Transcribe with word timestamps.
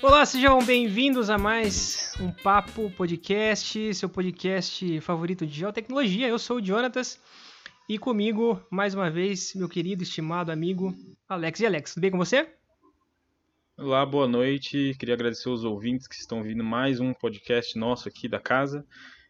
Olá, 0.00 0.26
sejam 0.26 0.64
bem-vindos 0.64 1.30
a 1.30 1.36
mais 1.36 2.12
um 2.20 2.30
Papo 2.30 2.90
Podcast, 2.90 3.94
seu 3.94 4.08
podcast 4.08 5.00
favorito 5.00 5.44
de 5.44 5.52
geotecnologia. 5.52 6.28
Eu 6.28 6.38
sou 6.38 6.58
o 6.58 6.64
Jonatas 6.64 7.18
e 7.88 7.98
comigo, 7.98 8.60
mais 8.70 8.94
uma 8.94 9.10
vez, 9.10 9.54
meu 9.54 9.68
querido, 9.68 10.02
estimado 10.02 10.52
amigo 10.52 10.94
Alex. 11.28 11.58
E 11.60 11.66
Alex, 11.66 11.94
tudo 11.94 12.02
bem 12.02 12.10
com 12.10 12.18
você? 12.18 12.61
Olá, 13.84 14.06
boa 14.06 14.28
noite. 14.28 14.94
Queria 14.96 15.16
agradecer 15.16 15.48
os 15.48 15.64
ouvintes 15.64 16.06
que 16.06 16.14
estão 16.14 16.40
vindo 16.40 16.62
mais 16.62 17.00
um 17.00 17.12
podcast 17.12 17.76
nosso 17.76 18.08
aqui 18.08 18.28
da 18.28 18.38
casa 18.38 18.86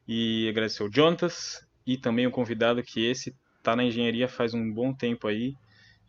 e 0.07 0.47
agradecer 0.47 0.83
o 0.83 0.93
Jonatas 0.93 1.67
e 1.87 1.97
também 1.97 2.27
o 2.27 2.31
convidado 2.31 2.83
que 2.83 3.03
esse 3.03 3.35
está 3.57 3.75
na 3.75 3.83
engenharia 3.83 4.29
faz 4.29 4.53
um 4.53 4.71
bom 4.71 4.93
tempo 4.93 5.27
aí 5.27 5.55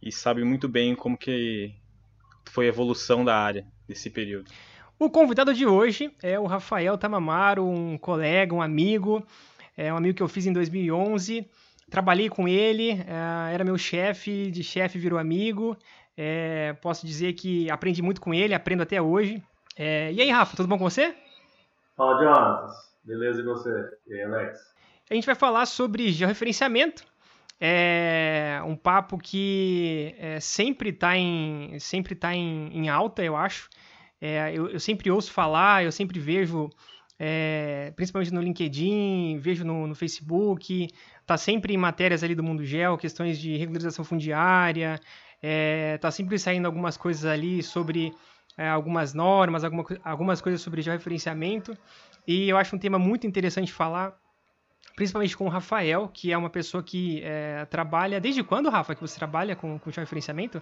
e 0.01 0.11
sabe 0.11 0.43
muito 0.43 0.67
bem 0.67 0.93
como 0.93 1.17
que 1.17 1.73
foi 2.49 2.65
a 2.65 2.67
evolução 2.67 3.23
da 3.23 3.33
área 3.33 3.65
desse 3.87 4.09
período. 4.09 4.51
O 4.99 5.09
convidado 5.09 5.53
de 5.53 5.65
hoje 5.65 6.11
é 6.21 6.37
o 6.37 6.45
Rafael 6.45 6.97
Tamamaro, 6.97 7.65
um 7.65 7.97
colega, 7.97 8.53
um 8.53 8.61
amigo, 8.61 9.25
é 9.77 9.93
um 9.93 9.95
amigo 9.95 10.17
que 10.17 10.23
eu 10.23 10.27
fiz 10.27 10.45
em 10.45 10.51
2011. 10.51 11.47
Trabalhei 11.89 12.27
com 12.27 12.45
ele, 12.45 12.91
é, 12.91 13.53
era 13.53 13.63
meu 13.63 13.77
chefe, 13.77 14.51
de 14.51 14.63
chefe 14.63 14.99
virou 14.99 15.17
amigo. 15.17 15.77
É, 16.15 16.73
posso 16.81 17.05
dizer 17.05 17.33
que 17.33 17.69
aprendi 17.71 18.01
muito 18.01 18.21
com 18.21 18.33
ele, 18.33 18.53
aprendo 18.53 18.83
até 18.83 19.01
hoje. 19.01 19.43
É, 19.75 20.11
e 20.11 20.21
aí, 20.21 20.29
Rafa, 20.29 20.55
tudo 20.55 20.67
bom 20.67 20.77
com 20.77 20.89
você? 20.89 21.15
Fala, 21.95 22.21
Jonas. 22.21 22.71
Beleza 23.03 23.41
e 23.41 23.43
você? 23.43 23.69
E 24.07 24.13
aí, 24.13 24.23
Alex? 24.23 24.59
A 25.09 25.13
gente 25.13 25.25
vai 25.25 25.35
falar 25.35 25.65
sobre 25.65 26.11
georreferenciamento. 26.11 27.03
É 27.59 28.61
um 28.65 28.75
papo 28.75 29.17
que 29.17 30.15
é, 30.17 30.39
sempre 30.39 30.89
está 30.89 31.17
em, 31.17 31.77
sempre 31.79 32.15
tá 32.15 32.33
em, 32.33 32.69
em 32.73 32.89
alta, 32.89 33.23
eu 33.23 33.35
acho. 33.35 33.69
É, 34.19 34.51
eu, 34.53 34.69
eu, 34.69 34.79
sempre 34.79 35.11
ouço 35.11 35.31
falar, 35.31 35.83
eu 35.83 35.91
sempre 35.91 36.19
vejo, 36.19 36.69
é, 37.19 37.91
principalmente 37.95 38.33
no 38.33 38.41
LinkedIn, 38.41 39.37
vejo 39.37 39.65
no, 39.65 39.85
no, 39.85 39.95
Facebook, 39.95 40.87
tá 41.25 41.37
sempre 41.37 41.73
em 41.73 41.77
matérias 41.77 42.23
ali 42.23 42.33
do 42.33 42.43
Mundo 42.43 42.65
Gel, 42.65 42.97
questões 42.97 43.37
de 43.37 43.57
regularização 43.57 44.03
fundiária, 44.05 44.99
é, 45.43 45.97
tá 45.97 46.09
sempre 46.09 46.39
saindo 46.39 46.65
algumas 46.65 46.95
coisas 46.95 47.25
ali 47.25 47.61
sobre 47.61 48.15
é, 48.57 48.69
algumas 48.69 49.13
normas, 49.13 49.65
alguma, 49.65 49.85
algumas 50.01 50.39
coisas 50.39 50.61
sobre 50.61 50.81
georreferenciamento, 50.81 51.77
e 52.25 52.47
eu 52.47 52.55
acho 52.55 52.73
um 52.73 52.79
tema 52.79 52.97
muito 52.97 53.27
interessante 53.27 53.73
falar, 53.73 54.13
principalmente 54.95 55.35
com 55.35 55.45
o 55.45 55.49
Rafael, 55.49 56.07
que 56.07 56.31
é 56.31 56.37
uma 56.37 56.49
pessoa 56.49 56.81
que 56.81 57.21
é, 57.21 57.65
trabalha... 57.65 58.21
Desde 58.21 58.41
quando, 58.41 58.69
Rafa, 58.69 58.95
que 58.95 59.01
você 59.01 59.19
trabalha 59.19 59.53
com, 59.53 59.77
com 59.77 59.91
georreferenciamento? 59.91 60.61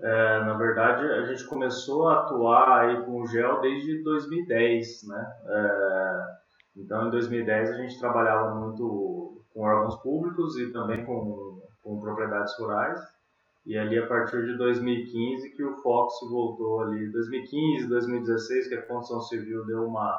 É, 0.00 0.44
na 0.44 0.54
verdade, 0.54 1.04
a 1.04 1.26
gente 1.26 1.44
começou 1.44 2.08
a 2.08 2.20
atuar 2.20 2.80
aí 2.80 3.04
com 3.04 3.20
o 3.20 3.26
gel 3.26 3.60
desde 3.60 4.02
2010, 4.04 5.08
né? 5.08 5.36
É, 5.44 6.38
então, 6.76 7.08
em 7.08 7.10
2010 7.10 7.70
a 7.70 7.74
gente 7.74 7.98
trabalhava 7.98 8.54
muito 8.54 9.42
com 9.52 9.60
órgãos 9.60 9.96
públicos 9.96 10.56
e 10.56 10.72
também 10.72 11.04
com, 11.04 11.60
com 11.82 12.00
propriedades 12.00 12.56
rurais. 12.58 13.17
E 13.68 13.76
ali, 13.76 13.98
a 13.98 14.06
partir 14.06 14.46
de 14.46 14.56
2015, 14.56 15.50
que 15.50 15.62
o 15.62 15.76
foco 15.82 16.10
se 16.12 16.26
voltou 16.26 16.80
ali. 16.80 17.12
2015, 17.12 17.86
2016, 17.86 18.68
que 18.68 18.74
a 18.74 18.82
construção 18.86 19.20
civil 19.20 19.66
deu 19.66 19.86
uma, 19.86 20.18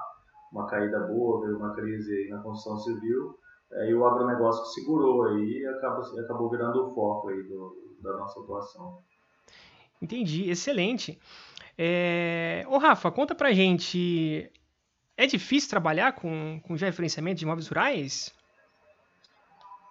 uma 0.53 0.67
caída 0.67 1.00
boa, 1.00 1.42
veio 1.42 1.58
uma 1.58 1.73
crise 1.73 2.30
na 2.30 2.44
construção 2.44 2.77
civil. 2.77 3.36
É, 3.72 3.89
e 3.89 3.95
o 3.95 4.05
agronegócio 4.05 4.61
que 4.61 4.80
segurou 4.80 5.23
aí 5.26 5.61
e 5.61 5.67
acabou, 5.67 6.20
acabou 6.20 6.49
virando 6.52 6.86
o 6.86 6.93
foco 6.93 7.30
aí 7.30 7.42
do, 7.42 7.98
da 8.04 8.17
nossa 8.17 8.39
atuação. 8.39 8.99
Entendi, 9.99 10.48
excelente. 10.48 11.20
É... 11.76 12.64
Ô 12.67 12.77
Rafa, 12.77 13.09
conta 13.09 13.33
pra 13.33 13.52
gente, 13.52 14.48
é 15.17 15.26
difícil 15.26 15.71
trabalhar 15.71 16.14
com, 16.14 16.61
com 16.61 16.77
georreferenciamento 16.77 17.39
de 17.39 17.45
imóveis 17.45 17.67
rurais? 17.67 18.32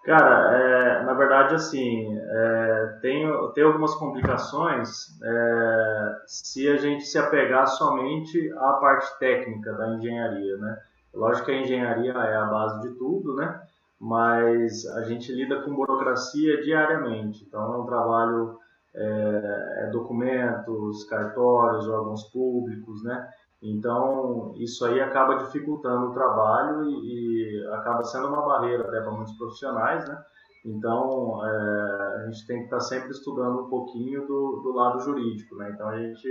Cara, 0.04 0.56
é, 0.56 0.87
verdade, 1.18 1.54
assim, 1.54 2.18
é, 2.18 2.98
tem, 3.02 3.26
tem 3.54 3.64
algumas 3.64 3.94
complicações 3.96 5.20
é, 5.22 6.16
se 6.26 6.68
a 6.68 6.76
gente 6.76 7.04
se 7.04 7.18
apegar 7.18 7.66
somente 7.66 8.50
à 8.56 8.72
parte 8.74 9.18
técnica 9.18 9.72
da 9.74 9.88
engenharia, 9.90 10.56
né? 10.56 10.78
Lógico 11.12 11.46
que 11.46 11.52
a 11.52 11.60
engenharia 11.60 12.12
é 12.12 12.36
a 12.36 12.44
base 12.44 12.88
de 12.88 12.94
tudo, 12.96 13.34
né? 13.34 13.60
Mas 14.00 14.86
a 14.86 15.02
gente 15.02 15.32
lida 15.32 15.60
com 15.62 15.74
burocracia 15.74 16.62
diariamente, 16.62 17.44
então 17.44 17.74
é 17.74 17.76
um 17.78 17.84
trabalho 17.86 18.58
é, 18.94 19.84
é, 19.84 19.90
documentos, 19.90 21.04
cartórios, 21.04 21.88
órgãos 21.88 22.24
públicos, 22.30 23.02
né? 23.02 23.28
Então, 23.60 24.54
isso 24.56 24.84
aí 24.84 25.00
acaba 25.00 25.34
dificultando 25.38 26.06
o 26.06 26.14
trabalho 26.14 26.84
e, 26.84 27.64
e 27.64 27.66
acaba 27.72 28.04
sendo 28.04 28.28
uma 28.28 28.42
barreira 28.42 28.84
até 28.86 29.00
para 29.00 29.10
muitos 29.10 29.36
profissionais, 29.36 30.08
né? 30.08 30.16
Então, 30.64 31.44
é, 31.46 32.16
a 32.16 32.26
gente 32.26 32.46
tem 32.46 32.58
que 32.58 32.64
estar 32.64 32.80
sempre 32.80 33.10
estudando 33.10 33.62
um 33.62 33.68
pouquinho 33.68 34.26
do, 34.26 34.60
do 34.62 34.72
lado 34.72 35.00
jurídico, 35.00 35.56
né? 35.56 35.70
Então, 35.72 35.88
a 35.88 35.96
gente, 35.96 36.28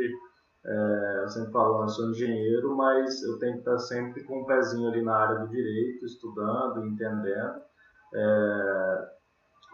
é, 0.66 1.24
eu 1.24 1.30
sempre 1.30 1.52
falo, 1.52 1.84
eu 1.84 1.90
sou 1.90 2.10
engenheiro, 2.10 2.76
mas 2.76 3.24
eu 3.24 3.40
tenho 3.40 3.54
que 3.54 3.60
estar 3.60 3.80
sempre 3.80 4.24
com 4.24 4.42
um 4.42 4.46
pezinho 4.46 4.90
ali 4.90 5.02
na 5.02 5.16
área 5.16 5.40
do 5.40 5.48
direito, 5.48 6.06
estudando, 6.06 6.86
entendendo, 6.86 7.62
é, 8.14 9.10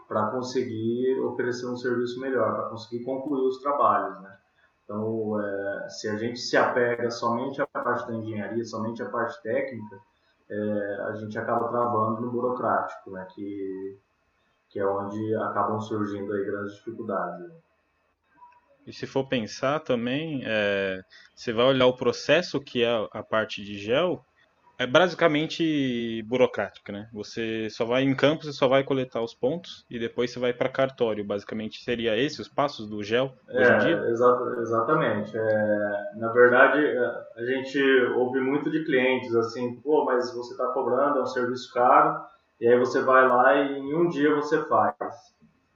para 0.08 0.30
conseguir 0.30 1.20
oferecer 1.20 1.66
um 1.66 1.76
serviço 1.76 2.20
melhor, 2.20 2.54
para 2.54 2.68
conseguir 2.70 3.04
concluir 3.04 3.48
os 3.48 3.60
trabalhos, 3.60 4.20
né? 4.22 4.36
Então, 4.84 5.40
é, 5.40 5.88
se 5.88 6.08
a 6.08 6.16
gente 6.16 6.38
se 6.38 6.56
apega 6.56 7.10
somente 7.10 7.60
à 7.60 7.66
parte 7.66 8.06
da 8.06 8.14
engenharia, 8.14 8.64
somente 8.64 9.02
à 9.02 9.08
parte 9.08 9.42
técnica, 9.42 9.98
é, 10.48 11.00
a 11.08 11.14
gente 11.14 11.38
acaba 11.38 11.68
travando 11.68 12.20
no 12.20 12.30
burocrático, 12.30 13.10
né? 13.10 13.26
Que, 13.34 13.98
que 14.74 14.80
é 14.80 14.84
onde 14.84 15.34
acabam 15.36 15.80
surgindo 15.80 16.32
aí 16.32 16.44
grandes 16.44 16.74
dificuldades. 16.74 17.46
E 18.84 18.92
se 18.92 19.06
for 19.06 19.28
pensar 19.28 19.78
também, 19.78 20.42
é, 20.44 21.00
você 21.32 21.52
vai 21.52 21.66
olhar 21.66 21.86
o 21.86 21.96
processo 21.96 22.60
que 22.60 22.82
é 22.82 23.08
a 23.12 23.22
parte 23.22 23.64
de 23.64 23.78
gel, 23.78 24.24
é 24.76 24.84
basicamente 24.84 26.24
burocrática, 26.24 26.92
né? 26.92 27.08
Você 27.12 27.70
só 27.70 27.84
vai 27.84 28.02
em 28.02 28.16
campo, 28.16 28.42
você 28.42 28.52
só 28.52 28.66
vai 28.66 28.82
coletar 28.82 29.22
os 29.22 29.32
pontos 29.32 29.86
e 29.88 29.96
depois 29.96 30.32
você 30.32 30.40
vai 30.40 30.52
para 30.52 30.68
cartório. 30.68 31.24
Basicamente 31.24 31.80
seria 31.84 32.16
esse 32.16 32.42
os 32.42 32.48
passos 32.48 32.90
do 32.90 33.00
gel 33.00 33.32
hoje 33.48 33.70
é, 33.70 33.76
em 33.76 33.78
dia? 33.78 33.96
Exa 34.08 34.56
exatamente. 34.60 35.38
É, 35.38 36.02
na 36.16 36.32
verdade, 36.32 36.84
é, 36.84 37.24
a 37.36 37.44
gente 37.44 37.80
ouve 38.16 38.40
muito 38.40 38.68
de 38.68 38.84
clientes 38.84 39.32
assim, 39.36 39.76
pô, 39.76 40.04
mas 40.04 40.34
você 40.34 40.50
está 40.50 40.66
cobrando, 40.72 41.20
é 41.20 41.22
um 41.22 41.26
serviço 41.26 41.72
caro, 41.72 42.20
e 42.64 42.66
aí 42.66 42.78
você 42.78 43.02
vai 43.02 43.28
lá 43.28 43.54
e 43.56 43.78
em 43.78 43.94
um 43.94 44.08
dia 44.08 44.34
você 44.34 44.58
faz. 44.64 44.96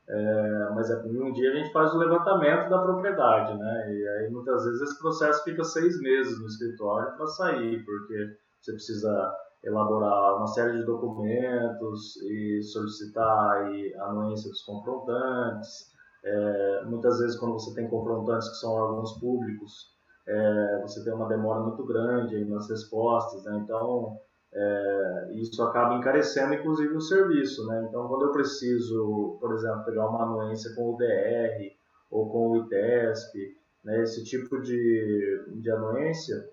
É, 0.09 0.71
mas 0.75 0.89
é, 0.89 1.07
em 1.07 1.21
um 1.21 1.31
dia 1.35 1.53
a 1.53 1.57
gente 1.57 1.71
faz 1.71 1.93
o 1.93 1.99
levantamento 1.99 2.71
da 2.71 2.79
propriedade, 2.79 3.59
né? 3.59 3.93
E 3.93 4.09
aí 4.09 4.31
muitas 4.31 4.65
vezes 4.65 4.81
esse 4.81 4.99
processo 4.99 5.45
fica 5.45 5.63
seis 5.65 6.01
meses 6.01 6.41
no 6.41 6.47
escritório 6.47 7.15
para 7.15 7.27
sair, 7.27 7.85
porque 7.85 8.39
você 8.59 8.73
precisa 8.73 9.37
elaborar 9.63 10.39
uma 10.39 10.47
série 10.47 10.79
de 10.79 10.87
documentos 10.87 12.17
e 12.23 12.63
solicitar 12.63 13.67
a 13.99 14.05
anuência 14.05 14.49
dos 14.49 14.63
confrontantes. 14.63 15.93
É, 16.25 16.85
muitas 16.87 17.19
vezes, 17.19 17.39
quando 17.39 17.53
você 17.53 17.75
tem 17.75 17.87
confrontantes 17.91 18.49
que 18.49 18.57
são 18.57 18.73
órgãos 18.73 19.13
públicos, 19.21 19.95
é, 20.27 20.81
você 20.81 21.05
tem 21.05 21.13
uma 21.13 21.29
demora 21.29 21.61
muito 21.61 21.85
grande 21.85 22.47
nas 22.47 22.67
respostas, 22.71 23.45
né? 23.45 23.61
então 23.63 24.19
é, 24.53 25.33
isso 25.35 25.63
acaba 25.63 25.95
encarecendo 25.95 26.55
inclusive 26.55 26.95
o 26.95 27.01
serviço. 27.01 27.67
Né? 27.67 27.87
Então, 27.89 28.09
quando 28.09 28.25
eu 28.27 28.33
preciso, 28.33 29.37
por 29.41 29.55
exemplo, 29.55 29.85
pegar 29.85 30.09
uma 30.09 30.23
anuência 30.23 30.75
com 30.75 30.95
o 30.95 30.97
DR 30.97 31.77
ou 32.11 32.31
com 32.31 32.51
o 32.51 32.57
ITESP, 32.59 33.57
né? 33.85 34.03
esse 34.03 34.25
tipo 34.25 34.61
de, 34.61 35.45
de 35.57 35.71
anuência, 35.71 36.49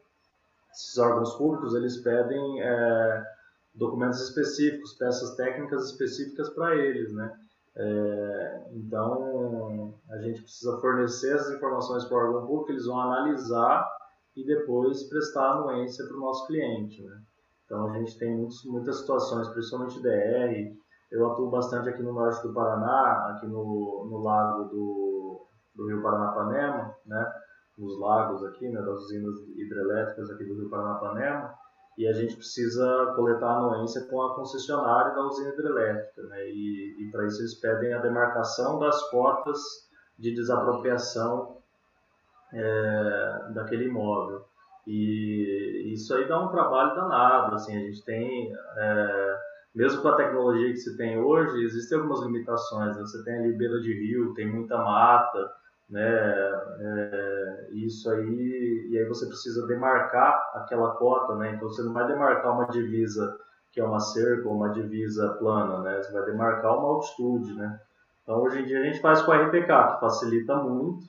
esses 0.71 0.97
órgãos 0.97 1.35
públicos 1.35 1.73
eles 1.73 1.97
pedem 1.97 2.61
é, 2.61 3.23
documentos 3.73 4.21
específicos, 4.21 4.93
peças 4.93 5.35
técnicas 5.35 5.85
específicas 5.91 6.49
para 6.49 6.75
eles, 6.75 7.13
né? 7.13 7.33
É, 7.77 8.61
então 8.71 9.93
a 10.09 10.17
gente 10.19 10.41
precisa 10.41 10.77
fornecer 10.79 11.35
essas 11.35 11.55
informações 11.55 12.05
para 12.05 12.15
o 12.15 12.19
órgão 12.19 12.47
público, 12.47 12.71
eles 12.71 12.85
vão 12.85 12.99
analisar 12.99 13.85
e 14.35 14.45
depois 14.45 15.03
prestar 15.03 15.51
anuência 15.51 16.05
para 16.05 16.15
o 16.15 16.21
nosso 16.21 16.47
cliente, 16.47 17.01
né? 17.03 17.21
Então 17.65 17.87
a 17.87 17.97
gente 17.97 18.17
tem 18.17 18.35
muitos, 18.35 18.63
muitas 18.65 18.99
situações, 18.99 19.47
principalmente 19.49 20.01
DR. 20.01 20.75
Eu 21.11 21.31
atuo 21.31 21.49
bastante 21.49 21.89
aqui 21.89 22.01
no 22.01 22.13
norte 22.13 22.41
do 22.45 22.53
Paraná, 22.53 23.35
aqui 23.35 23.47
no, 23.47 24.07
no 24.09 24.17
lago 24.19 24.65
do, 24.65 25.45
do 25.75 25.87
Rio 25.87 26.01
Paranapanema, 26.01 26.95
né? 27.05 27.33
nos 27.77 27.99
lagos 27.99 28.43
aqui, 28.45 28.69
né, 28.69 28.81
das 28.81 28.99
usinas 29.01 29.35
hidrelétricas 29.55 30.29
aqui 30.29 30.45
do 30.45 30.55
Rio 30.55 30.69
Paranapanema, 30.69 31.53
e 31.97 32.07
a 32.07 32.13
gente 32.13 32.35
precisa 32.35 33.13
coletar 33.15 33.57
anuência 33.57 34.05
com 34.07 34.21
a 34.21 34.35
concessionária 34.35 35.13
da 35.13 35.21
usina 35.21 35.49
hidrelétrica, 35.49 36.23
né, 36.23 36.49
e, 36.49 36.95
e 36.99 37.11
para 37.11 37.25
isso 37.25 37.41
eles 37.41 37.55
pedem 37.55 37.93
a 37.93 38.01
demarcação 38.01 38.79
das 38.79 39.09
cotas 39.09 39.59
de 40.17 40.33
desapropriação 40.33 41.57
é, 42.53 43.51
daquele 43.53 43.85
imóvel. 43.85 44.45
E 44.87 45.93
isso 45.93 46.13
aí 46.13 46.27
dá 46.27 46.39
um 46.39 46.49
trabalho 46.49 46.95
danado, 46.95 47.55
assim, 47.55 47.75
a 47.75 47.79
gente 47.79 48.03
tem, 48.03 48.53
é, 48.77 49.37
mesmo 49.73 50.01
com 50.01 50.09
a 50.09 50.15
tecnologia 50.15 50.71
que 50.71 50.77
se 50.77 50.95
tem 50.95 51.19
hoje, 51.19 51.63
existem 51.63 51.97
algumas 51.97 52.21
limitações, 52.21 52.95
né? 52.95 53.01
você 53.01 53.23
tem 53.23 53.39
ali 53.39 53.53
beira 53.53 53.79
de 53.81 53.93
rio, 53.93 54.33
tem 54.33 54.47
muita 54.47 54.77
mata, 54.77 55.51
né, 55.89 56.01
é, 56.79 57.67
isso 57.73 58.09
aí, 58.09 58.87
e 58.89 58.97
aí 58.97 59.05
você 59.05 59.27
precisa 59.27 59.67
demarcar 59.67 60.51
aquela 60.55 60.91
cota, 60.95 61.35
né, 61.35 61.53
então 61.53 61.69
você 61.69 61.83
não 61.83 61.93
vai 61.93 62.07
demarcar 62.07 62.53
uma 62.53 62.67
divisa 62.67 63.37
que 63.71 63.79
é 63.79 63.83
uma 63.85 63.99
cerca 63.99 64.47
ou 64.47 64.55
uma 64.55 64.69
divisa 64.69 65.35
plana, 65.37 65.79
né, 65.79 66.01
você 66.01 66.11
vai 66.11 66.25
demarcar 66.25 66.77
uma 66.77 66.87
altitude, 66.87 67.53
né, 67.53 67.79
então 68.23 68.41
hoje 68.41 68.61
em 68.61 68.65
dia 68.65 68.79
a 68.79 68.83
gente 68.83 68.99
faz 68.99 69.21
com 69.21 69.31
a 69.31 69.37
RPK, 69.37 69.93
que 69.93 69.99
facilita 69.99 70.55
muito, 70.55 71.05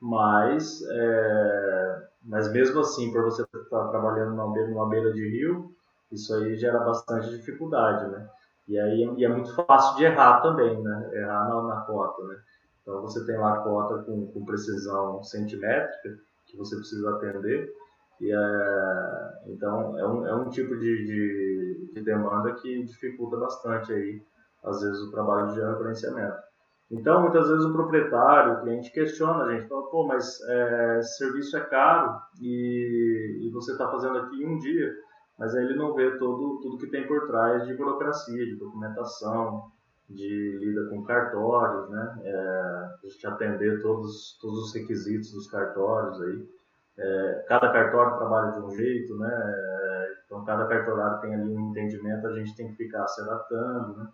mas, 0.00 0.82
é, 0.90 2.07
mas 2.22 2.50
mesmo 2.52 2.80
assim, 2.80 3.12
por 3.12 3.22
você 3.22 3.42
estar 3.42 3.88
trabalhando 3.88 4.34
numa 4.34 4.52
beira, 4.52 4.68
numa 4.70 4.88
beira 4.88 5.12
de 5.12 5.28
rio, 5.28 5.74
isso 6.10 6.34
aí 6.34 6.56
gera 6.56 6.80
bastante 6.80 7.30
dificuldade, 7.30 8.10
né? 8.10 8.28
E 8.66 8.78
aí 8.78 9.14
e 9.16 9.24
é 9.24 9.28
muito 9.28 9.54
fácil 9.54 9.96
de 9.96 10.04
errar 10.04 10.40
também, 10.40 10.80
né? 10.82 11.10
Errar 11.12 11.48
na, 11.48 11.62
na 11.62 11.80
cota, 11.82 12.22
né? 12.24 12.36
Então 12.82 13.00
você 13.02 13.24
tem 13.24 13.36
lá 13.36 13.54
a 13.54 13.60
cota 13.60 14.02
com, 14.02 14.26
com 14.32 14.44
precisão 14.44 15.22
centimétrica 15.22 16.18
que 16.46 16.56
você 16.56 16.76
precisa 16.76 17.10
atender. 17.10 17.72
E 18.20 18.32
é, 18.32 19.42
então 19.46 19.98
é 19.98 20.06
um, 20.06 20.26
é 20.26 20.34
um 20.34 20.48
tipo 20.50 20.76
de, 20.76 21.06
de, 21.06 21.90
de 21.94 22.00
demanda 22.02 22.52
que 22.54 22.84
dificulta 22.84 23.36
bastante 23.36 23.92
aí, 23.92 24.22
às 24.64 24.80
vezes, 24.80 25.00
o 25.02 25.10
trabalho 25.12 25.48
de 25.48 25.54
gerenciamento. 25.54 26.47
Então, 26.90 27.22
muitas 27.22 27.48
vezes 27.48 27.64
o 27.64 27.72
proprietário, 27.72 28.54
o 28.54 28.60
cliente 28.62 28.90
questiona 28.90 29.44
a 29.44 29.52
gente, 29.52 29.68
fala, 29.68 29.90
pô, 29.90 30.06
mas 30.06 30.40
é, 30.48 31.02
serviço 31.02 31.56
é 31.56 31.60
caro 31.60 32.18
e, 32.40 33.40
e 33.42 33.50
você 33.50 33.72
está 33.72 33.90
fazendo 33.90 34.16
aqui 34.16 34.44
um 34.44 34.58
dia, 34.58 34.94
mas 35.38 35.54
aí 35.54 35.64
ele 35.64 35.76
não 35.76 35.94
vê 35.94 36.16
todo, 36.18 36.58
tudo 36.62 36.78
que 36.78 36.90
tem 36.90 37.06
por 37.06 37.26
trás 37.26 37.66
de 37.66 37.74
burocracia, 37.74 38.44
de 38.46 38.56
documentação, 38.56 39.70
de 40.08 40.58
lida 40.58 40.88
com 40.88 41.04
cartórios, 41.04 41.90
né? 41.90 42.20
É, 42.24 42.36
a 42.36 42.98
gente 43.04 43.26
atender 43.26 43.82
todos, 43.82 44.38
todos 44.40 44.58
os 44.64 44.74
requisitos 44.74 45.30
dos 45.32 45.50
cartórios 45.50 46.20
aí. 46.22 46.48
É, 46.96 47.44
cada 47.46 47.70
cartório 47.70 48.16
trabalha 48.16 48.52
de 48.52 48.60
um 48.60 48.70
jeito, 48.70 49.16
né? 49.18 50.08
Então, 50.24 50.44
cada 50.44 50.66
cartorário 50.66 51.20
tem 51.20 51.34
ali 51.34 51.54
um 51.54 51.70
entendimento, 51.70 52.26
a 52.26 52.34
gente 52.34 52.54
tem 52.56 52.68
que 52.68 52.76
ficar 52.76 53.06
se 53.08 53.20
adaptando, 53.22 53.96
né? 53.98 54.08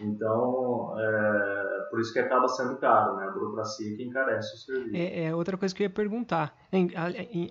Então, 0.00 0.94
é, 0.98 1.75
por 1.90 2.00
isso 2.00 2.12
que 2.12 2.18
acaba 2.18 2.48
sendo 2.48 2.76
caro, 2.76 3.16
né? 3.16 3.26
A 3.26 3.30
burocracia 3.30 3.96
que 3.96 4.02
encarece 4.02 4.54
o 4.54 4.58
serviço. 4.58 4.96
É, 4.96 5.24
é 5.24 5.34
outra 5.34 5.56
coisa 5.56 5.74
que 5.74 5.82
eu 5.82 5.86
ia 5.86 5.90
perguntar. 5.90 6.56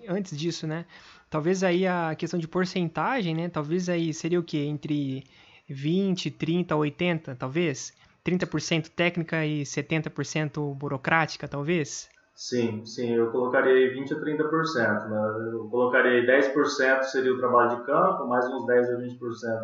Antes 0.08 0.36
disso, 0.36 0.66
né? 0.66 0.86
Talvez 1.28 1.62
aí 1.62 1.86
a 1.86 2.14
questão 2.14 2.38
de 2.38 2.46
porcentagem, 2.46 3.34
né? 3.34 3.48
Talvez 3.48 3.88
aí 3.88 4.12
seria 4.14 4.38
o 4.38 4.44
quê? 4.44 4.58
Entre 4.58 5.24
20, 5.68 6.30
30, 6.30 6.76
80, 6.76 7.34
talvez? 7.34 7.92
30% 8.24 8.88
técnica 8.88 9.44
e 9.44 9.62
70% 9.62 10.74
burocrática, 10.74 11.46
talvez? 11.46 12.08
Sim, 12.36 12.84
sim, 12.84 13.14
eu 13.14 13.32
colocaria 13.32 13.94
20 13.94 14.12
a 14.12 14.20
30%. 14.20 15.08
Né? 15.08 15.50
Eu 15.54 15.70
colocaria 15.70 16.26
10% 16.26 17.02
seria 17.04 17.32
o 17.32 17.38
trabalho 17.38 17.78
de 17.78 17.86
campo, 17.86 18.26
mais 18.26 18.46
uns 18.46 18.66
10 18.66 18.90
a 18.90 18.96
20% 18.98 19.18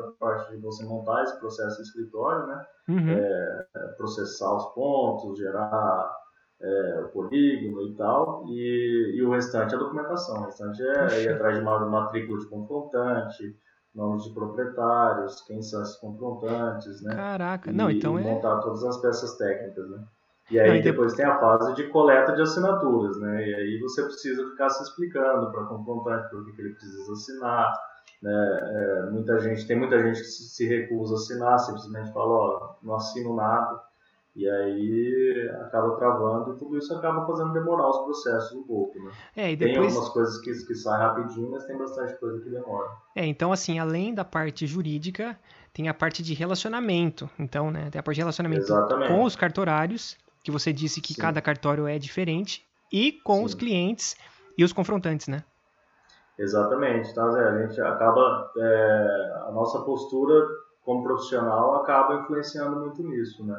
a 0.08 0.12
parte 0.18 0.52
de 0.52 0.56
você 0.56 0.82
montar 0.86 1.22
esse 1.22 1.38
processo 1.38 1.76
de 1.76 1.82
escritório, 1.82 2.46
né? 2.46 2.66
Uhum. 2.88 3.10
É, 3.10 3.66
processar 3.98 4.56
os 4.56 4.72
pontos, 4.74 5.38
gerar 5.38 6.16
é, 6.62 7.00
o 7.04 7.08
polígono 7.08 7.82
e 7.82 7.94
tal, 7.94 8.46
e, 8.48 9.16
e, 9.16 9.22
o 9.22 9.30
restante 9.30 9.74
é 9.74 9.76
a 9.76 9.80
documentação. 9.80 10.40
O 10.40 10.44
restante 10.46 10.82
é 10.82 11.24
ir 11.24 11.28
atrás 11.28 11.58
de 11.58 11.62
uma 11.62 11.78
matrícula 11.90 12.38
de 12.38 12.48
confrontante, 12.48 13.54
nomes 13.94 14.24
de 14.24 14.32
proprietários, 14.32 15.42
quem 15.42 15.60
são 15.60 15.82
esses 15.82 15.96
confrontantes, 15.96 17.02
né? 17.02 17.14
Caraca, 17.14 17.70
não, 17.70 17.90
e, 17.90 17.98
então 17.98 18.18
e 18.18 18.22
é... 18.22 18.24
montar 18.24 18.60
todas 18.60 18.82
as 18.82 18.96
peças 18.96 19.36
técnicas, 19.36 19.90
né? 19.90 20.02
E 20.52 20.60
aí 20.60 20.76
Não, 20.76 20.82
depois 20.82 21.14
tem 21.14 21.24
a 21.24 21.38
fase 21.40 21.74
de 21.74 21.84
coleta 21.88 22.34
de 22.34 22.42
assinaturas, 22.42 23.18
né? 23.18 23.48
E 23.48 23.54
aí 23.54 23.80
você 23.80 24.02
precisa 24.02 24.50
ficar 24.50 24.68
se 24.68 24.82
explicando 24.82 25.50
para 25.50 25.64
confrontante 25.64 26.28
por 26.28 26.44
que, 26.44 26.60
ele 26.60 26.74
precisa 26.74 27.10
assinar. 27.10 27.72
Né? 28.20 28.60
É, 28.62 29.10
muita 29.10 29.38
gente, 29.40 29.66
tem 29.66 29.78
muita 29.78 29.98
gente 30.02 30.20
que 30.20 30.26
se 30.26 30.68
recusa 30.68 31.14
a 31.14 31.16
assinar, 31.16 31.58
simplesmente 31.58 32.12
fala, 32.12 32.34
ó, 32.34 32.74
não 32.82 32.96
assino 32.96 33.34
nada. 33.34 33.80
E 34.36 34.48
aí 34.48 35.50
acaba 35.62 35.96
travando 35.96 36.54
e 36.54 36.58
tudo 36.58 36.78
isso 36.78 36.94
acaba 36.94 37.26
fazendo 37.26 37.52
demorar 37.52 37.88
os 37.88 37.98
processos 38.04 38.52
um 38.52 38.62
pouco, 38.62 38.98
né? 38.98 39.10
É, 39.36 39.52
e 39.52 39.56
depois... 39.56 39.78
Tem 39.78 39.86
algumas 39.86 40.08
coisas 40.10 40.38
que, 40.38 40.66
que 40.66 40.74
saem 40.74 41.00
rapidinho, 41.00 41.50
mas 41.50 41.64
tem 41.64 41.76
bastante 41.78 42.14
coisa 42.16 42.40
que 42.42 42.50
demora. 42.50 42.90
É, 43.16 43.24
então 43.26 43.52
assim, 43.52 43.78
além 43.78 44.14
da 44.14 44.24
parte 44.24 44.66
jurídica, 44.66 45.38
tem 45.72 45.88
a 45.88 45.94
parte 45.94 46.22
de 46.22 46.34
relacionamento. 46.34 47.28
Então, 47.38 47.70
né, 47.70 47.88
tem 47.90 47.98
a 47.98 48.02
parte 48.02 48.16
de 48.16 48.20
relacionamento 48.22 48.62
Exatamente. 48.62 49.08
com 49.08 49.24
os 49.24 49.36
cartorários, 49.36 50.16
que 50.42 50.50
você 50.50 50.72
disse 50.72 51.00
que 51.00 51.14
Sim. 51.14 51.20
cada 51.20 51.40
cartório 51.40 51.86
é 51.86 51.98
diferente, 51.98 52.66
e 52.92 53.12
com 53.12 53.38
Sim. 53.38 53.44
os 53.44 53.54
clientes 53.54 54.16
e 54.56 54.64
os 54.64 54.72
confrontantes, 54.72 55.28
né? 55.28 55.44
Exatamente, 56.38 57.14
tá, 57.14 57.30
Zé? 57.30 57.48
A 57.48 57.66
gente 57.66 57.80
acaba, 57.80 58.50
é, 58.56 59.32
a 59.46 59.50
nossa 59.52 59.80
postura 59.80 60.46
como 60.84 61.04
profissional 61.04 61.76
acaba 61.76 62.16
influenciando 62.16 62.80
muito 62.80 63.02
nisso, 63.02 63.44
né? 63.46 63.56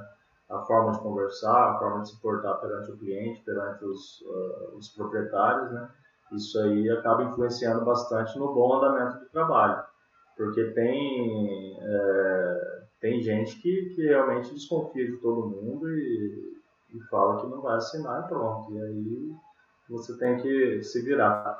A 0.49 0.59
forma 0.59 0.91
de 0.91 0.99
conversar, 0.99 1.71
a 1.71 1.79
forma 1.79 2.01
de 2.01 2.09
se 2.09 2.21
portar 2.21 2.59
perante 2.59 2.91
o 2.91 2.97
cliente, 2.97 3.41
perante 3.43 3.83
os, 3.85 4.21
uh, 4.21 4.77
os 4.77 4.89
proprietários, 4.89 5.71
né? 5.71 5.89
Isso 6.33 6.59
aí 6.59 6.89
acaba 6.89 7.23
influenciando 7.23 7.85
bastante 7.85 8.37
no 8.37 8.53
bom 8.53 8.75
andamento 8.75 9.19
do 9.19 9.29
trabalho, 9.29 9.83
porque 10.35 10.63
tem, 10.71 11.77
é, 11.79 12.81
tem 12.99 13.21
gente 13.21 13.55
que, 13.61 13.93
que 13.95 14.01
realmente 14.07 14.53
desconfia 14.53 15.05
de 15.05 15.17
todo 15.17 15.49
mundo 15.49 15.87
e 15.89 16.53
e 16.93 17.01
fala 17.09 17.41
que 17.41 17.47
não 17.47 17.61
vai 17.61 17.75
assinar 17.75 18.23
e 18.23 18.27
pronto. 18.27 18.73
E 18.73 18.81
aí 18.81 19.35
você 19.89 20.17
tem 20.17 20.37
que 20.37 20.83
se 20.83 21.01
virar. 21.01 21.59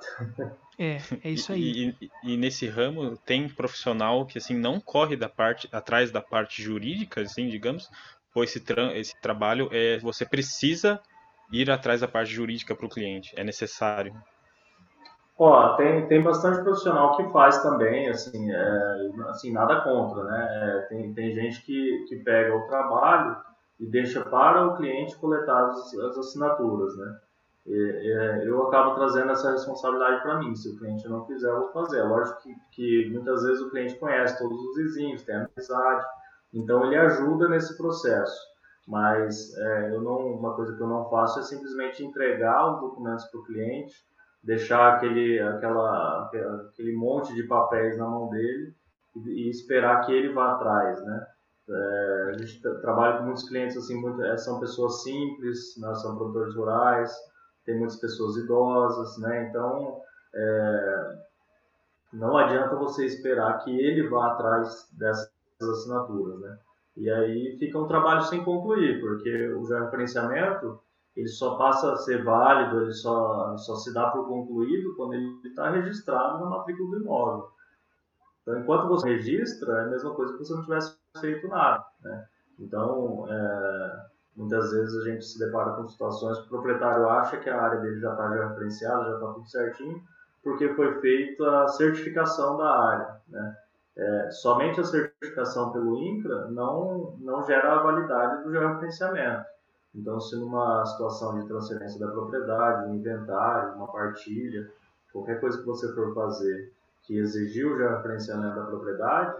É, 0.79 0.97
é 1.23 1.29
isso 1.29 1.53
aí. 1.53 1.95
E, 2.01 2.09
e, 2.25 2.33
e, 2.33 2.37
nesse 2.37 2.67
ramo 2.67 3.15
tem 3.17 3.47
profissional 3.47 4.25
que 4.25 4.39
assim 4.39 4.57
não 4.57 4.79
corre 4.79 5.15
da 5.15 5.29
parte 5.29 5.69
atrás 5.71 6.11
da 6.11 6.19
parte 6.19 6.63
jurídica, 6.63 7.21
assim, 7.21 7.47
digamos, 7.47 7.89
ou 8.33 8.43
esse, 8.43 8.59
tra 8.59 8.97
esse 8.97 9.13
trabalho 9.21 9.69
é 9.71 9.99
você 9.99 10.25
precisa 10.25 10.99
ir 11.51 11.69
atrás 11.69 12.01
da 12.01 12.07
parte 12.07 12.33
jurídica 12.33 12.75
para 12.75 12.87
o 12.87 12.89
cliente, 12.89 13.33
é 13.37 13.43
necessário. 13.43 14.15
Ó, 15.37 15.75
tem, 15.75 16.07
tem 16.07 16.23
bastante 16.23 16.63
profissional 16.63 17.17
que 17.17 17.31
faz 17.31 17.61
também, 17.61 18.07
assim, 18.09 18.51
é, 18.51 19.09
assim 19.29 19.51
nada 19.51 19.81
contra, 19.81 20.23
né? 20.23 20.47
É, 20.49 20.81
tem, 20.87 21.13
tem 21.13 21.33
gente 21.33 21.61
que, 21.61 22.05
que 22.07 22.15
pega 22.17 22.55
o 22.55 22.67
trabalho 22.67 23.35
e 23.79 23.85
deixa 23.85 24.23
para 24.23 24.67
o 24.67 24.77
cliente 24.77 25.17
coletar 25.17 25.67
as, 25.67 25.93
as 25.93 26.17
assinaturas, 26.17 26.95
né? 26.97 27.19
E, 27.65 28.43
eu 28.45 28.67
acabo 28.67 28.95
trazendo 28.95 29.31
essa 29.31 29.51
responsabilidade 29.51 30.21
para 30.21 30.39
mim. 30.39 30.55
Se 30.55 30.69
o 30.69 30.77
cliente 30.77 31.07
não 31.07 31.25
quiser, 31.25 31.49
eu 31.49 31.61
vou 31.61 31.71
fazer. 31.71 31.99
É 31.99 32.03
lógico 32.03 32.41
que, 32.41 32.55
que, 32.71 33.09
muitas 33.11 33.43
vezes 33.43 33.61
o 33.61 33.69
cliente 33.69 33.95
conhece 33.95 34.37
todos 34.37 34.59
os 34.59 34.75
vizinhos, 34.75 35.23
tem 35.23 35.35
amizade, 35.35 36.05
então 36.53 36.85
ele 36.85 36.97
ajuda 36.97 37.47
nesse 37.47 37.77
processo. 37.77 38.53
Mas 38.85 39.55
é, 39.57 39.95
eu 39.95 40.01
não, 40.01 40.17
uma 40.33 40.55
coisa 40.55 40.75
que 40.75 40.81
eu 40.81 40.87
não 40.87 41.09
faço 41.09 41.39
é 41.39 41.43
simplesmente 41.43 42.03
entregar 42.03 42.73
os 42.73 42.81
documentos 42.81 43.25
para 43.25 43.39
o 43.39 43.45
cliente, 43.45 43.95
deixar 44.43 44.95
aquele, 44.95 45.39
aquela, 45.39 46.29
aquele 46.69 46.93
monte 46.93 47.33
de 47.33 47.43
papéis 47.43 47.97
na 47.97 48.05
mão 48.05 48.29
dele 48.29 48.75
e, 49.15 49.47
e 49.47 49.49
esperar 49.49 50.01
que 50.01 50.11
ele 50.11 50.33
vá 50.33 50.51
atrás, 50.51 51.01
né? 51.01 51.27
É, 51.69 52.29
a 52.29 52.37
gente 52.37 52.59
trabalha 52.81 53.17
com 53.17 53.25
muitos 53.25 53.47
clientes 53.47 53.77
assim, 53.77 53.99
muito, 53.99 54.21
é, 54.21 54.35
são 54.37 54.59
pessoas 54.59 55.01
simples, 55.03 55.77
né, 55.77 55.93
são 55.95 56.17
produtores 56.17 56.55
rurais, 56.55 57.13
tem 57.65 57.77
muitas 57.77 57.97
pessoas 57.97 58.35
idosas, 58.35 59.17
né? 59.19 59.47
Então 59.47 60.01
é, 60.35 61.23
não 62.11 62.35
adianta 62.37 62.75
você 62.75 63.05
esperar 63.05 63.63
que 63.63 63.71
ele 63.71 64.09
vá 64.09 64.33
atrás 64.33 64.89
dessas 64.91 65.31
assinaturas, 65.61 66.39
né? 66.41 66.59
E 66.97 67.09
aí 67.09 67.57
fica 67.57 67.79
um 67.79 67.87
trabalho 67.87 68.23
sem 68.23 68.43
concluir, 68.43 68.99
porque 68.99 69.49
o 69.53 69.65
georreferenciamento 69.65 70.79
ele 71.15 71.27
só 71.27 71.55
passa 71.57 71.93
a 71.93 71.97
ser 71.97 72.23
válido, 72.23 72.81
ele 72.81 72.93
só, 72.93 73.55
só 73.57 73.75
se 73.75 73.93
dá 73.93 74.09
por 74.09 74.27
concluído 74.27 74.95
quando 74.95 75.13
ele 75.13 75.39
está 75.45 75.69
registrado 75.69 76.39
na 76.39 76.49
matrícula 76.49 76.89
do 76.89 77.03
imóvel. 77.03 77.49
Então, 78.41 78.59
enquanto 78.59 78.89
você 78.89 79.07
registra, 79.07 79.73
é 79.73 79.85
a 79.85 79.87
mesma 79.89 80.13
coisa 80.13 80.33
que 80.33 80.39
você 80.39 80.53
não 80.53 80.63
tivesse 80.63 80.97
feito 81.19 81.47
nada, 81.47 81.85
né? 82.01 82.25
Então, 82.59 83.25
é, 83.29 84.05
muitas 84.35 84.71
vezes 84.71 84.95
a 85.01 85.09
gente 85.09 85.25
se 85.25 85.39
depara 85.39 85.73
com 85.73 85.87
situações 85.87 86.39
que 86.39 86.45
o 86.45 86.49
proprietário 86.49 87.07
acha 87.09 87.37
que 87.37 87.49
a 87.49 87.61
área 87.61 87.79
dele 87.81 87.99
já 87.99 88.11
está 88.11 88.29
referenciada, 88.29 89.05
já 89.05 89.15
está 89.15 89.33
tudo 89.33 89.47
certinho, 89.47 90.01
porque 90.43 90.69
foi 90.73 90.99
feita 91.01 91.63
a 91.63 91.67
certificação 91.67 92.57
da 92.57 92.69
área. 92.69 93.21
Né? 93.27 93.57
É, 93.95 94.31
somente 94.31 94.79
a 94.79 94.83
certificação 94.83 95.71
pelo 95.71 95.97
INCRA 95.97 96.47
não, 96.47 97.15
não 97.19 97.43
gera 97.43 97.73
a 97.73 97.83
validade 97.83 98.43
do 98.43 98.51
georreferenciamento. 98.51 99.45
Então, 99.95 100.19
se 100.19 100.35
numa 100.35 100.83
situação 100.85 101.39
de 101.39 101.47
transferência 101.47 101.99
da 101.99 102.11
propriedade, 102.11 102.89
um 102.89 102.95
inventário, 102.95 103.75
uma 103.75 103.91
partilha, 103.91 104.67
qualquer 105.11 105.39
coisa 105.39 105.59
que 105.59 105.65
você 105.65 105.93
for 105.93 106.13
fazer 106.15 106.71
que 107.03 107.17
exigiu 107.17 107.73
o 107.73 107.77
georreferenciamento 107.77 108.55
da 108.55 108.65
propriedade, 108.65 109.35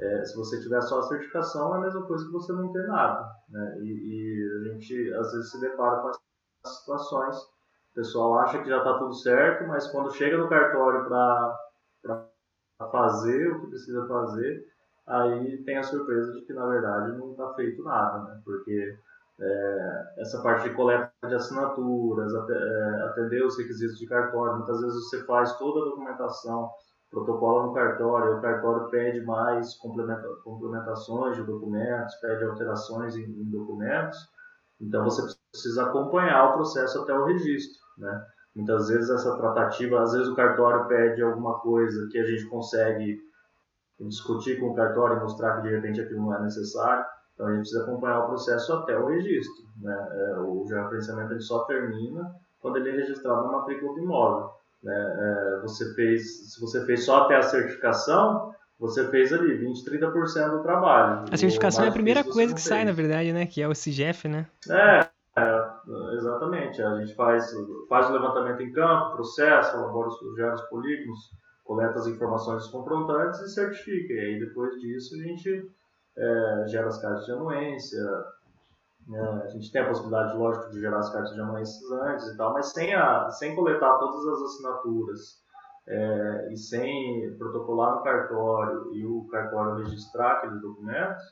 é, 0.00 0.24
se 0.24 0.36
você 0.36 0.60
tiver 0.60 0.80
só 0.82 1.00
a 1.00 1.02
certificação, 1.02 1.74
é 1.74 1.78
a 1.78 1.80
mesma 1.80 2.02
coisa 2.06 2.24
que 2.24 2.32
você 2.32 2.52
não 2.52 2.72
ter 2.72 2.86
nada. 2.86 3.28
Né? 3.48 3.78
E, 3.80 3.84
e, 3.84 4.60
a 4.60 4.72
gente 4.72 5.14
às 5.14 5.32
vezes 5.32 5.50
se 5.50 5.60
depara 5.60 6.00
com 6.00 6.08
as 6.08 6.78
situações. 6.78 7.36
O 7.36 7.94
pessoal 7.94 8.38
acha 8.38 8.62
que 8.62 8.68
já 8.68 8.78
está 8.78 8.98
tudo 8.98 9.14
certo, 9.14 9.66
mas 9.66 9.90
quando 9.90 10.14
chega 10.14 10.38
no 10.38 10.48
cartório 10.48 11.08
para 11.08 12.28
fazer 12.92 13.50
o 13.50 13.60
que 13.60 13.66
precisa 13.68 14.06
fazer, 14.06 14.64
aí 15.06 15.64
tem 15.64 15.78
a 15.78 15.82
surpresa 15.82 16.32
de 16.32 16.42
que 16.42 16.52
na 16.52 16.66
verdade 16.66 17.18
não 17.18 17.32
está 17.32 17.52
feito 17.54 17.82
nada, 17.82 18.22
né? 18.22 18.40
porque 18.44 18.96
é, 19.40 20.14
essa 20.18 20.40
parte 20.42 20.68
de 20.68 20.76
coleta 20.76 21.10
de 21.26 21.34
assinaturas, 21.34 22.32
é, 22.34 23.02
atender 23.02 23.44
os 23.44 23.58
requisitos 23.58 23.98
de 23.98 24.06
cartório, 24.06 24.58
muitas 24.58 24.80
vezes 24.80 25.08
você 25.08 25.24
faz 25.24 25.56
toda 25.58 25.80
a 25.80 25.90
documentação 25.90 26.70
protocola 27.10 27.66
no 27.66 27.72
cartório, 27.72 28.36
o 28.36 28.40
cartório 28.40 28.88
pede 28.90 29.20
mais 29.22 29.74
complementações 29.76 31.36
de 31.36 31.42
documentos, 31.42 32.14
pede 32.16 32.44
alterações 32.44 33.16
em, 33.16 33.24
em, 33.24 33.50
documentos, 33.50 34.18
então 34.80 35.04
você 35.04 35.22
precisa 35.50 35.84
acompanhar 35.84 36.50
o 36.50 36.52
processo 36.54 37.00
até 37.00 37.12
o 37.12 37.24
registro, 37.24 37.80
né? 37.96 38.26
Muitas 38.54 38.88
vezes 38.88 39.10
essa 39.10 39.36
tratativa, 39.36 40.02
às 40.02 40.12
vezes 40.12 40.28
o 40.28 40.34
cartório 40.34 40.86
pede 40.88 41.22
alguma 41.22 41.58
coisa 41.60 42.08
que 42.10 42.18
a 42.18 42.24
gente 42.24 42.46
consegue 42.46 43.20
discutir 44.00 44.60
com 44.60 44.70
o 44.70 44.74
cartório 44.74 45.16
e 45.16 45.20
mostrar 45.20 45.56
que 45.56 45.68
de 45.68 45.74
repente 45.74 46.00
aquilo 46.00 46.22
não 46.22 46.34
é 46.34 46.42
necessário, 46.42 47.04
então 47.34 47.46
a 47.46 47.50
gente 47.50 47.60
precisa 47.60 47.82
acompanhar 47.84 48.24
o 48.24 48.28
processo 48.28 48.72
até 48.74 48.98
o 48.98 49.06
registro, 49.06 49.64
né? 49.80 50.08
É, 50.12 50.38
o 50.40 50.64
georreferenciamento 50.66 51.32
ele 51.32 51.40
só 51.40 51.64
termina 51.64 52.34
quando 52.60 52.76
ele 52.76 52.90
é 52.90 52.92
registrado 52.92 53.44
na 53.44 53.52
matrícula 53.52 53.94
do 53.94 54.00
imóvel. 54.00 54.57
Né? 54.82 54.94
É, 54.94 55.60
você 55.62 55.94
fez, 55.94 56.52
se 56.52 56.60
você 56.60 56.84
fez 56.86 57.04
só 57.04 57.24
até 57.24 57.36
a 57.36 57.42
certificação, 57.42 58.54
você 58.78 59.08
fez 59.10 59.32
ali 59.32 59.54
20, 59.54 59.84
30% 59.84 60.50
do 60.50 60.62
trabalho. 60.62 61.24
A 61.30 61.36
certificação 61.36 61.84
é 61.84 61.88
a 61.88 61.92
primeira 61.92 62.22
coisa 62.22 62.54
que 62.54 62.60
fez. 62.60 62.68
sai, 62.68 62.84
na 62.84 62.92
verdade, 62.92 63.32
né? 63.32 63.44
Que 63.44 63.60
é 63.60 63.68
o 63.68 63.74
CIGEF, 63.74 64.28
né? 64.28 64.46
É, 64.70 65.08
é, 65.36 66.14
exatamente. 66.14 66.80
A 66.80 66.96
gente 66.98 67.14
faz, 67.14 67.52
faz 67.88 68.08
o 68.08 68.12
levantamento 68.12 68.62
em 68.62 68.72
campo, 68.72 69.16
processa, 69.16 69.76
elabora 69.76 70.08
os, 70.08 70.36
gera 70.36 70.54
os 70.54 70.62
polígonos, 70.62 71.18
coleta 71.64 71.98
as 71.98 72.06
informações 72.06 72.68
confrontantes 72.68 73.40
e 73.40 73.48
certifica. 73.48 74.12
E 74.12 74.20
aí, 74.20 74.38
depois 74.38 74.78
disso, 74.80 75.16
a 75.16 75.18
gente 75.18 75.70
é, 76.16 76.64
gera 76.68 76.86
as 76.86 77.00
cartas 77.00 77.26
de 77.26 77.32
anuência, 77.32 78.00
né? 79.08 79.42
A 79.44 79.48
gente 79.48 79.72
tem 79.72 79.80
a 79.80 79.88
possibilidade, 79.88 80.36
lógico, 80.36 80.70
de 80.70 80.80
gerar 80.80 80.98
as 80.98 81.10
cartas 81.10 81.34
de 81.34 81.40
anuências 81.40 81.90
antes 81.90 82.26
e 82.26 82.36
tal, 82.36 82.52
mas 82.52 82.66
sem, 82.72 82.94
a, 82.94 83.30
sem 83.30 83.56
coletar 83.56 83.98
todas 83.98 84.26
as 84.26 84.42
assinaturas 84.42 85.42
é, 85.86 86.48
e 86.52 86.56
sem 86.56 87.34
protocolar 87.38 87.96
no 87.96 88.02
cartório 88.02 88.94
e 88.94 89.06
o 89.06 89.26
cartório 89.30 89.82
registrar 89.82 90.32
aqueles 90.32 90.60
documentos, 90.60 91.22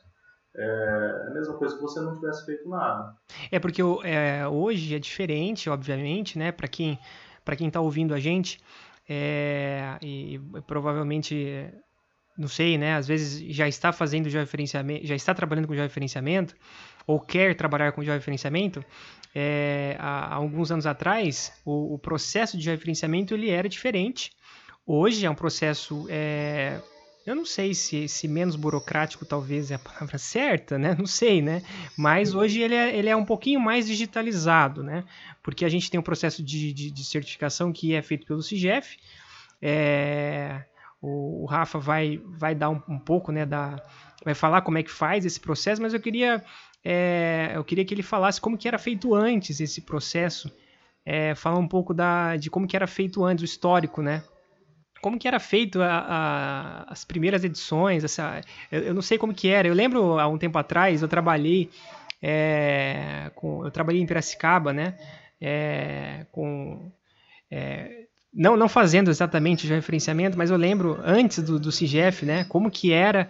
é, 0.55 1.23
é 1.25 1.27
a 1.27 1.33
mesma 1.33 1.53
coisa 1.53 1.75
que 1.75 1.81
você 1.81 1.99
não 1.99 2.15
tivesse 2.15 2.45
feito 2.45 2.67
nada. 2.67 3.15
É 3.51 3.59
porque 3.59 3.81
é, 4.03 4.47
hoje 4.47 4.95
é 4.95 4.99
diferente, 4.99 5.69
obviamente, 5.69 6.37
né? 6.37 6.51
Para 6.51 6.67
quem 6.67 6.99
para 7.45 7.55
quem 7.55 7.67
está 7.67 7.79
ouvindo 7.79 8.13
a 8.13 8.19
gente 8.19 8.59
é, 9.07 9.97
e 10.01 10.37
provavelmente 10.65 11.71
não 12.37 12.47
sei, 12.47 12.77
né? 12.77 12.95
Às 12.95 13.07
vezes 13.07 13.43
já 13.55 13.67
está 13.67 13.91
fazendo 13.91 14.29
georreferenciamento, 14.29 15.05
já 15.05 15.15
está 15.15 15.33
trabalhando 15.33 15.67
com 15.67 15.73
georreferenciamento 15.73 16.55
ou 17.05 17.19
quer 17.19 17.55
trabalhar 17.55 17.93
com 17.93 18.03
georreferenciamento, 18.03 18.83
é, 19.33 19.95
há, 19.99 20.33
há 20.33 20.35
alguns 20.35 20.71
anos 20.71 20.85
atrás 20.85 21.53
o, 21.65 21.95
o, 21.95 21.99
processo 21.99 22.57
de 22.57 22.63
georreferenciamento 22.63 23.33
ele 23.33 23.49
era 23.49 23.67
diferente. 23.67 24.31
Hoje 24.85 25.25
é 25.25 25.29
um 25.29 25.35
processo, 25.35 26.05
é, 26.09 26.79
eu 27.25 27.35
não 27.35 27.45
sei 27.45 27.73
se, 27.73 28.07
se 28.07 28.27
menos 28.27 28.55
burocrático 28.55 29.25
talvez 29.25 29.71
é 29.71 29.75
a 29.75 29.79
palavra 29.79 30.17
certa, 30.19 30.77
né? 30.77 30.95
Não 30.97 31.05
sei, 31.05 31.41
né? 31.41 31.61
Mas 31.97 32.33
hoje 32.33 32.61
ele 32.61 32.75
é, 32.75 32.95
ele 32.95 33.09
é 33.09 33.15
um 33.15 33.25
pouquinho 33.25 33.59
mais 33.59 33.87
digitalizado, 33.87 34.83
né? 34.83 35.03
Porque 35.41 35.65
a 35.65 35.69
gente 35.69 35.89
tem 35.89 35.99
um 35.99 36.03
processo 36.03 36.43
de, 36.43 36.73
de, 36.73 36.91
de 36.91 37.05
certificação 37.05 37.71
que 37.71 37.95
é 37.95 38.01
feito 38.01 38.25
pelo 38.27 38.43
CIGEF. 38.43 38.97
É, 39.61 40.63
o, 41.01 41.43
o, 41.43 41.45
Rafa 41.45 41.79
vai, 41.79 42.21
vai 42.25 42.55
dar 42.55 42.69
um, 42.69 42.81
um, 42.87 42.99
pouco, 42.99 43.31
né, 43.31 43.45
da, 43.45 43.81
vai 44.23 44.33
falar 44.33 44.61
como 44.61 44.77
é 44.77 44.83
que 44.83 44.91
faz 44.91 45.25
esse 45.25 45.39
processo, 45.39 45.81
mas 45.81 45.93
eu 45.93 45.99
queria, 45.99 46.43
é, 46.83 47.51
eu 47.55 47.63
queria 47.63 47.85
que 47.85 47.93
ele 47.93 48.03
falasse 48.03 48.41
como 48.41 48.57
que 48.57 48.67
era 48.67 48.77
feito 48.77 49.13
antes 49.13 49.59
esse 49.59 49.81
processo, 49.81 50.51
é, 51.05 51.35
falar 51.35 51.59
um 51.59 51.67
pouco 51.67 51.93
da, 51.93 52.35
de 52.35 52.49
como 52.49 52.67
que 52.67 52.75
era 52.75 52.87
feito 52.87 53.23
antes, 53.23 53.41
o 53.41 53.45
histórico, 53.45 54.01
né? 54.01 54.23
Como 55.01 55.19
que 55.19 55.27
era 55.27 55.39
feito 55.39 55.81
a, 55.81 55.99
a, 55.99 56.91
as 56.91 57.05
primeiras 57.05 57.43
edições, 57.43 58.03
essa, 58.03 58.41
eu, 58.71 58.81
eu, 58.81 58.93
não 58.93 59.01
sei 59.01 59.17
como 59.17 59.33
que 59.33 59.47
era, 59.47 59.67
eu 59.67 59.73
lembro 59.73 60.19
há 60.19 60.27
um 60.27 60.37
tempo 60.37 60.57
atrás, 60.57 61.01
eu 61.01 61.07
trabalhei, 61.07 61.69
é, 62.21 63.31
com, 63.35 63.63
eu 63.63 63.71
trabalhei 63.71 64.01
em 64.01 64.05
Piracicaba, 64.07 64.73
né, 64.73 64.97
é, 65.39 66.25
com 66.31 66.91
é, 67.49 68.06
não, 68.37 68.55
não 68.55 68.69
fazendo 68.69 69.09
exatamente 69.09 69.65
o 69.65 69.69
referenciamento, 69.69 70.37
mas 70.37 70.51
eu 70.51 70.57
lembro 70.57 70.99
antes 71.03 71.41
do, 71.41 71.59
do 71.59 71.71
CIGEF, 71.71 72.23
né, 72.23 72.43
como 72.43 72.69
que 72.69 72.93
era 72.93 73.27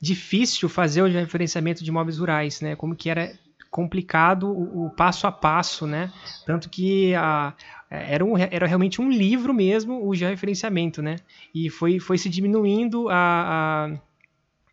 difícil 0.00 0.68
fazer 0.68 1.02
o 1.02 1.06
referenciamento 1.06 1.84
de 1.84 1.90
imóveis 1.90 2.18
rurais, 2.18 2.60
né, 2.60 2.74
como 2.74 2.96
que 2.96 3.08
era 3.08 3.32
complicado 3.70 4.48
o, 4.48 4.86
o 4.86 4.90
passo 4.90 5.28
a 5.28 5.30
passo, 5.30 5.86
né, 5.86 6.12
tanto 6.44 6.68
que 6.68 7.14
a, 7.14 7.54
era, 7.88 8.24
um, 8.24 8.36
era 8.36 8.66
realmente 8.66 9.00
um 9.00 9.08
livro 9.08 9.54
mesmo 9.54 10.04
o 10.04 10.12
georreferenciamento, 10.16 11.00
né, 11.00 11.16
e 11.54 11.70
foi, 11.70 12.00
foi 12.00 12.18
se 12.18 12.28
diminuindo 12.28 13.08
a, 13.08 13.14
a 13.14 13.98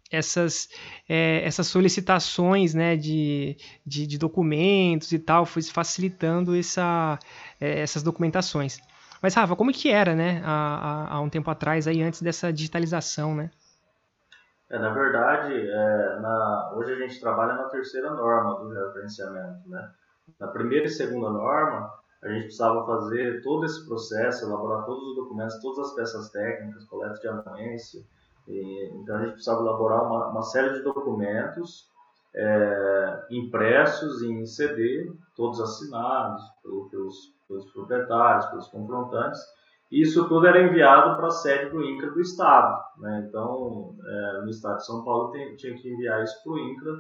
essas, 0.10 0.70
é, 1.08 1.42
essas 1.46 1.68
solicitações 1.68 2.74
né, 2.74 2.96
de, 2.96 3.58
de, 3.86 4.08
de, 4.08 4.18
documentos 4.18 5.12
e 5.12 5.20
tal, 5.20 5.46
foi 5.46 5.62
facilitando 5.62 6.56
essa, 6.56 7.20
é, 7.62 7.82
essas 7.82 8.02
documentações. 8.02 8.80
Mas, 9.22 9.34
Rafa, 9.34 9.56
como 9.56 9.72
que 9.72 9.90
era, 9.90 10.16
né, 10.16 10.42
há, 10.46 11.16
há 11.16 11.22
um 11.22 11.30
tempo 11.30 11.50
atrás, 11.50 11.88
aí, 11.88 12.02
antes 12.02 12.22
dessa 12.22 12.52
digitalização, 12.52 13.36
né? 13.36 13.50
É, 14.70 14.78
na 14.78 14.90
verdade, 14.90 15.54
é, 15.54 16.20
na, 16.20 16.74
hoje 16.76 16.94
a 16.94 16.98
gente 16.98 17.20
trabalha 17.20 17.54
na 17.54 17.70
terceira 17.70 18.12
norma 18.12 18.60
do 18.60 18.70
referenciamento, 18.70 19.70
né? 19.70 19.92
Na 20.40 20.48
primeira 20.48 20.86
e 20.86 20.90
segunda 20.90 21.30
norma, 21.30 21.90
a 22.22 22.28
gente 22.28 22.44
precisava 22.44 22.86
fazer 22.86 23.42
todo 23.44 23.66
esse 23.66 23.86
processo, 23.86 24.46
elaborar 24.46 24.86
todos 24.86 25.02
os 25.10 25.16
documentos, 25.16 25.62
todas 25.62 25.80
as 25.80 25.96
peças 25.96 26.30
técnicas, 26.32 26.84
coleta 26.86 27.20
de 27.20 27.28
anuência. 27.28 28.04
E, 28.48 28.92
então 28.96 29.16
a 29.16 29.20
gente 29.20 29.34
precisava 29.34 29.62
elaborar 29.62 30.04
uma, 30.04 30.28
uma 30.28 30.42
série 30.42 30.74
de 30.74 30.82
documentos 30.82 31.90
é, 32.36 33.26
impressos 33.32 34.22
em 34.22 34.46
CD, 34.46 35.12
todos 35.36 35.60
assinados 35.60 36.42
pelos, 36.62 37.34
pelos 37.48 37.72
proprietários, 37.72 38.46
pelos 38.48 38.68
confrontantes. 38.68 39.40
E 39.92 40.02
isso 40.02 40.28
tudo 40.28 40.48
era 40.48 40.62
enviado 40.62 41.16
para 41.16 41.28
a 41.28 41.32
sede 41.32 41.70
do 41.70 41.82
INCRA 41.82 42.12
do 42.12 42.22
Estado. 42.22 42.84
Né? 43.00 43.26
Então, 43.28 43.96
é, 44.06 44.42
no 44.42 44.50
Estado 44.50 44.78
de 44.78 44.86
São 44.86 45.04
Paulo, 45.04 45.32
tem, 45.32 45.56
tinha 45.56 45.76
que 45.76 45.90
enviar 45.90 46.24
isso 46.24 46.44
para 46.44 46.54
o 46.54 46.60
INCRA 46.60 46.94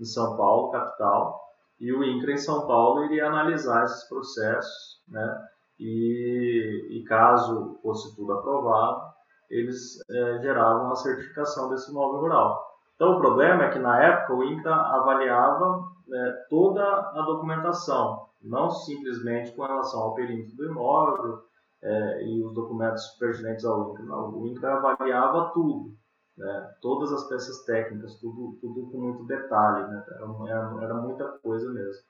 em 0.00 0.04
São 0.04 0.36
Paulo, 0.36 0.72
capital, 0.72 1.40
e 1.80 1.92
o 1.92 2.02
INCRA 2.02 2.32
em 2.32 2.38
São 2.38 2.66
Paulo 2.66 3.04
iria 3.04 3.26
analisar 3.26 3.84
esses 3.84 4.08
processos, 4.08 5.00
né? 5.08 5.48
e, 5.78 6.88
e 6.90 7.04
caso 7.04 7.78
fosse 7.82 8.14
tudo 8.16 8.32
aprovado, 8.32 9.14
eles 9.50 9.98
é, 10.10 10.38
geravam 10.40 10.90
a 10.90 10.96
certificação 10.96 11.68
desse 11.68 11.90
imóvel 11.90 12.20
rural. 12.20 12.73
Então, 12.94 13.16
o 13.16 13.20
problema 13.20 13.64
é 13.64 13.70
que, 13.70 13.78
na 13.78 14.00
época, 14.02 14.34
o 14.34 14.44
INCRA 14.44 14.74
avaliava 14.74 15.84
né, 16.06 16.44
toda 16.48 16.82
a 16.82 17.22
documentação, 17.22 18.26
não 18.42 18.70
simplesmente 18.70 19.52
com 19.52 19.62
relação 19.62 20.00
ao 20.00 20.14
perímetro 20.14 20.56
do 20.56 20.66
imóvel 20.66 21.42
é, 21.82 22.24
e 22.24 22.44
os 22.44 22.54
documentos 22.54 23.04
pertinentes 23.18 23.64
ao 23.64 23.90
INCRA. 23.90 24.04
Não, 24.04 24.30
o 24.30 24.46
INCRA 24.46 24.74
avaliava 24.74 25.50
tudo, 25.52 25.92
né, 26.38 26.74
todas 26.80 27.12
as 27.12 27.28
peças 27.28 27.64
técnicas, 27.64 28.14
tudo, 28.20 28.56
tudo 28.60 28.90
com 28.90 28.98
muito 28.98 29.24
detalhe, 29.24 29.88
né, 29.88 30.04
era, 30.46 30.84
era, 30.84 30.94
muita 30.94 31.24
coisa 31.42 31.70
mesmo. 31.72 32.02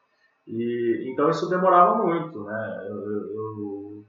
E, 0.47 1.11
então 1.11 1.31
isso 1.31 1.49
demorava 1.49 2.03
muito. 2.03 2.45
Né, 2.45 2.87
eu, 2.89 3.11
eu, 3.11 3.35
eu 3.35 4.05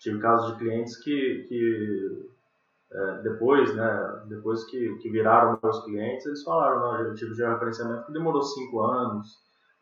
tive 0.00 0.18
casos 0.18 0.52
de 0.52 0.58
clientes 0.58 0.96
que, 0.96 1.44
que 1.48 2.28
é, 2.90 3.22
depois, 3.22 3.74
né, 3.74 4.22
depois 4.28 4.64
que, 4.64 4.96
que 4.98 5.10
viraram 5.10 5.58
meus 5.62 5.84
clientes, 5.84 6.24
eles 6.26 6.42
falaram, 6.42 6.80
não, 6.80 7.00
eu 7.00 7.14
tive 7.14 7.44
um 7.44 7.50
referenciamento 7.50 8.06
que 8.06 8.12
demorou 8.12 8.42
cinco 8.42 8.80
anos, 8.82 9.28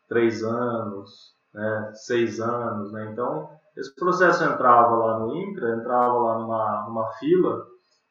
três 0.09 0.43
anos, 0.43 1.33
né, 1.53 1.91
seis 1.93 2.39
anos. 2.39 2.91
Né? 2.91 3.09
Então, 3.11 3.49
esse 3.77 3.95
processo 3.95 4.43
entrava 4.43 4.95
lá 4.95 5.19
no 5.19 5.35
INCRA, 5.35 5.75
entrava 5.75 6.17
lá 6.17 6.39
numa, 6.39 6.85
numa 6.87 7.11
fila 7.13 7.65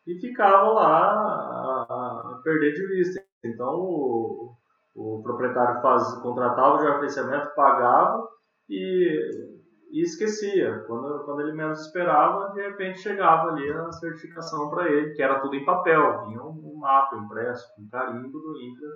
e 0.06 0.18
ficava 0.18 0.70
lá 0.70 1.10
a, 1.10 2.32
a 2.34 2.40
perder 2.42 2.72
de 2.72 2.86
vista. 2.86 3.22
Então, 3.44 3.74
o, 3.74 4.54
o 4.94 5.22
proprietário 5.22 5.82
faz, 5.82 6.14
contratava 6.22 6.76
o 6.76 6.80
gerenciamento, 6.80 7.54
pagava 7.54 8.26
e, 8.68 9.45
e 9.90 10.02
esquecia. 10.02 10.84
Quando, 10.86 11.24
quando 11.24 11.42
ele 11.42 11.52
menos 11.52 11.80
esperava, 11.80 12.52
de 12.52 12.62
repente 12.62 13.00
chegava 13.00 13.50
ali 13.50 13.70
a 13.70 13.92
certificação 13.92 14.70
para 14.70 14.88
ele, 14.88 15.14
que 15.14 15.22
era 15.22 15.40
tudo 15.40 15.54
em 15.54 15.64
papel, 15.64 16.26
vinha 16.26 16.42
um, 16.42 16.72
um 16.72 16.78
mapa 16.78 17.16
impresso, 17.16 17.66
um 17.78 17.88
carimbo 17.88 18.38
do 18.38 18.60
INCRA 18.60 18.90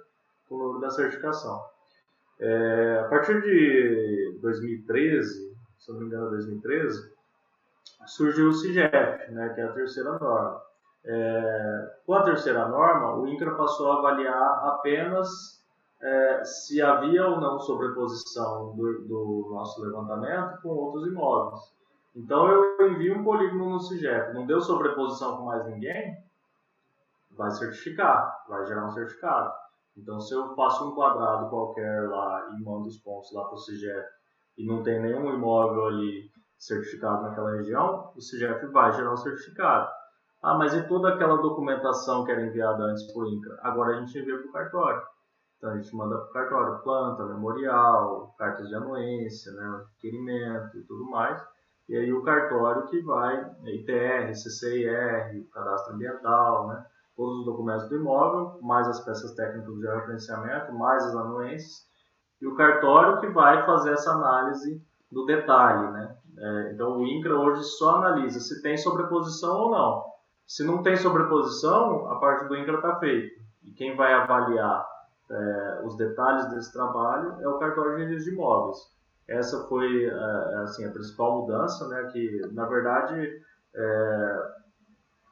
com 0.49 0.54
o 0.56 0.59
número 0.59 0.80
da 0.80 0.90
certificação. 0.90 1.61
É, 2.38 3.02
a 3.04 3.09
partir 3.09 3.40
de 3.42 4.38
2013, 4.40 5.54
se 5.78 5.92
não 5.92 6.00
me 6.00 6.06
engano 6.06 6.30
2013, 6.30 7.12
surgiu 8.06 8.49
o 8.49 8.52
CIGEF, 8.52 9.30
né, 9.30 9.52
que 9.54 9.61
é 9.61 9.64
a 9.64 9.73
terceira 9.73 10.18
norma. 10.18 10.62
É, 11.04 11.97
com 12.04 12.14
a 12.14 12.23
terceira 12.23 12.68
norma, 12.68 13.16
o 13.16 13.26
INCRA 13.28 13.54
passou 13.54 13.92
a 13.92 13.99
avaliar 13.99 14.68
apenas 14.68 15.28
é, 16.02 16.45
se 16.45 16.80
havia 16.80 17.26
ou 17.26 17.40
não 17.40 17.59
sobreposição 17.59 18.75
do, 18.75 19.07
do, 19.07 19.49
nosso 19.50 19.83
levantamento 19.83 20.61
com 20.62 20.69
outros 20.71 21.07
imóveis. 21.07 21.61
Então 22.16 22.49
eu 22.49 22.90
envio 22.90 23.19
um 23.19 23.25
polígono 23.25 23.71
no 23.71 23.80
CIGEF, 23.80 24.33
não 24.33 24.47
deu 24.47 24.61
sobreposição 24.61 25.37
com 25.37 25.45
mais 25.45 25.66
ninguém, 25.66 26.16
vai 27.37 27.50
certificar, 27.50 28.45
vai 28.49 28.66
gerar 28.66 28.87
um 28.87 28.90
certificado. 28.90 29.52
Então 29.97 30.19
se 30.21 30.35
eu 30.35 30.54
faço 30.54 30.88
um 30.88 30.95
quadrado 30.95 31.50
qualquer 31.50 32.09
lá 32.09 32.49
e 32.50 32.64
mando 32.64 32.88
os 32.88 32.99
pontos 32.99 33.33
lá 33.33 33.45
para 33.45 33.54
o 33.54 33.59
CIGEF 33.59 34.09
e 34.57 34.66
não 34.66 34.83
tem 34.83 35.00
nenhum 35.00 35.33
imóvel 35.33 35.87
ali 35.87 36.30
certificado 36.59 37.23
naquela 37.23 37.52
região, 37.52 38.12
o 38.16 38.21
CIGEF 38.21 38.66
vai 38.66 38.92
gerar 38.92 39.12
um 39.12 39.16
certificado. 39.16 39.88
Ah, 40.42 40.54
mas 40.54 40.73
e 40.73 40.83
toda 40.88 41.11
aquela 41.11 41.37
documentação 41.37 42.25
que 42.25 42.33
era 42.33 42.42
enviada 42.42 42.83
antes 42.85 43.12
por 43.12 43.26
INCRA? 43.26 43.59
Agora 43.62 43.97
a 43.97 44.00
gente 44.00 44.19
envia 44.19 44.38
para 44.38 44.49
o 44.49 44.52
cartório. 44.52 45.02
Então 45.60 45.72
a 45.72 45.76
gente 45.76 45.94
manda 45.94 46.16
para 46.16 46.26
o 46.26 46.32
cartório 46.32 46.82
planta, 46.82 47.26
memorial, 47.26 48.34
cartas 48.38 48.66
de 48.66 48.74
anuência, 48.74 49.52
né, 49.52 49.84
requerimento 49.94 50.78
e 50.78 50.82
tudo 50.84 51.04
mais. 51.04 51.38
E 51.86 51.94
aí 51.94 52.10
o 52.10 52.22
cartório 52.22 52.86
que 52.86 52.98
vai, 53.02 53.44
ITR, 53.66 54.34
CCIR, 54.34 55.46
cadastro 55.52 55.94
ambiental, 55.94 56.68
né, 56.68 56.86
todos 57.14 57.40
os 57.40 57.44
documentos 57.44 57.90
do 57.90 57.96
imóvel, 57.96 58.58
mais 58.62 58.88
as 58.88 59.04
peças 59.04 59.34
técnicas 59.34 59.74
de 59.74 59.86
referenciamento, 59.86 60.72
mais 60.72 61.04
as 61.04 61.14
anuências, 61.14 61.86
e 62.40 62.46
o 62.46 62.54
cartório 62.54 63.20
que 63.20 63.28
vai 63.28 63.62
fazer 63.66 63.92
essa 63.92 64.12
análise 64.12 64.82
do 65.12 65.26
detalhe. 65.26 65.92
Né? 65.92 66.16
É, 66.38 66.72
então 66.72 66.96
o 66.96 67.06
INCRA 67.06 67.38
hoje 67.38 67.62
só 67.64 67.96
analisa 67.96 68.40
se 68.40 68.62
tem 68.62 68.78
sobreposição 68.78 69.58
ou 69.58 69.70
não. 69.70 70.04
Se 70.46 70.64
não 70.64 70.82
tem 70.82 70.96
sobreposição, 70.96 72.10
a 72.10 72.18
parte 72.18 72.48
do 72.48 72.56
INCRA 72.56 72.76
está 72.76 72.98
feita. 72.98 73.42
E 73.62 73.72
quem 73.72 73.94
vai 73.94 74.14
avaliar 74.14 74.89
é, 75.30 75.82
os 75.84 75.96
detalhes 75.96 76.49
desse 76.50 76.72
trabalho 76.72 77.37
é 77.40 77.49
o 77.49 77.58
cartório 77.58 77.96
de 77.96 78.04
registro 78.04 78.30
de 78.30 78.37
imóveis. 78.37 78.78
Essa 79.28 79.66
foi 79.68 80.06
é, 80.06 80.56
assim, 80.62 80.84
a 80.84 80.90
principal 80.90 81.42
mudança, 81.42 81.87
né, 81.88 82.08
que 82.12 82.40
na 82.52 82.66
verdade 82.66 83.40
é, 83.75 84.52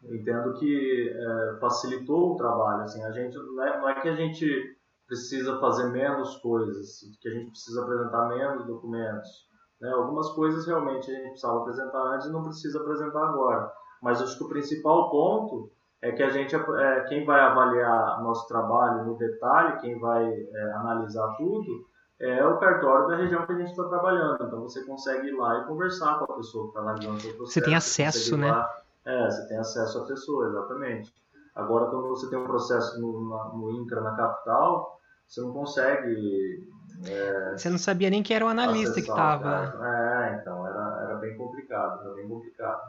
entendo 0.04 0.54
que 0.54 1.10
é, 1.10 1.58
facilitou 1.60 2.32
o 2.32 2.36
trabalho. 2.36 2.82
Assim, 2.82 3.02
a 3.04 3.10
gente, 3.10 3.36
não 3.36 3.62
é, 3.62 3.80
não 3.80 3.88
é 3.88 4.00
que 4.00 4.08
a 4.08 4.14
gente 4.14 4.78
precisa 5.06 5.58
fazer 5.58 5.88
menos 5.88 6.36
coisas, 6.36 7.00
que 7.20 7.28
a 7.28 7.32
gente 7.32 7.50
precisa 7.50 7.82
apresentar 7.82 8.28
menos 8.28 8.66
documentos. 8.66 9.48
Né? 9.80 9.90
Algumas 9.90 10.28
coisas 10.30 10.66
realmente 10.66 11.10
a 11.10 11.14
gente 11.14 11.30
precisava 11.30 11.60
apresentar 11.60 12.14
antes 12.14 12.26
e 12.26 12.32
não 12.32 12.42
precisa 12.42 12.80
apresentar 12.80 13.28
agora. 13.28 13.72
Mas 14.02 14.22
acho 14.22 14.36
que 14.36 14.44
o 14.44 14.48
principal 14.48 15.10
ponto 15.10 15.72
é 16.00 16.12
que 16.12 16.22
a 16.22 16.30
gente 16.30 16.54
é, 16.54 17.00
quem 17.08 17.24
vai 17.24 17.40
avaliar 17.40 18.22
nosso 18.22 18.46
trabalho 18.46 19.04
no 19.04 19.18
detalhe, 19.18 19.80
quem 19.80 19.98
vai 19.98 20.24
é, 20.24 20.72
analisar 20.72 21.34
tudo, 21.36 21.86
é 22.20 22.44
o 22.44 22.58
cartório 22.58 23.08
da 23.08 23.16
região 23.16 23.46
que 23.46 23.52
a 23.52 23.58
gente 23.58 23.70
está 23.70 23.84
trabalhando. 23.84 24.44
Então 24.44 24.62
você 24.62 24.84
consegue 24.84 25.28
ir 25.28 25.36
lá 25.36 25.58
e 25.58 25.64
conversar 25.66 26.18
com 26.18 26.32
a 26.32 26.36
pessoa 26.36 26.64
que 26.64 26.68
está 26.70 26.80
analisando 26.80 27.16
o 27.16 27.20
seu 27.20 27.34
processo. 27.34 27.52
Você 27.52 27.62
tem 27.62 27.74
acesso, 27.74 28.36
né? 28.36 28.50
Lá, 28.50 28.68
é, 29.04 29.30
você 29.30 29.48
tem 29.48 29.58
acesso 29.58 29.98
à 29.98 30.06
pessoa, 30.06 30.48
exatamente. 30.48 31.12
Agora, 31.54 31.86
quando 31.86 32.08
você 32.08 32.28
tem 32.30 32.38
um 32.38 32.44
processo 32.44 33.00
no, 33.00 33.30
na, 33.30 33.44
no 33.54 33.70
INCRA 33.72 34.00
na 34.00 34.14
capital, 34.14 35.00
você 35.26 35.40
não 35.40 35.52
consegue. 35.52 36.68
É, 37.04 37.56
você 37.56 37.68
não 37.68 37.78
sabia 37.78 38.10
nem 38.10 38.22
que 38.22 38.32
era 38.32 38.44
o 38.44 38.48
analista 38.48 38.94
que 38.94 39.08
estava. 39.08 39.74
É, 39.84 40.38
então, 40.40 40.66
era, 40.66 41.00
era 41.02 41.14
bem 41.16 41.36
complicado, 41.36 42.00
era 42.04 42.14
bem 42.14 42.28
complicado. 42.28 42.80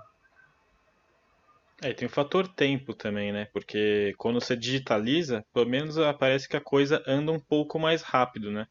É, 1.82 1.94
tem 1.94 2.08
o 2.08 2.12
fator 2.12 2.48
tempo 2.48 2.94
também, 2.94 3.32
né? 3.32 3.48
Porque 3.54 4.13
quando 4.18 4.42
você 4.42 4.56
digitaliza, 4.56 5.46
pelo 5.54 5.70
menos 5.70 5.96
parece 6.20 6.48
que 6.48 6.58
a 6.58 6.62
coisa 6.62 7.02
anda 7.08 7.32
um 7.32 7.39
pouco 7.39 7.80
mais 7.80 8.02
rápido, 8.02 8.52
né? 8.52 8.68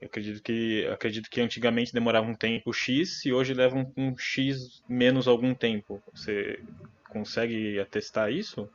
Eu 0.00 0.06
acredito 0.06 0.42
que, 0.42 0.86
acredito 0.88 1.30
que 1.30 1.40
antigamente 1.40 1.92
demorava 1.92 2.26
um 2.26 2.34
tempo 2.34 2.72
X 2.72 3.24
e 3.24 3.32
hoje 3.32 3.54
leva 3.54 3.76
um, 3.76 3.92
um 3.96 4.18
X 4.18 4.82
menos 4.88 5.28
algum 5.28 5.54
tempo. 5.54 6.02
Você 6.12 6.60
consegue 7.08 7.78
atestar 7.78 8.30
isso? 8.30 8.68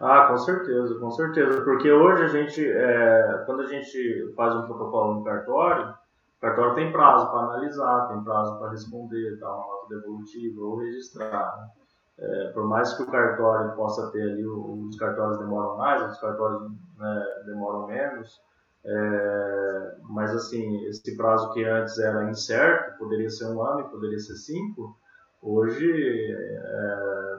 Ah, 0.00 0.26
com 0.26 0.36
certeza, 0.36 0.98
com 0.98 1.10
certeza. 1.10 1.62
Porque 1.62 1.90
hoje 1.90 2.24
a 2.24 2.28
gente, 2.28 2.66
é, 2.66 3.42
quando 3.46 3.62
a 3.62 3.66
gente 3.66 4.32
faz 4.34 4.54
um 4.54 4.66
protocolo 4.66 5.14
no 5.14 5.24
cartório, 5.24 5.90
o 5.90 6.40
cartório 6.40 6.74
tem 6.74 6.92
prazo 6.92 7.30
para 7.30 7.40
analisar, 7.40 8.08
tem 8.08 8.24
prazo 8.24 8.58
para 8.58 8.70
responder, 8.70 9.38
dar 9.38 9.54
uma 9.54 9.66
nota 9.66 9.94
devolutiva 9.94 10.60
ou 10.60 10.80
registrar. 10.80 11.70
É, 12.16 12.52
por 12.52 12.68
mais 12.68 12.94
que 12.94 13.02
o 13.02 13.10
cartório 13.10 13.74
possa 13.74 14.10
ter 14.12 14.22
ali, 14.22 14.46
os 14.46 14.96
cartórios 14.96 15.38
demoram 15.38 15.76
mais, 15.76 16.12
os 16.12 16.20
cartórios 16.20 16.70
né, 16.96 17.26
demoram 17.46 17.88
menos, 17.88 18.40
é, 18.84 19.96
mas 20.10 20.30
assim, 20.34 20.84
esse 20.86 21.16
prazo 21.16 21.52
que 21.52 21.64
antes 21.64 21.98
era 21.98 22.30
incerto, 22.30 22.98
poderia 22.98 23.30
ser 23.30 23.46
um 23.46 23.62
ano 23.62 23.88
poderia 23.88 24.18
ser 24.18 24.36
cinco, 24.36 24.96
hoje, 25.42 25.90
é, 25.90 27.38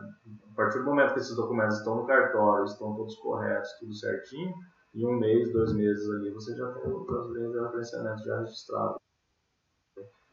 a 0.51 0.55
partir 0.55 0.79
do 0.79 0.85
momento 0.85 1.13
que 1.13 1.19
esses 1.19 1.35
documentos 1.35 1.77
estão 1.77 1.95
no 1.95 2.05
cartório, 2.05 2.65
estão 2.65 2.95
todos 2.95 3.15
corretos, 3.17 3.71
tudo 3.79 3.93
certinho, 3.93 4.53
em 4.93 5.05
um 5.05 5.19
mês, 5.19 5.51
dois 5.53 5.73
meses 5.73 6.09
ali, 6.09 6.31
você 6.31 6.55
já 6.55 6.69
tem 6.73 6.83
as 6.83 7.27
linhas 7.27 7.51
de 7.51 7.59
referenciamento 7.59 8.23
já 8.23 8.39
registrado. 8.39 8.99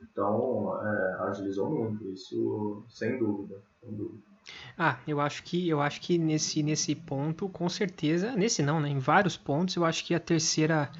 Então, 0.00 0.80
é, 0.84 1.14
agilizou 1.28 1.70
muito, 1.70 2.04
isso 2.08 2.84
sem 2.88 3.18
dúvida, 3.18 3.62
sem 3.80 3.94
dúvida. 3.94 4.31
Ah, 4.76 4.98
eu 5.06 5.20
acho 5.20 5.42
que 5.42 5.68
eu 5.68 5.80
acho 5.80 6.00
que 6.00 6.18
nesse 6.18 6.62
nesse 6.62 6.94
ponto, 6.94 7.48
com 7.48 7.68
certeza, 7.68 8.34
nesse 8.36 8.62
não, 8.62 8.80
né? 8.80 8.88
Em 8.88 8.98
vários 8.98 9.36
pontos, 9.36 9.76
eu 9.76 9.84
acho 9.84 10.04
que 10.04 10.14
a 10.14 10.20
terceira 10.20 10.90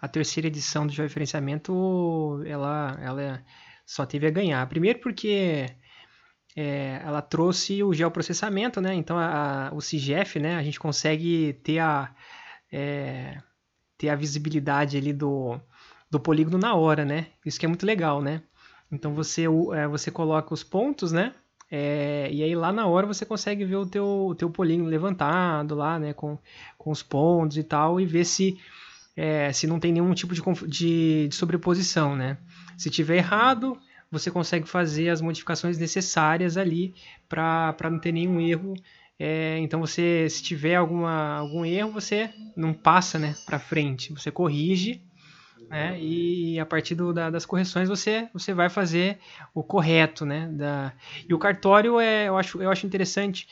a 0.00 0.08
terceira 0.08 0.46
edição 0.48 0.86
do 0.86 0.92
georreferenciamento, 0.92 2.42
ela 2.46 2.98
ela 3.02 3.44
só 3.84 4.06
teve 4.06 4.26
a 4.26 4.30
ganhar. 4.30 4.66
Primeiro 4.68 5.00
porque 5.00 5.66
é, 6.56 7.00
ela 7.04 7.20
trouxe 7.22 7.82
o 7.82 7.92
geoprocessamento, 7.92 8.80
né? 8.80 8.94
Então 8.94 9.18
a, 9.18 9.68
a, 9.68 9.74
o 9.74 9.80
CIGEF, 9.80 10.38
né? 10.38 10.56
A 10.56 10.62
gente 10.62 10.80
consegue 10.80 11.54
ter 11.62 11.78
a 11.80 12.14
é, 12.72 13.42
ter 13.98 14.08
a 14.08 14.16
visibilidade 14.16 14.96
ali 14.96 15.12
do, 15.12 15.60
do 16.10 16.20
polígono 16.20 16.58
na 16.58 16.74
hora, 16.74 17.04
né? 17.04 17.28
Isso 17.44 17.58
que 17.58 17.66
é 17.66 17.68
muito 17.68 17.86
legal, 17.86 18.22
né? 18.22 18.42
Então 18.90 19.14
você, 19.14 19.44
é, 19.74 19.88
você 19.88 20.10
coloca 20.10 20.54
os 20.54 20.62
pontos, 20.62 21.12
né? 21.12 21.34
É, 21.70 22.28
e 22.30 22.42
aí 22.42 22.54
lá 22.54 22.72
na 22.72 22.86
hora 22.86 23.06
você 23.06 23.26
consegue 23.26 23.64
ver 23.64 23.76
o 23.76 23.86
teu, 23.86 24.04
o 24.04 24.34
teu 24.34 24.48
polígono 24.48 24.88
levantado 24.88 25.74
lá, 25.74 25.98
né, 25.98 26.12
com, 26.12 26.38
com 26.78 26.90
os 26.90 27.02
pontos 27.02 27.56
e 27.56 27.64
tal, 27.64 28.00
e 28.00 28.06
ver 28.06 28.24
se, 28.24 28.56
é, 29.16 29.52
se 29.52 29.66
não 29.66 29.80
tem 29.80 29.92
nenhum 29.92 30.14
tipo 30.14 30.34
de, 30.34 30.42
de, 30.68 31.28
de, 31.28 31.34
sobreposição, 31.34 32.14
né. 32.14 32.38
Se 32.76 32.90
tiver 32.90 33.16
errado, 33.16 33.78
você 34.10 34.30
consegue 34.30 34.68
fazer 34.68 35.08
as 35.08 35.20
modificações 35.20 35.78
necessárias 35.78 36.56
ali 36.56 36.94
para 37.28 37.90
não 37.90 37.98
ter 37.98 38.12
nenhum 38.12 38.40
erro. 38.40 38.74
É, 39.18 39.58
então 39.60 39.80
você, 39.80 40.28
se 40.28 40.42
tiver 40.42 40.76
alguma, 40.76 41.38
algum 41.38 41.64
erro, 41.64 41.90
você 41.90 42.30
não 42.54 42.74
passa 42.74 43.18
né, 43.18 43.34
para 43.46 43.58
frente, 43.58 44.12
você 44.12 44.30
corrige 44.30 45.02
né? 45.68 45.98
E 46.00 46.58
a 46.58 46.66
partir 46.66 46.94
do, 46.94 47.12
da, 47.12 47.30
das 47.30 47.44
correções 47.44 47.88
você, 47.88 48.28
você 48.32 48.54
vai 48.54 48.68
fazer 48.68 49.18
o 49.54 49.62
correto, 49.62 50.24
né? 50.24 50.48
Da... 50.52 50.92
E 51.28 51.34
o 51.34 51.38
cartório 51.38 51.98
é, 52.00 52.28
eu 52.28 52.36
acho, 52.36 52.62
eu 52.62 52.70
acho 52.70 52.86
interessante. 52.86 53.48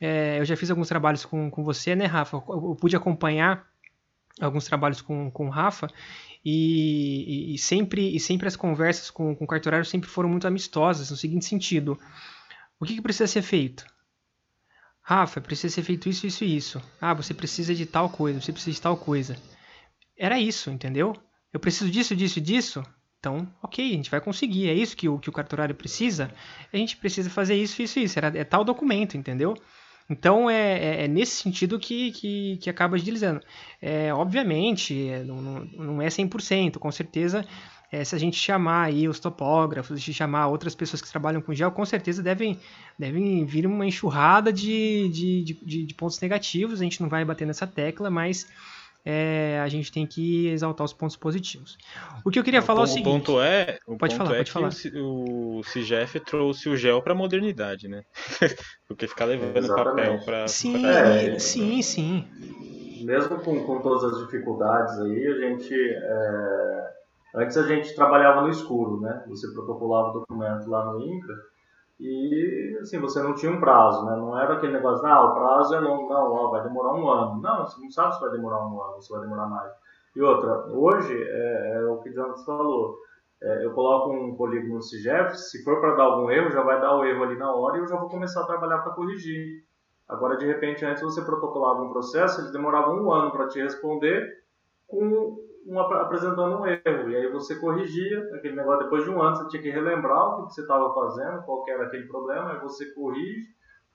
É, 0.00 0.38
eu 0.38 0.44
já 0.44 0.56
fiz 0.56 0.70
alguns 0.70 0.88
trabalhos 0.88 1.24
com, 1.24 1.50
com 1.50 1.64
você, 1.64 1.94
né, 1.94 2.06
Rafa? 2.06 2.36
Eu, 2.36 2.44
eu 2.48 2.76
pude 2.78 2.96
acompanhar 2.96 3.66
alguns 4.40 4.64
trabalhos 4.64 5.00
com, 5.00 5.30
com 5.30 5.46
o 5.46 5.50
Rafa 5.50 5.88
e, 6.44 7.52
e, 7.52 7.54
e, 7.54 7.58
sempre, 7.58 8.14
e 8.14 8.20
sempre 8.20 8.46
as 8.46 8.56
conversas 8.56 9.10
com, 9.10 9.34
com 9.34 9.44
o 9.44 9.48
cartorário 9.48 9.86
sempre 9.86 10.10
foram 10.10 10.28
muito 10.28 10.46
amistosas, 10.46 11.10
no 11.10 11.16
seguinte 11.16 11.46
sentido. 11.46 11.98
O 12.78 12.84
que, 12.84 12.96
que 12.96 13.02
precisa 13.02 13.26
ser 13.26 13.42
feito? 13.42 13.86
Rafa, 15.00 15.40
precisa 15.40 15.74
ser 15.74 15.82
feito 15.82 16.08
isso, 16.08 16.26
isso 16.26 16.44
e 16.44 16.56
isso. 16.56 16.82
Ah, 17.00 17.14
você 17.14 17.32
precisa 17.32 17.74
de 17.74 17.86
tal 17.86 18.10
coisa, 18.10 18.40
você 18.40 18.52
precisa 18.52 18.74
de 18.74 18.80
tal 18.80 18.96
coisa. 18.96 19.36
Era 20.16 20.38
isso, 20.38 20.70
entendeu? 20.70 21.14
Eu 21.54 21.60
preciso 21.60 21.88
disso, 21.88 22.16
disso 22.16 22.40
disso. 22.40 22.82
Então, 23.20 23.48
ok, 23.62 23.88
a 23.88 23.96
gente 23.96 24.10
vai 24.10 24.20
conseguir. 24.20 24.68
É 24.68 24.74
isso 24.74 24.96
que 24.96 25.08
o, 25.08 25.18
que 25.18 25.30
o 25.30 25.32
cartorário 25.32 25.74
precisa. 25.74 26.30
A 26.72 26.76
gente 26.76 26.96
precisa 26.96 27.30
fazer 27.30 27.54
isso, 27.54 27.80
isso, 27.80 28.00
isso. 28.00 28.18
Era, 28.18 28.36
é 28.36 28.42
tal 28.42 28.64
documento, 28.64 29.16
entendeu? 29.16 29.54
Então 30.10 30.50
é, 30.50 30.78
é, 30.78 31.04
é, 31.04 31.08
nesse 31.08 31.36
sentido 31.36 31.78
que, 31.78 32.10
que, 32.10 32.58
que 32.58 32.68
acaba 32.68 32.96
agilizando. 32.96 33.40
É, 33.80 34.12
obviamente, 34.12 35.08
é, 35.08 35.22
não, 35.22 35.40
não, 35.40 35.64
não 35.64 36.02
é 36.02 36.08
100%, 36.08 36.78
com 36.78 36.90
certeza. 36.90 37.46
É, 37.90 38.04
se 38.04 38.14
a 38.16 38.18
gente 38.18 38.36
chamar 38.36 38.86
aí 38.86 39.08
os 39.08 39.20
topógrafos, 39.20 40.02
se 40.02 40.12
chamar 40.12 40.48
outras 40.48 40.74
pessoas 40.74 41.00
que 41.00 41.08
trabalham 41.08 41.40
com 41.40 41.54
gel, 41.54 41.70
com 41.70 41.84
certeza 41.84 42.20
devem, 42.20 42.58
devem 42.98 43.46
vir 43.46 43.64
uma 43.64 43.86
enxurrada 43.86 44.52
de, 44.52 45.08
de, 45.08 45.44
de, 45.44 45.86
de 45.86 45.94
pontos 45.94 46.20
negativos. 46.20 46.80
A 46.80 46.84
gente 46.84 47.00
não 47.00 47.08
vai 47.08 47.24
bater 47.24 47.46
nessa 47.46 47.66
tecla, 47.66 48.10
mas 48.10 48.48
é, 49.04 49.60
a 49.62 49.68
gente 49.68 49.92
tem 49.92 50.06
que 50.06 50.48
exaltar 50.48 50.84
os 50.84 50.92
pontos 50.92 51.16
positivos. 51.16 51.76
O 52.24 52.30
que 52.30 52.38
eu 52.38 52.44
queria 52.44 52.62
falar 52.62 52.80
o, 52.80 52.82
é 52.82 52.84
o 52.84 52.86
seguinte. 52.88 53.04
Ponto 53.04 53.40
é, 53.40 53.78
o 53.86 53.98
pode 53.98 54.14
ponto 54.14 54.26
falar, 54.26 54.34
é 54.34 54.38
pode 54.38 54.50
falar. 54.50 54.70
O, 54.94 55.58
o 55.58 55.64
CIGEF 55.64 56.20
trouxe 56.20 56.68
o 56.68 56.76
gel 56.76 57.02
para 57.02 57.12
a 57.12 57.16
modernidade, 57.16 57.86
né? 57.86 58.02
Porque 58.88 59.06
ficar 59.06 59.26
levando 59.26 59.56
Exatamente. 59.58 59.96
papel 59.96 60.24
para. 60.24 60.48
Sim, 60.48 60.86
É, 60.86 61.38
sim, 61.38 61.82
sim. 61.82 62.26
mesmo 63.04 63.38
com, 63.40 63.62
com 63.64 63.80
todas 63.80 64.14
as 64.14 64.24
dificuldades 64.24 64.98
aí, 65.00 65.26
a 65.26 65.38
gente. 65.38 65.74
é, 65.74 66.94
Antes 67.36 67.56
a 67.56 67.66
gente 67.66 67.94
trabalhava 67.96 68.42
no 68.42 68.48
escuro, 68.48 69.00
né? 69.00 69.24
Você 69.26 69.52
protocolava 69.52 70.10
o 70.10 70.12
documento 70.20 70.70
lá 70.70 70.84
no 70.84 71.00
INCRA 71.00 71.34
e, 71.98 72.78
assim, 72.80 72.98
você 73.00 73.22
não 73.22 73.34
tinha 73.34 73.52
um 73.52 73.60
prazo, 73.60 74.04
né? 74.04 74.16
Não 74.16 74.38
era 74.38 74.54
aquele 74.54 74.72
negócio, 74.72 75.06
ah, 75.06 75.30
o 75.30 75.34
prazo 75.34 75.74
é 75.74 75.80
longo, 75.80 76.08
não, 76.08 76.32
ó, 76.32 76.50
vai 76.50 76.62
demorar 76.62 76.94
um 76.94 77.08
ano. 77.08 77.40
Não, 77.40 77.64
você 77.64 77.80
não 77.80 77.90
sabe 77.90 78.14
se 78.14 78.20
vai 78.20 78.30
demorar 78.30 78.66
um 78.66 78.82
ano, 78.82 79.02
se 79.02 79.12
vai 79.12 79.20
demorar 79.20 79.46
mais. 79.46 79.72
E 80.16 80.22
outra, 80.22 80.66
hoje, 80.68 81.14
é, 81.16 81.76
é 81.76 81.84
o 81.86 81.98
que 81.98 82.10
o 82.10 82.14
Jonas 82.14 82.44
falou, 82.44 82.98
é, 83.42 83.64
eu 83.64 83.72
coloco 83.72 84.10
um 84.10 84.36
polígono 84.36 84.76
no 84.76 84.82
se 84.82 85.64
for 85.64 85.80
para 85.80 85.96
dar 85.96 86.04
algum 86.04 86.30
erro, 86.30 86.50
já 86.50 86.62
vai 86.62 86.80
dar 86.80 86.96
o 86.96 87.04
erro 87.04 87.24
ali 87.24 87.36
na 87.36 87.52
hora 87.52 87.76
e 87.76 87.80
eu 87.80 87.88
já 87.88 87.96
vou 87.96 88.08
começar 88.08 88.42
a 88.42 88.46
trabalhar 88.46 88.78
para 88.78 88.92
corrigir. 88.92 89.64
Agora, 90.08 90.36
de 90.36 90.46
repente, 90.46 90.84
antes 90.84 91.02
você 91.02 91.22
protocolava 91.22 91.82
um 91.82 91.90
processo, 91.90 92.40
eles 92.40 92.52
demoravam 92.52 93.02
um 93.02 93.12
ano 93.12 93.30
para 93.30 93.48
te 93.48 93.60
responder 93.60 94.44
com 94.86 95.43
um, 95.66 95.78
ap- 95.80 95.92
apresentando 95.92 96.58
um 96.58 96.66
erro. 96.66 97.10
E 97.10 97.16
aí 97.16 97.30
você 97.32 97.56
corrigia 97.56 98.20
aquele 98.34 98.56
negócio. 98.56 98.84
Depois 98.84 99.04
de 99.04 99.10
um 99.10 99.20
ano, 99.22 99.36
você 99.36 99.48
tinha 99.48 99.62
que 99.62 99.70
relembrar 99.70 100.40
o 100.40 100.46
que 100.46 100.54
você 100.54 100.62
estava 100.62 100.92
fazendo, 100.94 101.42
qual 101.44 101.64
que 101.64 101.70
era 101.70 101.86
aquele 101.86 102.06
problema, 102.06 102.52
aí 102.52 102.60
você 102.60 102.86
corrige, 102.94 103.46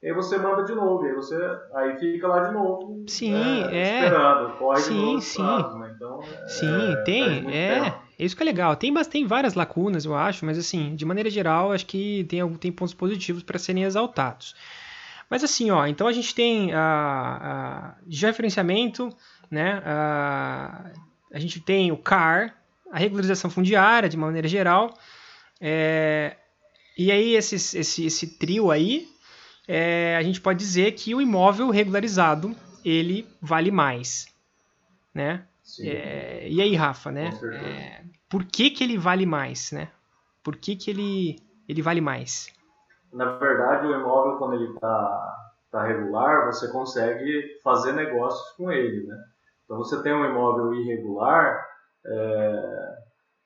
e 0.02 0.08
aí 0.08 0.14
você 0.14 0.38
manda 0.38 0.64
de 0.64 0.74
novo. 0.74 1.06
E 1.06 1.10
aí 1.10 1.16
você 1.16 1.36
aí 1.76 1.98
fica 2.00 2.28
lá 2.28 2.48
de 2.48 2.54
novo. 2.54 3.04
Sim, 3.08 3.32
né, 3.32 3.78
é. 3.78 4.04
Esperando. 4.06 4.58
Corre 4.58 4.82
Sim, 4.82 4.94
de 4.94 4.96
novo 4.96 5.22
sim. 5.22 5.42
prazos, 5.44 5.80
né? 5.80 5.94
Então, 5.96 6.20
é, 6.22 6.48
Sim, 6.48 6.68
perde 6.68 7.04
tem, 7.06 7.56
é, 7.56 7.78
tempo. 7.88 8.02
é 8.20 8.26
isso 8.26 8.36
que 8.36 8.44
é 8.44 8.46
legal. 8.46 8.76
Tem, 8.76 8.94
tem 9.06 9.26
várias 9.26 9.54
lacunas, 9.56 10.06
eu 10.06 10.16
acho, 10.16 10.46
mas 10.46 10.58
assim, 10.58 10.96
de 10.96 11.06
maneira 11.06 11.30
geral, 11.30 11.72
acho 11.72 11.86
que 11.86 12.26
tem, 12.30 12.54
tem 12.56 12.72
pontos 12.72 12.94
positivos 12.94 13.44
para 13.44 13.60
serem 13.60 13.84
exaltados. 13.84 14.56
Mas 15.30 15.44
assim, 15.44 15.70
ó, 15.70 15.86
então 15.86 16.08
a 16.08 16.12
gente 16.12 16.34
tem 16.34 16.74
a, 16.74 16.80
a 16.82 17.96
georreferenciamento, 18.08 19.10
né? 19.50 19.82
A, 19.86 20.92
a 21.32 21.40
gente 21.40 21.60
tem 21.62 21.92
o 21.92 21.98
CAR, 21.98 22.56
a 22.92 22.98
regularização 22.98 23.50
fundiária, 23.50 24.10
de 24.10 24.18
maneira 24.18 24.48
geral. 24.48 24.94
é, 25.62 26.36
e 26.98 27.12
aí, 27.12 27.36
esses- 27.36 27.74
esse, 27.76 28.06
esse 28.06 28.38
trio 28.40 28.72
aí, 28.72 29.08
é, 29.68 30.16
a 30.18 30.24
gente 30.24 30.42
pode 30.42 30.60
dizer 30.60 30.94
que 30.94 31.16
o 31.16 31.22
imóvel 31.22 31.70
regularizado, 31.70 32.56
ele 32.84 33.28
vale 33.42 33.72
mais, 33.72 34.28
né? 35.14 35.46
É, 35.90 36.48
e 36.50 36.62
aí, 36.62 36.76
Rafa, 36.76 37.12
né? 37.12 37.30
É, 37.54 38.04
por 38.30 38.46
que, 38.46 38.70
que 38.72 38.84
ele 38.84 38.98
vale 38.98 39.26
mais, 39.26 39.72
né? 39.72 39.90
Por 40.44 40.56
que, 40.58 40.76
que 40.76 40.90
ele, 40.92 41.40
ele 41.68 41.82
vale 41.82 42.02
mais? 42.02 42.50
Na 43.14 43.38
verdade, 43.38 43.88
o 43.88 44.00
imóvel, 44.00 44.38
quando 44.38 44.56
ele 44.56 44.74
está 44.74 45.52
tá 45.72 45.84
regular, 45.86 46.46
você 46.46 46.68
consegue 46.72 47.60
fazer 47.64 47.94
negócios 47.94 48.56
com 48.56 48.72
ele, 48.72 49.06
né? 49.08 49.18
Então, 49.70 49.78
você 49.78 50.02
tem 50.02 50.12
um 50.12 50.26
imóvel 50.26 50.74
irregular, 50.74 51.64
é, 52.04 52.98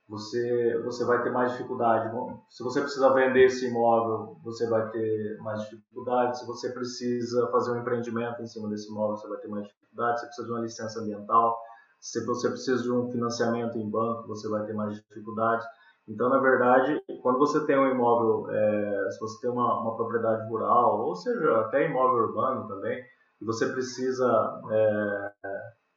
você, 0.08 0.82
você 0.86 1.04
vai 1.04 1.22
ter 1.22 1.32
mais 1.32 1.52
dificuldade. 1.52 2.10
Bom, 2.14 2.42
Se 2.50 2.64
você 2.64 2.80
precisa 2.80 3.14
vender 3.14 3.44
esse 3.44 3.68
imóvel, 3.68 4.38
você 4.42 4.66
vai 4.70 4.90
ter 4.90 5.38
mais 5.42 5.68
dificuldade. 5.68 6.40
Se 6.40 6.48
você 6.48 6.72
precisa 6.72 7.48
fazer 7.48 7.72
um 7.72 7.82
empreendimento 7.82 8.42
em 8.42 8.48
cima 8.48 8.70
desse 8.70 8.90
imóvel, 8.90 9.18
você 9.18 9.28
vai 9.28 9.38
ter 9.40 9.50
mais 9.50 9.68
dificuldade. 9.68 10.22
Se 10.22 10.22
você 10.22 10.28
precisa 10.28 10.48
de 10.48 10.54
uma 10.54 10.62
licença 10.62 11.00
ambiental, 11.02 11.60
se 12.00 12.26
você 12.26 12.48
precisa 12.48 12.84
de 12.84 12.92
um 12.92 13.12
financiamento 13.12 13.78
em 13.78 13.90
banco, 13.90 14.26
você 14.26 14.48
vai 14.48 14.66
ter 14.66 14.74
mais 14.74 14.96
dificuldade. 14.96 15.66
Então, 16.08 16.30
na 16.30 16.40
verdade, 16.40 17.02
quando 17.22 17.38
você 17.38 17.66
tem 17.66 17.78
um 17.78 17.92
imóvel, 17.92 18.50
é, 18.50 19.12
se 19.12 19.20
você 19.20 19.42
tem 19.42 19.50
uma, 19.50 19.82
uma 19.82 19.98
propriedade 19.98 20.48
rural, 20.50 21.02
ou 21.02 21.16
seja, 21.16 21.60
até 21.60 21.86
imóvel 21.86 22.28
urbano 22.28 22.66
também, 22.66 23.04
e 23.42 23.46
você 23.46 23.68
precisa 23.68 24.62
é, 24.72 25.32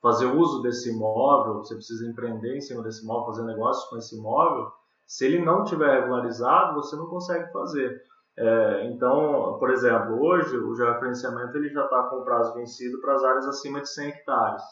fazer 0.07 0.27
uso 0.27 0.63
desse 0.63 0.89
imóvel, 0.89 1.55
você 1.55 1.75
precisa 1.75 2.07
empreender 2.07 2.57
em 2.57 2.61
cima 2.61 2.81
desse 2.81 3.03
imóvel, 3.03 3.27
fazer 3.27 3.43
negócios 3.43 3.91
com 3.91 3.97
esse 3.97 4.17
imóvel, 4.17 4.71
se 5.05 5.27
ele 5.27 5.45
não 5.45 5.65
tiver 5.65 6.01
regularizado, 6.01 6.77
você 6.77 6.95
não 6.95 7.07
consegue 7.07 7.51
fazer. 7.51 8.01
É, 8.39 8.87
então, 8.87 9.57
por 9.59 9.69
exemplo, 9.69 10.23
hoje 10.23 10.57
o 10.57 10.77
georreferenciamento 10.77 11.57
ele 11.57 11.71
já 11.71 11.83
está 11.83 12.05
com 12.05 12.23
prazo 12.23 12.55
vencido 12.55 13.01
para 13.01 13.15
as 13.15 13.25
áreas 13.25 13.49
acima 13.49 13.81
de 13.81 13.89
100 13.89 14.09
hectares. 14.11 14.63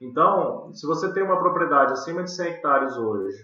Então, 0.00 0.72
se 0.72 0.86
você 0.86 1.12
tem 1.12 1.24
uma 1.24 1.40
propriedade 1.40 1.92
acima 1.92 2.22
de 2.22 2.30
100 2.30 2.46
hectares 2.46 2.96
hoje, 2.96 3.42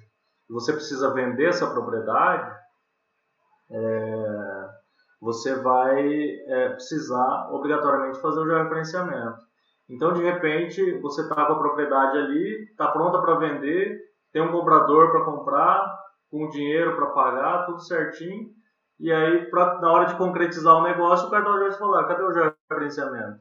e 0.48 0.52
você 0.52 0.72
precisa 0.72 1.12
vender 1.12 1.48
essa 1.48 1.68
propriedade, 1.68 2.56
é, 3.68 4.68
você 5.20 5.56
vai 5.56 6.08
é, 6.46 6.68
precisar 6.68 7.48
obrigatoriamente 7.50 8.20
fazer 8.20 8.38
o 8.38 8.46
georreferenciamento. 8.46 9.51
Então, 9.88 10.12
de 10.12 10.22
repente, 10.22 10.98
você 11.00 11.22
está 11.22 11.46
com 11.46 11.52
a 11.52 11.58
propriedade 11.58 12.16
ali, 12.18 12.64
está 12.70 12.88
pronta 12.88 13.20
para 13.20 13.34
vender, 13.36 14.00
tem 14.32 14.42
um 14.42 14.52
comprador 14.52 15.10
para 15.10 15.24
comprar, 15.24 16.02
com 16.30 16.48
dinheiro 16.48 16.96
para 16.96 17.06
pagar, 17.08 17.66
tudo 17.66 17.80
certinho. 17.80 18.50
E 18.98 19.12
aí, 19.12 19.50
pra, 19.50 19.80
na 19.80 19.92
hora 19.92 20.06
de 20.06 20.16
concretizar 20.16 20.76
o 20.76 20.82
negócio, 20.82 21.28
o 21.28 21.30
cartório 21.30 21.68
vai 21.68 21.78
falar: 21.78 22.06
cadê 22.06 22.22
o 22.22 22.32
georreferenciamento? 22.32 23.40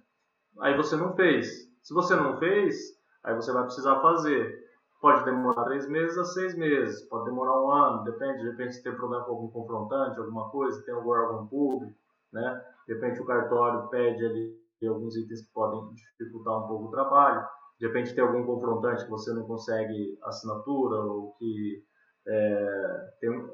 Aí 0.59 0.75
você 0.75 0.95
não 0.95 1.15
fez. 1.15 1.69
Se 1.81 1.93
você 1.93 2.15
não 2.15 2.37
fez, 2.37 2.75
aí 3.23 3.33
você 3.33 3.51
vai 3.53 3.63
precisar 3.63 3.99
fazer. 4.01 4.59
Pode 4.99 5.23
demorar 5.23 5.63
três 5.63 5.87
meses 5.87 6.17
a 6.17 6.25
seis 6.25 6.55
meses, 6.55 7.01
pode 7.07 7.25
demorar 7.25 7.59
um 7.59 7.71
ano, 7.71 8.03
depende. 8.03 8.39
De 8.39 8.49
repente, 8.51 8.75
se 8.75 8.83
tem 8.83 8.93
problema 8.93 9.23
com 9.23 9.31
algum 9.31 9.49
confrontante, 9.49 10.19
alguma 10.19 10.49
coisa, 10.49 10.83
tem 10.83 10.93
algum 10.93 11.09
órgão 11.09 11.47
público, 11.47 11.97
né? 12.31 12.61
De 12.87 12.93
repente, 12.93 13.19
o 13.19 13.25
cartório 13.25 13.87
pede 13.87 14.23
ali 14.23 14.60
alguns 14.87 15.15
itens 15.15 15.41
que 15.41 15.53
podem 15.53 15.93
dificultar 15.93 16.57
um 16.57 16.67
pouco 16.67 16.85
o 16.85 16.91
trabalho. 16.91 17.45
De 17.79 17.87
repente, 17.87 18.13
tem 18.13 18.23
algum 18.23 18.45
confrontante 18.45 19.03
que 19.05 19.09
você 19.09 19.33
não 19.33 19.43
consegue 19.43 20.17
assinatura 20.23 20.97
ou 20.97 21.33
que 21.39 21.83
é, 22.27 23.09
tem, 23.19 23.49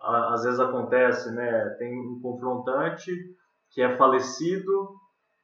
às 0.00 0.44
vezes 0.44 0.60
acontece, 0.60 1.32
né? 1.32 1.68
Tem 1.78 1.92
um 1.98 2.20
confrontante 2.20 3.12
que 3.70 3.82
é 3.82 3.96
falecido 3.96 4.96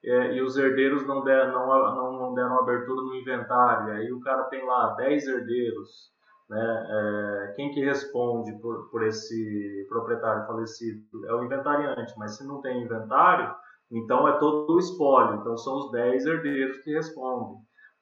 é, 0.04 0.34
e 0.34 0.42
os 0.42 0.56
herdeiros 0.56 1.06
não, 1.06 1.24
der, 1.24 1.50
não, 1.50 2.12
não, 2.12 2.34
deram 2.34 2.60
abertura 2.60 3.02
no 3.02 3.14
inventário. 3.14 3.92
Aí 3.94 4.12
o 4.12 4.20
cara 4.20 4.44
tem 4.44 4.64
lá 4.64 4.94
10 4.94 5.26
herdeiros. 5.26 6.12
Né? 6.48 6.86
É, 6.90 7.52
quem 7.56 7.70
que 7.72 7.84
responde 7.84 8.52
por, 8.60 8.88
por 8.90 9.04
esse 9.04 9.86
proprietário 9.88 10.46
falecido? 10.46 11.02
É 11.26 11.34
o 11.34 11.44
inventariante, 11.44 12.14
mas 12.16 12.36
se 12.36 12.46
não 12.46 12.60
tem 12.60 12.82
inventário, 12.82 13.54
então 13.90 14.28
é 14.28 14.38
todo 14.38 14.74
o 14.74 14.78
espólio. 14.78 15.40
Então 15.40 15.56
são 15.56 15.76
os 15.76 15.90
10 15.90 16.26
herdeiros 16.26 16.78
que 16.78 16.92
respondem. 16.92 17.56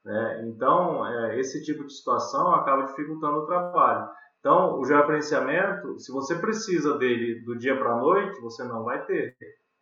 Né? 0.07 0.45
Então, 0.47 1.05
é, 1.05 1.39
esse 1.41 1.65
tipo 1.65 1.85
de 1.85 1.93
situação 1.93 2.55
acaba 2.55 2.85
dificultando 2.85 3.39
o 3.39 3.47
trabalho. 3.47 4.09
Então, 4.39 4.79
o 4.79 4.85
georreferenciamento, 4.85 5.99
se 5.99 6.13
você 6.13 6.37
precisa 6.37 6.97
dele 6.97 7.43
do 7.45 7.59
dia 7.59 7.77
para 7.77 7.93
a 7.93 8.01
noite, 8.01 8.41
você 8.41 8.63
não 8.63 8.85
vai 8.85 9.05
ter. 9.05 9.37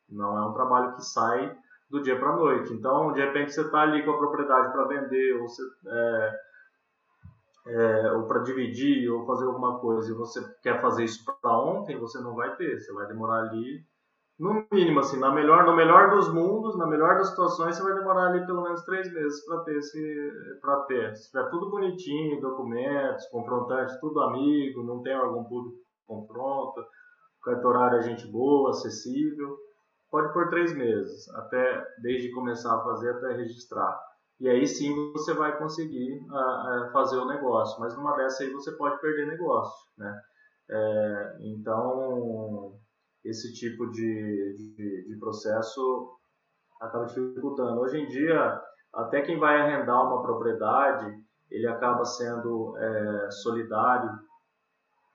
Não 0.09 0.39
é 0.39 0.47
um 0.47 0.55
trabalho 0.55 0.95
que 0.95 1.03
sai 1.03 1.55
do 1.91 2.03
dia 2.03 2.19
para 2.19 2.31
a 2.31 2.37
noite. 2.37 2.73
Então, 2.73 3.13
de 3.13 3.21
repente, 3.21 3.53
você 3.53 3.61
está 3.61 3.83
ali 3.83 4.03
com 4.03 4.13
a 4.13 4.17
propriedade 4.17 4.73
para 4.73 4.89
vender, 4.89 5.39
ou, 5.39 5.47
é, 5.87 6.41
é, 7.67 8.13
ou 8.13 8.27
para 8.27 8.43
dividir, 8.43 9.11
ou 9.11 9.27
fazer 9.27 9.45
alguma 9.45 9.79
coisa, 9.79 10.11
e 10.11 10.15
você 10.17 10.41
quer 10.63 10.81
fazer 10.81 11.05
isso 11.05 11.23
para 11.43 11.59
ontem, 11.59 11.99
você 11.99 12.19
não 12.21 12.35
vai 12.35 12.57
ter. 12.57 12.81
Você 12.81 12.91
vai 12.95 13.07
demorar 13.07 13.41
ali, 13.41 13.85
no 14.39 14.67
mínimo, 14.73 15.01
assim, 15.01 15.19
na 15.19 15.33
melhor, 15.33 15.65
no 15.65 15.77
melhor 15.77 16.11
dos 16.11 16.33
mundos, 16.33 16.77
na 16.77 16.87
melhor 16.87 17.17
das 17.17 17.29
situações, 17.31 17.77
você 17.77 17.83
vai 17.83 17.95
demorar 17.95 18.29
ali 18.29 18.45
pelo 18.47 18.63
menos 18.63 18.83
três 18.85 19.13
meses 19.13 19.45
para 19.47 19.61
ter 19.65 19.77
esse, 19.77 20.33
para 20.61 20.81
ter. 20.83 21.17
Se 21.17 21.31
tiver 21.31 21.49
tudo 21.51 21.71
bonitinho, 21.71 22.41
documentos, 22.41 23.27
confrontantes, 23.29 23.99
tudo 24.01 24.21
amigo, 24.21 24.83
não 24.83 25.03
tem 25.03 25.17
órgão 25.17 25.45
público 25.45 25.77
que 25.77 26.07
confronta, 26.07 26.85
cartorário 27.43 27.99
é 27.99 28.03
gente 28.03 28.27
boa, 28.27 28.71
acessível 28.71 29.57
pode 30.15 30.33
por 30.33 30.49
três 30.49 30.73
meses, 30.77 31.29
até 31.35 31.85
desde 32.01 32.31
começar 32.31 32.73
a 32.73 32.85
fazer 32.85 33.11
até 33.11 33.33
registrar. 33.33 33.99
e 34.39 34.49
aí 34.49 34.65
sim 34.65 35.13
você 35.13 35.35
vai 35.35 35.59
conseguir 35.59 36.21
fazer 36.93 37.17
o 37.17 37.27
negócio. 37.27 37.81
Mas 37.81 37.97
numa 37.97 38.15
dessa 38.17 38.45
aí 38.45 38.51
você 38.53 38.71
pode 38.77 39.01
perder 39.01 39.27
negócio, 39.27 39.91
né? 39.99 40.23
É, 40.71 41.37
então, 41.41 42.79
esse 43.25 43.53
tipo 43.53 43.91
de, 43.91 44.55
de, 44.77 45.09
de, 45.09 45.17
processo 45.19 46.13
acaba 46.81 47.07
dificultando. 47.07 47.81
Hoje 47.81 47.99
em 47.99 48.09
dia, 48.09 48.61
até 48.93 49.23
quem 49.23 49.39
vai 49.39 49.61
arrendar 49.61 50.07
uma 50.07 50.23
propriedade, 50.23 51.19
ele 51.51 51.67
acaba 51.67 52.05
sendo 52.05 52.77
é, 52.77 53.31
solidário 53.31 54.11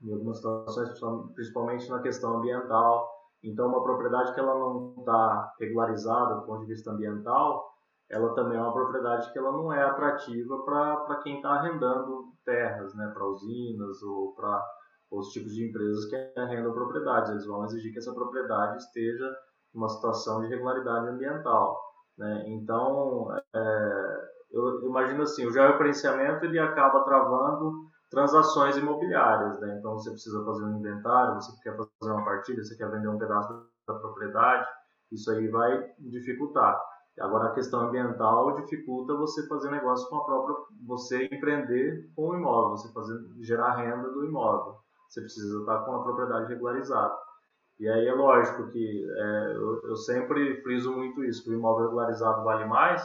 em 0.01 0.13
algumas 0.13 0.37
situações, 0.37 0.89
principalmente 1.35 1.89
na 1.89 2.01
questão 2.01 2.37
ambiental. 2.37 3.09
Então, 3.43 3.67
uma 3.67 3.83
propriedade 3.83 4.33
que 4.33 4.39
ela 4.39 4.57
não 4.57 4.95
está 4.97 5.53
regularizada 5.59 6.35
do 6.35 6.45
ponto 6.45 6.61
de 6.61 6.67
vista 6.67 6.91
ambiental, 6.91 7.69
ela 8.09 8.33
também 8.33 8.57
é 8.57 8.61
uma 8.61 8.73
propriedade 8.73 9.31
que 9.31 9.37
ela 9.37 9.51
não 9.51 9.71
é 9.71 9.83
atrativa 9.83 10.57
para 10.63 11.19
quem 11.21 11.35
está 11.35 11.51
arrendando 11.51 12.33
terras, 12.43 12.93
né, 12.95 13.11
para 13.13 13.25
usinas 13.27 14.01
ou 14.01 14.33
para 14.33 14.65
os 15.11 15.29
tipos 15.29 15.53
de 15.53 15.67
empresas 15.67 16.05
que 16.05 16.39
arrendam 16.39 16.73
propriedades. 16.73 17.31
Eles 17.31 17.45
vão 17.45 17.65
exigir 17.65 17.91
que 17.91 17.99
essa 17.99 18.13
propriedade 18.13 18.77
esteja 18.77 19.25
em 19.73 19.77
uma 19.77 19.89
situação 19.89 20.41
de 20.41 20.47
regularidade 20.47 21.07
ambiental. 21.07 21.79
Né? 22.17 22.43
Então, 22.47 23.27
é, 23.55 24.29
eu 24.51 24.85
imagino 24.85 25.23
assim, 25.23 25.45
o 25.45 25.51
georreferenciamento 25.51 26.45
ele 26.45 26.59
acaba 26.59 27.03
travando 27.03 27.71
transações 28.09 28.77
imobiliárias. 28.77 29.59
Né? 29.59 29.77
Então, 29.79 29.93
você 29.93 30.11
precisa 30.11 30.43
fazer 30.43 30.63
um 30.65 30.77
inventário, 30.79 31.35
você 31.35 31.51
quer 31.63 31.75
fazer 31.75 32.13
uma 32.13 32.25
partilha, 32.25 32.63
você 32.63 32.75
quer 32.75 32.89
vender 32.91 33.07
um 33.07 33.17
pedaço 33.17 33.49
da 33.87 33.93
propriedade, 33.95 34.67
isso 35.11 35.31
aí 35.31 35.47
vai 35.47 35.91
dificultar. 35.99 36.79
Agora 37.19 37.49
a 37.49 37.53
questão 37.53 37.81
ambiental 37.81 38.55
dificulta 38.55 39.13
você 39.15 39.45
fazer 39.47 39.69
negócio 39.69 40.07
com 40.09 40.17
a 40.17 40.25
própria, 40.25 40.55
você 40.87 41.25
empreender 41.25 42.09
com 42.15 42.29
o 42.29 42.35
imóvel, 42.35 42.77
você 42.77 42.91
fazer 42.93 43.19
gerar 43.41 43.75
renda 43.75 44.09
do 44.09 44.25
imóvel. 44.25 44.75
Você 45.09 45.21
precisa 45.21 45.59
estar 45.59 45.79
com 45.79 45.95
a 45.95 46.03
propriedade 46.03 46.53
regularizada. 46.53 47.17
E 47.79 47.89
aí 47.89 48.07
é 48.07 48.13
lógico 48.13 48.69
que 48.69 49.07
é, 49.09 49.53
eu, 49.55 49.81
eu, 49.85 49.95
sempre 49.95 50.61
friso 50.61 50.93
muito 50.93 51.23
isso, 51.23 51.43
que 51.43 51.49
o 51.49 51.53
imóvel 51.53 51.87
regularizado 51.87 52.43
vale 52.43 52.65
mais, 52.65 53.01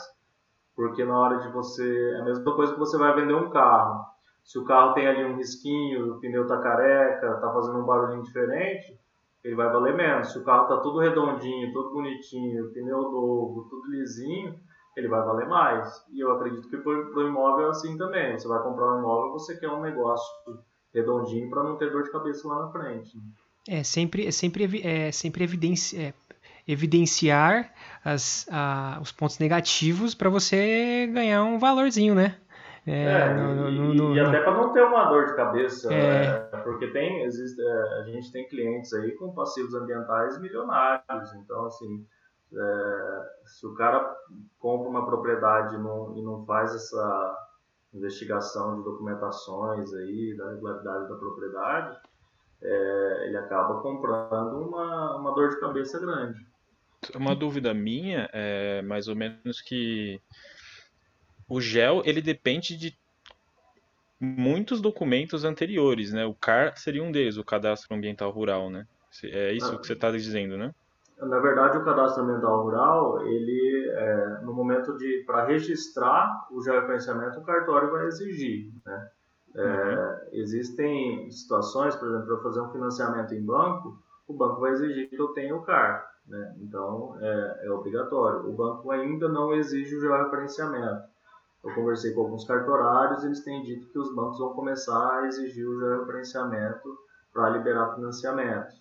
porque 0.77 1.05
na 1.05 1.19
hora 1.19 1.39
de 1.39 1.49
você 1.49 2.11
é 2.11 2.21
a 2.21 2.25
mesma 2.25 2.55
coisa 2.55 2.75
que 2.75 2.79
você 2.79 2.99
vai 2.99 3.15
vender 3.15 3.35
um 3.35 3.49
carro. 3.49 4.05
Se 4.43 4.59
o 4.59 4.65
carro 4.65 4.93
tem 4.93 5.07
ali 5.07 5.25
um 5.25 5.37
risquinho, 5.37 6.13
o 6.15 6.21
pneu 6.21 6.43
está 6.43 6.59
careca, 6.59 7.37
está 7.37 7.53
fazendo 7.53 7.79
um 7.79 7.87
barulhinho 7.87 8.23
diferente, 8.23 9.01
ele 9.43 9.55
vai 9.55 9.73
valer 9.73 9.95
menos. 9.95 10.33
Se 10.33 10.39
o 10.39 10.45
carro 10.45 10.65
está 10.65 10.79
todo 10.79 10.99
redondinho, 10.99 11.73
todo 11.73 11.93
bonitinho, 11.93 12.71
pneu 12.73 13.01
novo, 13.01 13.67
tudo 13.71 13.91
lisinho, 13.91 14.59
ele 14.97 15.09
vai 15.09 15.25
valer 15.25 15.49
mais. 15.49 16.05
E 16.13 16.21
eu 16.21 16.33
acredito 16.33 16.69
que 16.69 16.77
para 16.77 16.93
o 16.93 17.29
imóvel 17.29 17.69
é 17.69 17.71
assim 17.71 17.97
também. 17.97 18.39
Você 18.39 18.49
vai 18.49 18.63
comprar 18.63 18.95
um 18.95 18.99
imóvel, 18.99 19.33
você 19.33 19.57
quer 19.57 19.71
um 19.71 19.81
negócio 19.81 20.29
redondinho 20.95 21.51
para 21.51 21.63
não 21.63 21.77
ter 21.77 21.91
dor 21.91 22.05
de 22.05 22.13
cabeça 22.13 22.47
lá 22.47 22.67
na 22.67 22.73
frente. 22.73 23.19
É 23.69 23.83
sempre, 23.83 24.27
é 24.27 24.31
sempre, 24.31 24.87
é 24.87 25.11
sempre 25.11 25.43
evidência, 25.43 25.99
é, 26.01 26.15
evidenciar 26.67 27.73
as, 28.05 28.47
a, 28.51 28.99
os 29.03 29.11
pontos 29.11 29.39
negativos 29.39 30.15
para 30.15 30.31
você 30.31 31.07
ganhar 31.13 31.43
um 31.45 31.59
valorzinho, 31.59 32.15
né? 32.15 32.37
É, 32.87 33.05
é 33.05 33.35
no, 33.35 33.71
no, 33.71 33.95
no, 33.95 34.15
e, 34.15 34.21
até 34.21 34.41
para 34.41 34.55
não 34.55 34.71
ter 34.71 34.83
uma 34.83 35.07
dor 35.07 35.27
de 35.27 35.35
cabeça, 35.35 35.93
é. 35.93 36.51
né? 36.53 36.61
porque 36.63 36.89
tem, 36.89 37.23
existe, 37.23 37.59
é, 37.61 38.01
a 38.01 38.03
gente 38.03 38.31
tem 38.31 38.47
clientes 38.47 38.93
aí 38.93 39.13
com 39.13 39.33
passivos 39.33 39.75
ambientais 39.75 40.39
milionários, 40.39 41.33
então 41.35 41.65
assim, 41.65 42.07
é, 42.53 43.23
se 43.47 43.67
o 43.67 43.75
cara 43.75 44.15
compra 44.59 44.91
uma 44.91 45.07
propriedade 45.07 45.75
e 45.75 45.79
não, 45.79 46.15
e 46.19 46.23
não 46.23 46.45
faz 46.45 46.75
essa 46.75 47.44
investigação 47.95 48.77
de 48.77 48.85
documentações 48.85 49.93
aí 49.95 50.37
da 50.37 50.51
regularidade 50.51 51.09
da 51.09 51.15
propriedade, 51.17 51.99
é, 52.63 53.27
ele 53.27 53.37
acaba 53.37 53.81
comprando 53.81 54.61
uma, 54.61 55.17
uma 55.17 55.35
dor 55.35 55.51
de 55.51 55.61
cabeça 55.61 55.99
grande. 55.99 56.45
Uma 57.15 57.35
dúvida 57.37 57.75
minha 57.75 58.29
é 58.33 58.81
mais 58.83 59.09
ou 59.09 59.15
menos 59.15 59.61
que 59.61 60.21
o 61.49 61.61
GEL 61.61 62.03
ele 62.05 62.23
depende 62.23 62.77
de 62.77 62.97
muitos 64.19 64.81
documentos 64.81 65.45
anteriores, 65.45 66.13
né? 66.13 66.25
O 66.25 66.35
CAR 66.35 66.77
seria 66.79 67.03
um 67.03 67.13
deles, 67.13 67.37
o 67.37 67.45
Cadastro 67.45 67.95
Ambiental 67.95 68.31
Rural, 68.31 68.71
né? 68.71 68.87
É 69.23 69.53
isso 69.53 69.67
ah, 69.67 69.79
que 69.79 69.87
você 69.87 69.93
está 69.93 70.11
dizendo, 70.11 70.57
né? 70.57 70.75
Na 71.27 71.39
verdade, 71.39 71.79
o 71.79 71.85
Cadastro 71.85 72.23
Ambiental 72.23 72.63
Rural, 72.63 73.23
ele, 73.27 73.91
é, 73.91 74.41
no 74.43 74.53
momento 74.53 74.97
de 74.97 75.25
para 75.27 75.45
registrar 75.45 76.47
o 76.51 76.63
georreferenciamento, 76.63 77.39
o 77.39 77.45
cartório 77.45 77.91
vai 77.91 78.07
exigir, 78.07 78.73
né? 78.85 79.11
É, 79.57 79.63
uhum. 79.63 80.41
Existem 80.41 81.31
situações, 81.31 81.95
por 81.95 82.09
exemplo, 82.09 82.27
para 82.27 82.43
fazer 82.43 82.61
um 82.61 82.73
financiamento 82.73 83.35
em 83.35 83.45
banco, 83.45 83.97
o 84.27 84.35
banco 84.35 84.61
vai 84.61 84.73
exigir 84.73 85.09
que 85.09 85.21
eu 85.21 85.29
tenha 85.29 85.55
o 85.55 85.63
CAR, 85.63 86.05
né? 86.27 86.55
Então 86.61 87.17
é, 87.21 87.67
é 87.67 87.71
obrigatório. 87.71 88.49
O 88.49 88.53
banco 88.53 88.91
ainda 88.91 89.29
não 89.29 89.55
exige 89.55 89.97
o 89.97 90.01
georreferenciamento 90.01 91.15
eu 91.65 91.75
conversei 91.75 92.13
com 92.13 92.21
alguns 92.21 92.45
cartorários 92.45 93.25
eles 93.25 93.43
têm 93.43 93.63
dito 93.63 93.89
que 93.89 93.99
os 93.99 94.15
bancos 94.15 94.39
vão 94.39 94.53
começar 94.53 95.21
a 95.21 95.27
exigir 95.27 95.67
o 95.67 95.79
georreferenciamento 95.79 96.99
para 97.33 97.49
liberar 97.49 97.95
financiamento, 97.95 98.75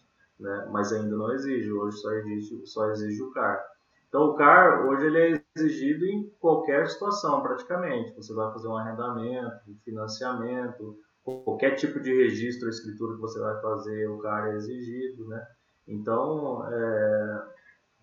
né? 0.44 0.68
mas 0.72 0.92
ainda 0.92 1.16
não 1.16 1.32
exige, 1.34 1.72
hoje 1.72 1.98
só 1.98 2.12
exige, 2.12 2.68
só 2.68 2.90
exige 2.92 3.22
o 3.24 3.32
CAR. 3.32 3.64
Então 4.08 4.26
o 4.26 4.36
CAR 4.36 4.86
hoje 4.86 5.08
ele 5.08 5.18
é 5.20 5.42
exigido 5.56 6.06
em 6.06 6.30
qualquer 6.40 6.88
situação 6.88 7.42
praticamente, 7.42 8.16
você 8.16 8.34
vai 8.34 8.52
fazer 8.52 8.68
um 8.68 8.78
arrendamento, 8.78 9.72
um 9.72 9.78
financiamento, 9.84 11.00
qualquer 11.24 11.76
tipo 11.76 12.00
de 12.00 12.14
registro 12.14 12.70
escritura 12.70 13.16
que 13.16 13.22
você 13.22 13.40
vai 13.40 13.60
fazer, 13.62 14.08
o 14.08 14.20
CAR 14.20 14.50
é 14.50 14.56
exigido, 14.56 15.28
né? 15.28 15.48
Então 15.88 16.68
é, 16.72 17.44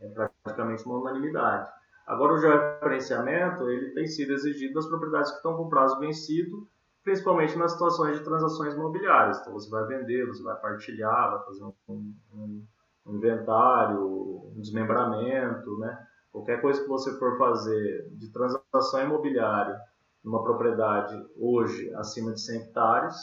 é 0.00 0.28
praticamente 0.42 0.84
uma 0.86 0.98
unanimidade. 0.98 1.70
Agora, 2.06 2.32
o 2.32 2.38
georreferenciamento 2.38 3.70
ele 3.70 3.90
tem 3.90 4.04
sido 4.08 4.32
exigido 4.32 4.74
das 4.74 4.86
propriedades 4.86 5.30
que 5.30 5.36
estão 5.36 5.56
com 5.56 5.68
prazo 5.68 6.00
vencido, 6.00 6.66
principalmente 7.02 7.56
nas 7.56 7.72
situações 7.72 8.18
de 8.18 8.24
transações 8.24 8.74
imobiliárias. 8.74 9.40
Então, 9.40 9.52
você 9.52 9.70
vai 9.70 9.84
vender, 9.86 10.26
você 10.26 10.42
vai 10.42 10.56
partilhar, 10.56 11.30
vai 11.30 11.44
fazer 11.44 11.64
um, 11.64 11.74
um, 11.88 12.64
um 13.06 13.16
inventário, 13.16 14.50
um 14.54 14.60
desmembramento, 14.60 15.78
né? 15.78 16.06
Qualquer 16.32 16.60
coisa 16.60 16.80
que 16.80 16.88
você 16.88 17.18
for 17.18 17.36
fazer 17.38 18.08
de 18.12 18.28
transação 18.28 19.02
imobiliária 19.02 19.80
numa 20.22 20.42
propriedade 20.42 21.14
hoje 21.36 21.92
acima 21.94 22.32
de 22.32 22.40
100 22.40 22.60
hectares, 22.60 23.16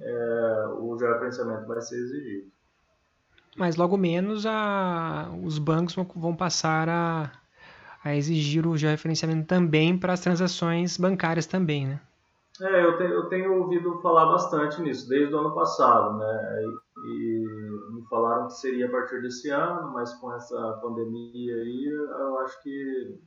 é, 0.00 0.66
o 0.78 0.96
georreferenciamento 0.98 1.66
vai 1.66 1.80
ser 1.82 1.96
exigido. 1.96 2.50
Mas 3.56 3.76
logo 3.76 3.96
menos 3.96 4.46
a, 4.46 5.30
os 5.42 5.58
bancos 5.58 5.94
vão 6.14 6.36
passar 6.36 6.88
a 6.88 7.30
a 8.06 8.14
exigir 8.14 8.64
o 8.64 8.76
georreferenciamento 8.76 9.46
também 9.46 9.98
para 9.98 10.12
as 10.12 10.20
transações 10.20 10.96
bancárias 10.96 11.44
também, 11.44 11.88
né? 11.88 12.00
É, 12.62 12.84
eu 12.84 12.96
tenho, 12.96 13.12
eu 13.12 13.28
tenho 13.28 13.60
ouvido 13.60 14.00
falar 14.00 14.26
bastante 14.26 14.80
nisso, 14.80 15.08
desde 15.08 15.34
o 15.34 15.38
ano 15.38 15.54
passado, 15.54 16.16
né? 16.18 16.62
E, 16.62 17.08
e 17.08 17.94
me 17.94 18.02
falaram 18.08 18.46
que 18.46 18.54
seria 18.54 18.86
a 18.86 18.90
partir 18.90 19.20
desse 19.22 19.50
ano, 19.50 19.92
mas 19.92 20.14
com 20.14 20.32
essa 20.32 20.78
pandemia 20.82 21.54
aí, 21.54 21.84
eu 21.86 22.38
acho 22.40 22.62
que 22.62 23.18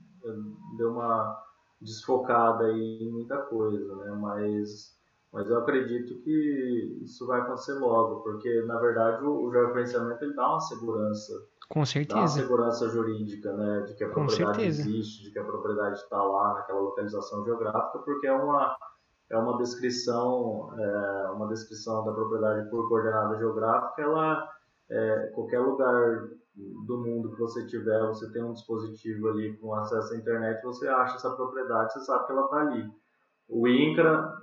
deu 0.77 0.91
uma 0.91 1.37
desfocada 1.81 2.65
aí 2.65 3.03
em 3.03 3.11
muita 3.11 3.37
coisa, 3.37 3.95
né? 3.97 4.11
Mas, 4.19 4.97
mas 5.31 5.49
eu 5.49 5.59
acredito 5.59 6.21
que 6.21 6.99
isso 7.03 7.25
vai 7.27 7.41
acontecer 7.41 7.73
logo, 7.73 8.21
porque 8.21 8.61
na 8.63 8.79
verdade 8.79 9.23
o, 9.23 9.47
o 9.47 9.55
ele 9.55 10.33
dá 10.33 10.49
uma 10.49 10.59
segurança 10.59 11.33
com 11.69 11.85
certeza. 11.85 12.15
Dá 12.15 12.21
uma 12.21 12.27
segurança 12.27 12.89
jurídica, 12.89 13.53
né? 13.53 13.81
De 13.81 13.93
que 13.93 14.03
a 14.03 14.09
propriedade 14.09 14.63
existe, 14.63 15.23
de 15.23 15.31
que 15.31 15.37
a 15.37 15.43
propriedade 15.43 15.99
está 15.99 16.21
lá 16.21 16.55
naquela 16.55 16.79
localização 16.79 17.45
geográfica, 17.45 17.99
porque 17.99 18.25
é 18.25 18.33
uma, 18.33 18.75
é 19.31 19.37
uma 19.37 19.57
descrição, 19.57 20.69
é, 20.77 21.31
uma 21.31 21.47
descrição 21.47 22.03
da 22.03 22.11
propriedade 22.11 22.69
por 22.69 22.87
coordenada 22.87 23.37
geográfica, 23.37 24.01
ela, 24.01 24.49
é, 24.89 25.31
qualquer 25.35 25.59
lugar 25.59 26.29
do 26.55 26.97
mundo 26.97 27.31
que 27.31 27.39
você 27.39 27.65
tiver, 27.67 27.99
você 28.07 28.31
tem 28.31 28.43
um 28.43 28.53
dispositivo 28.53 29.29
ali 29.29 29.55
com 29.57 29.73
acesso 29.75 30.13
à 30.13 30.17
internet, 30.17 30.61
você 30.63 30.87
acha 30.87 31.15
essa 31.15 31.35
propriedade, 31.35 31.93
você 31.93 31.99
sabe 32.01 32.25
que 32.25 32.31
ela 32.31 32.45
está 32.45 32.57
ali. 32.57 32.91
O 33.47 33.67
INCRA, 33.67 34.33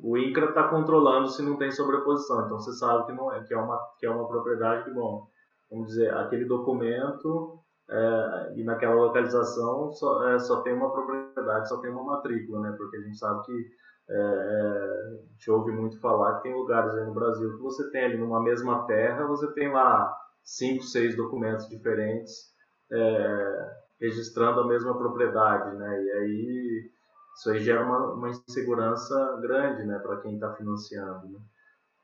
o 0.00 0.16
INCRA 0.16 0.46
está 0.46 0.68
controlando 0.68 1.28
se 1.28 1.42
não 1.42 1.56
tem 1.56 1.70
sobreposição, 1.70 2.46
então 2.46 2.58
você 2.58 2.72
sabe 2.72 3.06
que 3.06 3.12
não 3.12 3.32
é, 3.32 3.42
que 3.44 3.54
é 3.54 3.58
uma, 3.58 3.78
que 3.98 4.06
é 4.06 4.10
uma 4.10 4.26
propriedade 4.26 4.84
que, 4.84 4.90
bom, 4.90 5.28
vamos 5.70 5.88
dizer, 5.88 6.14
aquele 6.14 6.46
documento 6.46 7.60
é, 7.90 8.52
e 8.56 8.64
naquela 8.64 8.94
localização 8.94 9.92
só, 9.92 10.28
é, 10.28 10.38
só 10.38 10.62
tem 10.62 10.74
uma 10.74 10.90
propriedade, 10.90 11.68
só 11.68 11.78
tem 11.78 11.90
uma 11.90 12.04
matrícula, 12.04 12.60
né? 12.60 12.74
Porque 12.76 12.96
a 12.96 13.00
gente 13.00 13.16
sabe 13.16 13.44
que 13.46 13.66
é, 14.10 14.14
é, 14.14 15.08
a 15.08 15.32
gente 15.32 15.50
ouve 15.50 15.70
muito 15.72 16.00
falar 16.00 16.36
que 16.36 16.44
tem 16.44 16.54
lugares 16.54 16.94
aí 16.94 17.04
no 17.04 17.14
Brasil 17.14 17.56
que 17.56 17.62
você 17.62 17.90
tem 17.90 18.04
ali 18.04 18.16
numa 18.16 18.42
mesma 18.42 18.86
terra, 18.86 19.26
você 19.26 19.52
tem 19.52 19.70
lá 19.70 20.16
cinco, 20.42 20.84
seis 20.84 21.16
documentos 21.16 21.68
diferentes 21.68 22.52
é, 22.90 23.76
registrando 24.00 24.60
a 24.60 24.66
mesma 24.66 24.96
propriedade, 24.96 25.76
né? 25.76 26.02
E 26.02 26.10
aí 26.12 26.90
isso 27.38 27.50
aí 27.50 27.60
gera 27.60 27.84
uma, 27.84 28.14
uma 28.14 28.30
insegurança 28.30 29.38
grande 29.40 29.84
né, 29.84 29.98
para 30.00 30.16
quem 30.20 30.34
está 30.34 30.52
financiando, 30.54 31.28
né, 31.28 31.38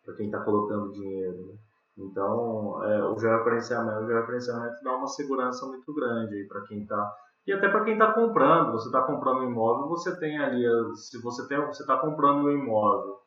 para 0.04 0.14
quem 0.14 0.26
está 0.26 0.40
colocando 0.40 0.92
dinheiro. 0.92 1.46
Né. 1.46 1.54
Então, 1.98 2.84
é, 2.84 3.04
o 3.04 3.18
georreferenciamento, 3.18 4.04
o 4.04 4.06
georreferenciamento 4.06 4.76
dá 4.84 4.96
uma 4.96 5.08
segurança 5.08 5.66
muito 5.66 5.92
grande 5.92 6.44
para 6.44 6.62
quem 6.62 6.82
está 6.82 7.12
e 7.46 7.52
até 7.52 7.68
para 7.68 7.84
quem 7.84 7.94
está 7.94 8.12
comprando. 8.12 8.72
Você 8.72 8.86
está 8.86 9.02
comprando 9.02 9.40
um 9.40 9.50
imóvel, 9.50 9.88
você 9.88 10.18
tem 10.18 10.38
ali, 10.38 10.64
se 10.96 11.20
você 11.20 11.46
tem, 11.46 11.58
você 11.66 11.82
está 11.82 11.96
comprando 11.98 12.44
um 12.44 12.50
imóvel, 12.50 13.18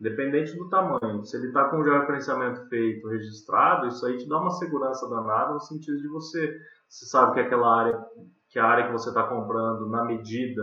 independente 0.00 0.56
do 0.56 0.68
tamanho, 0.68 1.24
se 1.24 1.36
ele 1.36 1.48
está 1.48 1.68
com 1.68 1.78
o 1.78 1.84
georreferenciamento 1.84 2.68
feito, 2.68 3.08
registrado, 3.08 3.86
isso 3.86 4.04
aí 4.06 4.18
te 4.18 4.28
dá 4.28 4.38
uma 4.38 4.50
segurança 4.50 5.08
danada 5.08 5.54
no 5.54 5.60
sentido 5.60 5.98
de 5.98 6.08
você, 6.08 6.58
você 6.88 7.06
sabe 7.06 7.34
que 7.34 7.40
aquela 7.40 7.80
área, 7.80 8.04
que 8.50 8.58
a 8.58 8.64
área 8.64 8.86
que 8.86 8.92
você 8.92 9.08
está 9.08 9.22
comprando 9.22 9.88
na 9.88 10.04
medida, 10.04 10.62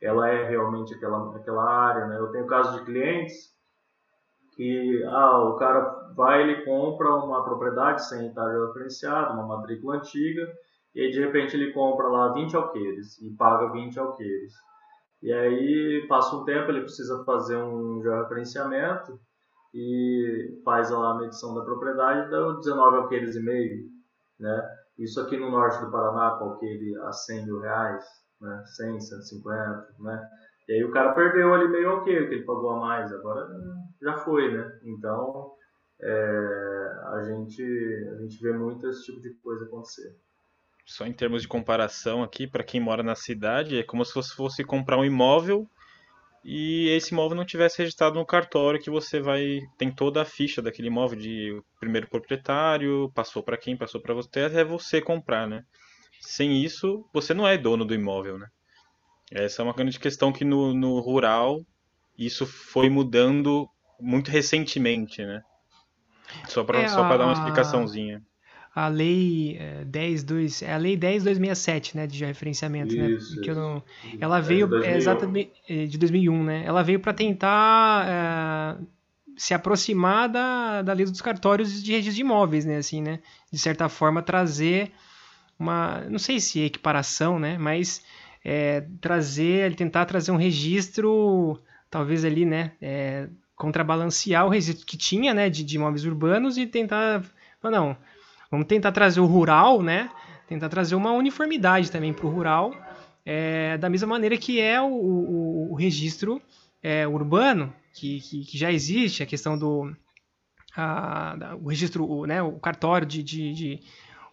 ela 0.00 0.28
é 0.28 0.48
realmente 0.48 0.94
aquela, 0.94 1.34
aquela 1.36 1.64
área, 1.64 2.06
né? 2.06 2.18
Eu 2.18 2.30
tenho 2.30 2.46
casos 2.46 2.78
de 2.78 2.84
clientes 2.84 3.56
que 4.54 5.04
ah, 5.04 5.42
o 5.42 5.56
cara 5.56 6.12
vai 6.14 6.42
ele 6.42 6.64
compra 6.64 7.14
uma 7.14 7.44
propriedade 7.44 8.06
sem 8.06 8.28
estar 8.28 8.46
referenciado, 8.66 9.34
uma 9.34 9.46
matrícula 9.46 9.96
antiga, 9.96 10.50
e 10.96 11.00
aí 11.02 11.10
de 11.10 11.20
repente 11.20 11.54
ele 11.54 11.74
compra 11.74 12.08
lá 12.08 12.32
20 12.32 12.56
alqueires 12.56 13.20
e 13.20 13.30
paga 13.36 13.70
20 13.70 13.98
alqueires. 13.98 14.54
E 15.22 15.30
aí 15.30 16.06
passa 16.08 16.34
um 16.34 16.44
tempo, 16.44 16.70
ele 16.70 16.80
precisa 16.80 17.22
fazer 17.22 17.58
um 17.58 18.00
georreferenciamento 18.02 19.20
e 19.74 20.58
faz 20.64 20.90
lá 20.90 21.10
a 21.10 21.18
medição 21.18 21.54
da 21.54 21.62
propriedade, 21.62 22.30
dá 22.30 22.50
19 22.50 22.96
alqueires 22.96 23.36
e 23.36 23.42
meio, 23.42 23.84
né? 24.40 24.70
Isso 24.98 25.20
aqui 25.20 25.36
no 25.36 25.50
norte 25.50 25.84
do 25.84 25.90
Paraná, 25.90 26.38
com 26.38 26.46
alqueire 26.46 26.96
a 27.02 27.12
100 27.12 27.44
mil 27.44 27.60
reais, 27.60 28.02
né? 28.40 28.62
100, 28.64 28.98
150, 29.00 29.86
né? 30.00 30.28
E 30.66 30.72
aí 30.72 30.84
o 30.84 30.92
cara 30.92 31.12
perdeu 31.12 31.52
ali 31.52 31.68
meio 31.68 31.90
alqueire, 31.90 32.26
que 32.26 32.34
ele 32.36 32.46
pagou 32.46 32.70
a 32.70 32.80
mais, 32.80 33.12
agora 33.12 33.46
já 34.00 34.16
foi, 34.16 34.50
né? 34.50 34.80
Então, 34.82 35.52
é, 36.00 36.92
a, 37.04 37.22
gente, 37.22 37.62
a 38.12 38.22
gente 38.22 38.42
vê 38.42 38.54
muito 38.54 38.88
esse 38.88 39.04
tipo 39.04 39.20
de 39.20 39.34
coisa 39.42 39.66
acontecer. 39.66 40.16
Só 40.86 41.04
em 41.04 41.12
termos 41.12 41.42
de 41.42 41.48
comparação 41.48 42.22
aqui, 42.22 42.46
para 42.46 42.62
quem 42.62 42.80
mora 42.80 43.02
na 43.02 43.16
cidade, 43.16 43.78
é 43.78 43.82
como 43.82 44.04
se 44.04 44.14
você 44.14 44.32
fosse 44.34 44.64
comprar 44.64 44.96
um 44.96 45.04
imóvel 45.04 45.68
e 46.44 46.88
esse 46.90 47.12
imóvel 47.12 47.36
não 47.36 47.44
tivesse 47.44 47.78
registrado 47.78 48.16
no 48.16 48.24
cartório 48.24 48.80
que 48.80 48.88
você 48.88 49.20
vai 49.20 49.58
tem 49.76 49.90
toda 49.92 50.22
a 50.22 50.24
ficha 50.24 50.62
daquele 50.62 50.86
imóvel 50.86 51.18
de 51.18 51.60
primeiro 51.80 52.08
proprietário, 52.08 53.10
passou 53.12 53.42
para 53.42 53.56
quem, 53.56 53.76
passou 53.76 54.00
para 54.00 54.14
você, 54.14 54.40
até 54.42 54.64
você 54.64 55.02
comprar, 55.02 55.48
né? 55.48 55.64
Sem 56.20 56.62
isso, 56.62 57.04
você 57.12 57.34
não 57.34 57.48
é 57.48 57.58
dono 57.58 57.84
do 57.84 57.94
imóvel, 57.94 58.38
né? 58.38 58.46
Essa 59.32 59.60
é 59.60 59.64
uma 59.64 59.74
grande 59.74 59.98
questão 59.98 60.32
que 60.32 60.44
no, 60.44 60.72
no 60.72 61.00
rural 61.00 61.66
isso 62.16 62.46
foi 62.46 62.88
mudando 62.88 63.68
muito 64.00 64.30
recentemente, 64.30 65.24
né? 65.24 65.42
Só 66.46 66.62
para 66.62 66.82
é, 66.82 66.86
dar 66.86 67.24
uma 67.24 67.32
explicaçãozinha. 67.32 68.22
A 68.76 68.88
lei 68.88 69.56
é, 69.58 69.86
10, 69.86 70.62
é 70.62 70.74
a 70.74 70.76
lei 70.76 70.98
10267, 70.98 71.96
né, 71.96 72.06
de 72.06 72.22
referenciamento, 72.22 72.94
né? 72.94 73.08
isso, 73.12 73.36
né? 73.36 73.42
Que 73.42 73.54
não, 73.54 73.82
ela 74.20 74.38
veio 74.38 74.68
é, 74.84 74.92
é 74.92 74.96
exatamente 74.98 75.52
é, 75.66 75.86
de 75.86 75.96
2001, 75.96 76.44
né? 76.44 76.62
Ela 76.66 76.82
veio 76.82 77.00
para 77.00 77.14
tentar 77.14 78.06
é, 78.06 78.84
se 79.34 79.54
aproximar 79.54 80.28
da, 80.28 80.82
da 80.82 80.92
lei 80.92 81.06
dos 81.06 81.22
cartórios 81.22 81.82
de 81.82 81.90
registro 81.92 82.16
de 82.16 82.20
imóveis, 82.20 82.66
né, 82.66 82.76
assim, 82.76 83.00
né? 83.00 83.20
De 83.50 83.58
certa 83.58 83.88
forma 83.88 84.20
trazer 84.20 84.92
uma, 85.58 86.02
não 86.10 86.18
sei 86.18 86.38
se 86.38 86.60
equiparação, 86.60 87.38
né, 87.38 87.56
mas 87.56 88.04
é, 88.44 88.84
trazer, 89.00 89.74
tentar 89.74 90.04
trazer 90.04 90.32
um 90.32 90.36
registro, 90.36 91.58
talvez 91.90 92.24
ali, 92.24 92.44
né, 92.44 92.72
é, 92.80 93.26
contrabalancear 93.54 94.44
o 94.44 94.50
registro 94.50 94.84
que 94.84 94.98
tinha, 94.98 95.32
né, 95.32 95.48
de, 95.48 95.64
de 95.64 95.76
imóveis 95.76 96.04
urbanos 96.04 96.58
e 96.58 96.66
tentar, 96.66 97.24
não, 97.62 97.96
vamos 98.50 98.66
tentar 98.66 98.92
trazer 98.92 99.20
o 99.20 99.26
rural, 99.26 99.82
né, 99.82 100.10
tentar 100.48 100.68
trazer 100.68 100.94
uma 100.94 101.12
uniformidade 101.12 101.90
também 101.90 102.12
para 102.12 102.26
o 102.26 102.30
rural, 102.30 102.74
é, 103.24 103.76
da 103.78 103.90
mesma 103.90 104.08
maneira 104.08 104.36
que 104.36 104.60
é 104.60 104.80
o, 104.80 104.86
o, 104.86 105.72
o 105.72 105.74
registro 105.74 106.40
é, 106.82 107.06
urbano, 107.06 107.72
que, 107.92 108.20
que, 108.20 108.44
que, 108.44 108.58
já 108.58 108.70
existe, 108.70 109.22
a 109.22 109.26
questão 109.26 109.58
do 109.58 109.94
a, 110.76 111.56
o 111.60 111.68
registro, 111.68 112.08
o, 112.08 112.26
né, 112.26 112.42
o 112.42 112.58
cartório 112.58 113.06
de, 113.06 113.22
de, 113.22 113.52
de 113.52 113.80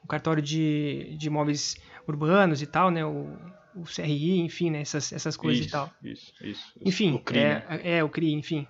o 0.04 0.08
cartório 0.08 0.44
de, 0.44 1.16
de 1.18 1.28
imóveis 1.28 1.78
urbanos 2.08 2.62
e 2.62 2.68
tal, 2.68 2.92
né, 2.92 3.06
o, 3.06 3.38
o 3.76 3.84
CRI, 3.84 4.42
enfim, 4.42 4.70
né, 4.70 4.82
essas, 4.82 5.12
essas 5.14 5.38
coisas 5.38 5.66
isso, 5.66 5.70
e 5.70 5.72
tal. 5.72 5.92
Isso, 6.04 6.34
isso. 6.42 6.74
Enfim, 6.86 7.14
o 7.14 7.20
CRI, 7.20 7.40
é, 7.40 7.66
né? 7.70 7.82
é, 7.84 8.04
o 8.04 8.10
CRI, 8.10 8.34
enfim 8.34 8.68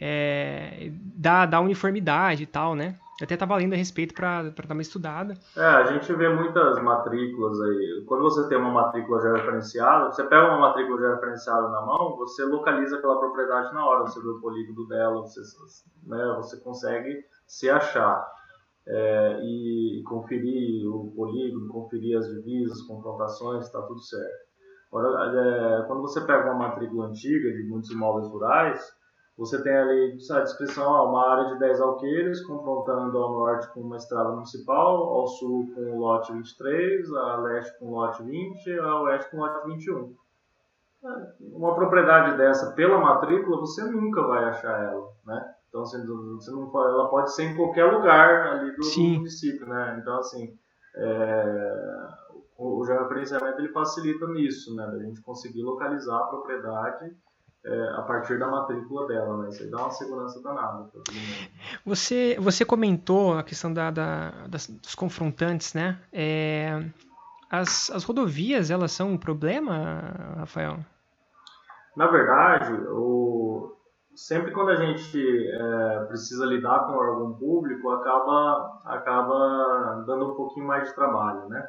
é, 0.00 0.90
dá, 1.16 1.60
uniformidade 1.60 2.42
e 2.42 2.46
tal, 2.46 2.74
né? 2.74 2.96
Eu 3.20 3.24
até 3.24 3.34
estava 3.34 3.54
lendo 3.56 3.74
a 3.74 3.76
respeito 3.76 4.12
para 4.12 4.42
dar 4.42 4.72
uma 4.74 4.82
estudada. 4.82 5.34
É, 5.56 5.64
a 5.64 5.84
gente 5.84 6.12
vê 6.14 6.28
muitas 6.28 6.82
matrículas 6.82 7.60
aí. 7.60 8.04
Quando 8.06 8.22
você 8.22 8.48
tem 8.48 8.58
uma 8.58 8.72
matrícula 8.72 9.22
já 9.22 9.32
referenciada, 9.34 10.10
você 10.10 10.24
pega 10.24 10.48
uma 10.48 10.58
matrícula 10.58 11.00
já 11.00 11.14
referenciada 11.14 11.68
na 11.68 11.80
mão, 11.82 12.16
você 12.16 12.44
localiza 12.44 12.96
aquela 12.96 13.20
propriedade 13.20 13.72
na 13.72 13.86
hora, 13.86 14.02
você 14.02 14.20
vê 14.20 14.28
o 14.28 14.40
polígono 14.40 14.88
dela, 14.88 15.20
você, 15.20 15.40
né, 16.02 16.34
você 16.36 16.60
consegue 16.60 17.24
se 17.46 17.70
achar. 17.70 18.34
É, 18.86 19.40
e 19.42 20.02
conferir 20.06 20.86
o 20.86 21.10
polígono, 21.16 21.68
conferir 21.68 22.18
as 22.18 22.26
divisas, 22.26 22.82
confrontações, 22.82 23.64
está 23.64 23.80
tudo 23.80 24.00
certo. 24.00 24.44
Agora, 24.92 25.80
é, 25.80 25.82
quando 25.86 26.02
você 26.02 26.20
pega 26.20 26.52
uma 26.52 26.68
matrícula 26.68 27.06
antiga 27.06 27.50
de 27.50 27.62
muitos 27.62 27.90
imóveis 27.90 28.28
rurais, 28.28 28.92
você 29.36 29.60
tem 29.62 29.76
ali 29.76 30.16
a 30.30 30.40
descrição, 30.40 31.08
uma 31.08 31.28
área 31.28 31.52
de 31.52 31.58
10 31.58 31.80
alqueires, 31.80 32.40
confrontando 32.46 33.18
ao 33.18 33.32
norte 33.32 33.68
com 33.72 33.80
uma 33.80 33.96
estrada 33.96 34.30
municipal, 34.30 34.96
ao 34.96 35.26
sul 35.26 35.72
com 35.74 35.80
o 35.80 35.98
lote 35.98 36.32
23, 36.32 37.12
a 37.14 37.36
leste 37.38 37.78
com 37.78 37.86
o 37.86 37.94
lote 37.96 38.22
20, 38.22 38.78
a 38.78 39.00
oeste 39.02 39.30
com 39.30 39.38
o 39.38 39.40
lote 39.40 39.66
21. 39.66 40.14
Uma 41.52 41.74
propriedade 41.74 42.36
dessa, 42.36 42.72
pela 42.72 42.98
matrícula, 42.98 43.58
você 43.58 43.82
nunca 43.84 44.22
vai 44.22 44.44
achar 44.44 44.84
ela, 44.84 45.12
né? 45.26 45.54
Então, 45.68 45.82
assim, 45.82 46.06
você 46.06 46.52
não, 46.52 46.70
ela 46.72 47.08
pode 47.08 47.34
ser 47.34 47.42
em 47.42 47.56
qualquer 47.56 47.92
lugar 47.92 48.52
ali 48.52 48.70
do, 48.70 48.82
do 48.82 49.00
município, 49.00 49.66
né? 49.66 49.98
Então, 50.00 50.16
assim, 50.18 50.56
é, 50.94 52.06
o, 52.56 52.78
o 52.78 52.84
georreferenciamento 52.86 53.58
ele 53.58 53.72
facilita 53.72 54.28
nisso, 54.28 54.74
né? 54.76 54.86
Da 54.86 54.98
gente 55.00 55.20
conseguir 55.22 55.62
localizar 55.62 56.16
a 56.16 56.26
propriedade 56.28 57.12
é, 57.64 57.88
a 57.96 58.02
partir 58.02 58.38
da 58.38 58.46
matrícula 58.46 59.06
dela, 59.08 59.38
né? 59.38 59.48
Isso 59.48 59.70
dá 59.70 59.78
uma 59.78 59.90
segurança 59.90 60.42
danada. 60.42 60.90
Você, 61.84 62.36
você 62.38 62.64
comentou 62.64 63.38
a 63.38 63.42
questão 63.42 63.72
da, 63.72 63.90
da 63.90 64.30
das, 64.48 64.66
dos 64.66 64.94
confrontantes, 64.94 65.72
né? 65.72 65.98
É, 66.12 66.84
as, 67.50 67.90
as 67.90 68.04
rodovias, 68.04 68.70
elas 68.70 68.92
são 68.92 69.12
um 69.12 69.18
problema, 69.18 70.34
Rafael? 70.36 70.78
Na 71.96 72.06
verdade, 72.08 72.72
o, 72.90 73.74
sempre 74.14 74.50
quando 74.52 74.70
a 74.70 74.76
gente 74.76 75.48
é, 75.48 76.04
precisa 76.06 76.44
lidar 76.44 76.80
com 76.80 76.92
órgão 76.92 77.34
público, 77.34 77.90
acaba, 77.90 78.82
acaba 78.84 80.04
dando 80.06 80.32
um 80.32 80.34
pouquinho 80.34 80.66
mais 80.66 80.88
de 80.88 80.94
trabalho, 80.94 81.48
né? 81.48 81.66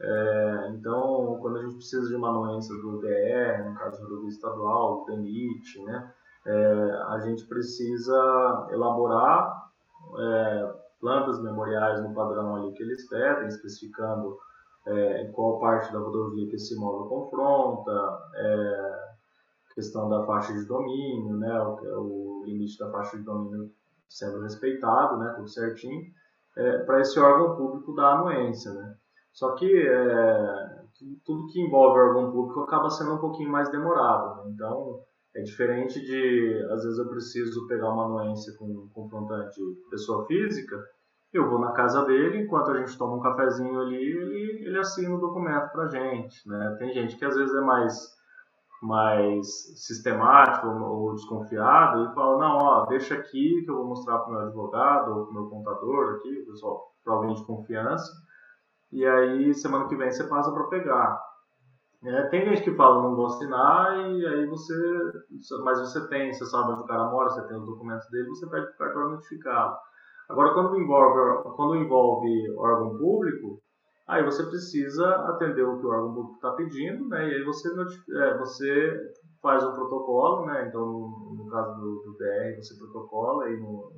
É, 0.00 0.68
então, 0.70 1.38
quando 1.40 1.58
a 1.58 1.62
gente 1.62 1.76
precisa 1.76 2.08
de 2.08 2.16
uma 2.16 2.28
anuência 2.28 2.74
do 2.76 3.00
DR, 3.00 3.68
no 3.68 3.74
caso 3.76 4.00
do 4.00 4.08
rodovia 4.08 4.28
estadual, 4.28 5.04
do 5.04 5.06
DENIT, 5.06 5.82
né, 5.84 6.12
é, 6.46 7.02
a 7.08 7.20
gente 7.20 7.46
precisa 7.46 8.68
elaborar 8.70 9.70
é, 10.18 10.74
plantas 11.00 11.40
memoriais 11.42 12.02
no 12.02 12.14
padrão 12.14 12.56
ali 12.56 12.72
que 12.72 12.82
eles 12.82 13.08
pedem, 13.08 13.48
especificando 13.48 14.38
é, 14.86 15.30
qual 15.32 15.60
parte 15.60 15.92
da 15.92 15.98
rodovia 15.98 16.48
que 16.48 16.56
esse 16.56 16.74
imóvel 16.74 17.08
confronta, 17.08 18.18
é, 18.34 19.04
questão 19.74 20.08
da 20.08 20.24
faixa 20.24 20.52
de 20.52 20.64
domínio, 20.64 21.36
né, 21.36 21.60
o, 21.62 22.40
o, 22.40 22.44
limite 22.44 22.78
da 22.78 22.90
faixa 22.90 23.16
de 23.16 23.24
domínio 23.24 23.70
sendo 24.08 24.40
respeitado, 24.42 25.18
né, 25.18 25.32
tudo 25.36 25.48
certinho, 25.48 26.12
é, 26.56 26.78
para 26.78 27.00
esse 27.00 27.18
órgão 27.18 27.56
público 27.56 27.94
dar 27.94 28.18
anuência, 28.18 28.72
né. 28.72 28.96
Só 29.34 29.54
que 29.56 29.66
é, 29.66 30.84
tudo 31.24 31.48
que 31.48 31.60
envolve 31.60 31.98
órgão 31.98 32.30
público 32.30 32.60
acaba 32.60 32.88
sendo 32.88 33.14
um 33.14 33.18
pouquinho 33.18 33.50
mais 33.50 33.68
demorado. 33.68 34.44
Né? 34.44 34.52
Então, 34.54 35.00
é 35.34 35.42
diferente 35.42 36.00
de, 36.00 36.66
às 36.70 36.84
vezes 36.84 36.98
eu 36.98 37.08
preciso 37.08 37.66
pegar 37.66 37.90
uma 37.90 38.04
anuência 38.04 38.56
com 38.56 38.66
um 38.66 38.88
confrontante 38.94 39.60
pessoa 39.90 40.24
física, 40.26 40.76
eu 41.32 41.50
vou 41.50 41.58
na 41.58 41.72
casa 41.72 42.04
dele, 42.04 42.44
enquanto 42.44 42.70
a 42.70 42.78
gente 42.78 42.96
toma 42.96 43.16
um 43.16 43.20
cafezinho 43.20 43.80
ali, 43.80 43.96
ele, 43.96 44.68
ele 44.68 44.78
assina 44.78 45.12
o 45.12 45.20
documento 45.20 45.72
pra 45.72 45.88
gente, 45.88 46.48
né? 46.48 46.76
Tem 46.78 46.92
gente 46.92 47.16
que 47.16 47.24
às 47.24 47.34
vezes 47.34 47.52
é 47.56 47.60
mais, 47.60 48.08
mais 48.80 49.44
sistemático 49.84 50.68
ou, 50.68 51.12
desconfiado 51.12 52.04
e 52.04 52.14
fala, 52.14 52.38
não, 52.38 52.56
ó, 52.58 52.86
deixa 52.86 53.14
aqui 53.14 53.62
que 53.64 53.68
eu 53.68 53.74
vou 53.74 53.86
mostrar 53.88 54.20
pro 54.20 54.30
meu 54.30 54.42
advogado 54.42 55.10
ou 55.10 55.24
pro 55.24 55.34
meu 55.34 55.46
contador 55.50 56.14
aqui, 56.14 56.42
o 56.42 56.46
pessoal, 56.52 56.92
pra 57.02 57.14
alguém 57.14 57.34
de 57.34 57.44
confiança, 57.44 58.12
e 58.94 59.04
aí 59.04 59.52
semana 59.54 59.88
que 59.88 59.96
vem 59.96 60.10
você 60.10 60.24
passa 60.24 60.52
para 60.52 60.68
pegar. 60.68 61.20
É, 62.04 62.28
tem 62.28 62.44
gente 62.44 62.62
que 62.62 62.76
fala 62.76 63.02
não 63.02 63.16
vou 63.16 63.26
assinar 63.26 63.98
e 64.10 64.26
aí 64.26 64.46
você, 64.46 64.74
mas 65.64 65.80
você 65.80 66.06
tem, 66.08 66.32
você 66.32 66.44
sabe 66.46 66.72
onde 66.72 66.82
o 66.82 66.86
cara 66.86 67.10
mora, 67.10 67.30
você 67.30 67.46
tem 67.48 67.56
os 67.56 67.66
documentos 67.66 68.08
dele, 68.10 68.28
você 68.28 68.46
pede 68.48 68.66
o 68.66 68.76
cartório 68.76 69.10
notificá-lo. 69.10 69.74
Agora, 70.28 70.54
quando 70.54 70.78
envolve, 70.78 71.42
quando 71.56 71.76
envolve 71.76 72.56
órgão 72.56 72.96
público, 72.96 73.60
aí 74.06 74.22
você 74.22 74.44
precisa 74.44 75.06
atender 75.28 75.62
o 75.62 75.78
que 75.78 75.86
o 75.86 75.90
órgão 75.90 76.14
público 76.14 76.34
está 76.36 76.52
pedindo, 76.52 77.08
né? 77.08 77.28
E 77.28 77.34
aí 77.34 77.42
você, 77.42 77.68
é, 77.68 78.38
você 78.38 79.12
faz 79.42 79.64
um 79.64 79.72
protocolo, 79.72 80.46
né? 80.46 80.68
Então, 80.68 80.86
no, 80.86 81.34
no 81.36 81.50
caso 81.50 81.74
do, 81.74 82.02
do, 82.04 82.16
DR, 82.16 82.56
você 82.56 82.78
protocola 82.78 83.44
aí 83.44 83.58
no, 83.58 83.92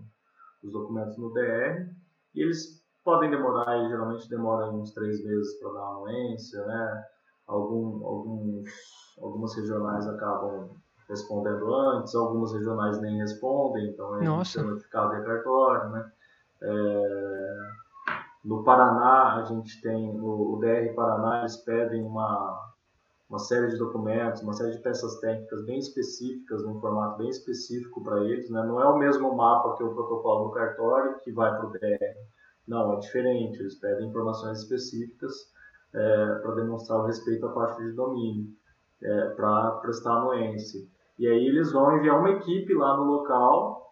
os 0.65 0.73
documentos 0.73 1.19
no 1.19 1.33
DR 1.33 1.87
e 2.35 2.43
eles 2.43 2.86
podem 3.07 3.31
demorar, 3.31 3.89
geralmente 3.89 4.29
demoram 4.29 4.81
uns 4.81 4.93
três 4.93 5.25
meses 5.25 5.59
para 5.61 5.73
dar 5.73 5.79
uma 5.79 5.97
anuência, 5.99 6.67
né? 6.67 7.05
Algum, 7.47 8.05
alguns, 8.05 8.69
algumas 9.23 9.55
regionais 9.55 10.09
acabam 10.09 10.71
respondendo 11.09 11.73
antes, 11.73 12.13
algumas 12.17 12.53
regionais 12.53 13.01
nem 13.01 13.19
respondem, 13.19 13.91
então 13.91 14.21
é 14.21 14.25
Nossa. 14.25 14.61
notificado 14.61 15.11
via 15.11 15.23
cartório, 15.23 15.91
né? 15.91 16.13
É, 16.61 17.59
no 18.45 18.65
Paraná, 18.65 19.37
a 19.37 19.45
gente 19.45 19.81
tem, 19.81 20.11
o, 20.21 20.55
o 20.55 20.59
DR 20.59 20.93
Paraná, 20.97 21.41
eles 21.41 21.57
pedem 21.59 22.03
uma, 22.03 22.73
uma 23.31 23.39
série 23.39 23.69
de 23.69 23.77
documentos, 23.77 24.43
uma 24.43 24.53
série 24.53 24.73
de 24.73 24.79
peças 24.79 25.21
técnicas 25.21 25.65
bem 25.65 25.79
específicas, 25.79 26.65
num 26.65 26.81
formato 26.81 27.19
bem 27.19 27.29
específico 27.29 28.03
para 28.03 28.25
eles. 28.25 28.51
Né? 28.51 28.65
Não 28.65 28.81
é 28.81 28.89
o 28.89 28.99
mesmo 28.99 29.33
mapa 29.37 29.77
que 29.77 29.85
o 29.85 29.95
protocolo 29.95 30.49
do 30.49 30.55
cartório 30.55 31.19
que 31.21 31.31
vai 31.31 31.57
para 31.57 31.67
o 31.67 31.71
DR. 31.71 32.17
Não, 32.67 32.95
é 32.95 32.99
diferente. 32.99 33.61
Eles 33.61 33.79
pedem 33.79 34.09
informações 34.09 34.61
específicas 34.61 35.33
é, 35.95 36.35
para 36.37 36.55
demonstrar 36.57 37.01
o 37.01 37.07
respeito 37.07 37.47
à 37.47 37.53
parte 37.53 37.83
de 37.83 37.93
domínio, 37.93 38.49
é, 39.03 39.31
para 39.31 39.73
prestar 39.83 40.13
anuência. 40.13 40.81
E 41.19 41.27
aí 41.27 41.47
eles 41.47 41.73
vão 41.73 41.97
enviar 41.97 42.19
uma 42.19 42.31
equipe 42.31 42.75
lá 42.75 42.97
no 42.97 43.05
local 43.05 43.87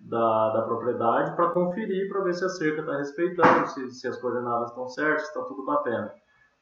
da, 0.00 0.50
da 0.50 0.62
propriedade 0.62 1.34
para 1.34 1.50
conferir, 1.50 2.08
para 2.08 2.22
ver 2.22 2.34
se 2.34 2.44
a 2.44 2.48
cerca 2.48 2.80
está 2.80 2.96
respeitando, 2.96 3.66
se, 3.68 3.90
se 3.90 4.06
as 4.06 4.20
coordenadas 4.20 4.68
estão 4.68 4.86
certas, 4.86 5.22
se 5.22 5.28
está 5.28 5.42
tudo 5.42 5.64
batendo. 5.64 6.10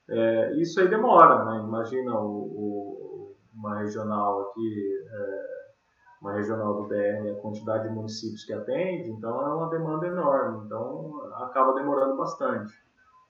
É, 0.08 0.54
isso 0.60 0.80
aí 0.80 0.88
demora, 0.88 1.44
né? 1.44 1.58
Imagina 1.64 2.18
o, 2.18 2.26
o, 2.26 3.36
uma 3.54 3.78
regional 3.78 4.42
aqui, 4.42 5.04
é, 5.10 5.51
uma 6.22 6.32
regional 6.34 6.74
do 6.74 6.88
BR, 6.88 7.30
a 7.30 7.40
quantidade 7.42 7.88
de 7.88 7.94
municípios 7.94 8.44
que 8.44 8.52
atende, 8.52 9.10
então 9.10 9.40
é 9.44 9.54
uma 9.54 9.68
demanda 9.68 10.06
enorme, 10.06 10.64
então 10.64 11.20
acaba 11.34 11.74
demorando 11.74 12.16
bastante. 12.16 12.72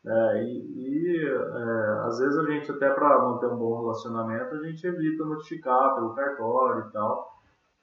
É, 0.05 0.45
e, 0.45 0.59
e 0.76 1.26
é, 1.26 2.07
às 2.07 2.18
vezes 2.18 2.36
a 2.36 2.45
gente 2.45 2.70
até 2.70 2.90
para 2.90 3.22
manter 3.22 3.47
um 3.47 3.57
bom 3.57 3.80
relacionamento 3.80 4.55
a 4.57 4.66
gente 4.66 4.84
evita 4.84 5.24
notificar 5.24 5.95
pelo 5.95 6.14
cartório 6.14 6.86
e 6.86 6.93
tal, 6.93 7.32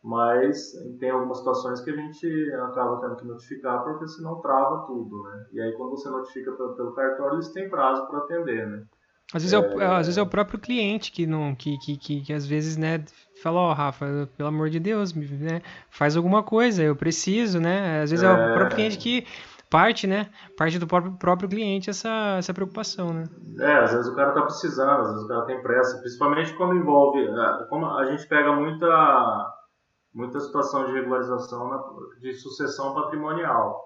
mas 0.03 0.73
tem 0.99 1.09
algumas 1.09 1.39
situações 1.39 1.81
que 1.81 1.89
a 1.89 1.95
gente 1.95 2.53
acaba 2.53 3.01
tendo 3.01 3.15
que 3.15 3.25
notificar 3.25 3.83
porque 3.83 4.07
senão 4.07 4.39
trava 4.41 4.85
tudo, 4.85 5.23
né? 5.23 5.47
E 5.53 5.61
aí 5.61 5.71
quando 5.73 5.91
você 5.91 6.09
notifica 6.09 6.51
pelo, 6.51 6.75
pelo 6.75 6.93
cartório, 6.93 7.35
eles 7.35 7.51
têm 7.51 7.69
prazo 7.69 8.05
para 8.07 8.19
atender, 8.19 8.67
né? 8.67 8.85
Às 9.33 9.43
vezes 9.43 9.53
é, 9.53 9.57
é, 9.57 9.59
o, 9.59 9.93
às 9.93 10.07
vezes 10.07 10.17
é 10.17 10.21
o 10.21 10.27
próprio 10.27 10.59
cliente 10.59 11.11
que 11.11 11.27
não 11.27 11.53
que, 11.53 11.77
que, 11.77 11.97
que, 11.97 12.21
que 12.21 12.33
às 12.33 12.45
vezes 12.47 12.77
né 12.77 13.03
fala 13.43 13.59
ó 13.59 13.69
oh, 13.69 13.73
Rafa 13.73 14.27
pelo 14.35 14.49
amor 14.49 14.69
de 14.69 14.79
Deus 14.79 15.13
né 15.13 15.61
faz 15.89 16.17
alguma 16.17 16.41
coisa 16.41 16.81
eu 16.81 16.95
preciso 16.95 17.59
né? 17.59 18.01
Às 18.01 18.11
vezes 18.11 18.23
é, 18.23 18.27
é. 18.27 18.31
o 18.31 18.53
próprio 18.55 18.75
cliente 18.75 18.97
que 18.97 19.27
parte 19.69 20.07
né 20.07 20.31
parte 20.57 20.79
do 20.79 20.87
próprio, 20.87 21.13
próprio 21.13 21.47
cliente 21.47 21.91
essa, 21.91 22.37
essa 22.39 22.53
preocupação 22.53 23.13
né? 23.13 23.23
É 23.59 23.77
às 23.77 23.93
vezes 23.93 24.07
o 24.07 24.15
cara 24.15 24.31
tá 24.31 24.41
precisando 24.41 25.01
às 25.01 25.09
vezes 25.09 25.25
o 25.25 25.27
cara 25.27 25.45
tem 25.45 25.61
pressa 25.61 25.99
principalmente 25.99 26.53
quando 26.53 26.75
envolve 26.75 27.19
é, 27.19 27.65
como 27.69 27.85
a 27.85 28.05
gente 28.05 28.27
pega 28.27 28.51
muita 28.51 29.59
muita 30.13 30.39
situação 30.39 30.85
de 30.85 30.93
regularização 30.93 31.69
na, 31.69 31.83
de 32.19 32.33
sucessão 32.33 32.93
patrimonial. 32.93 33.79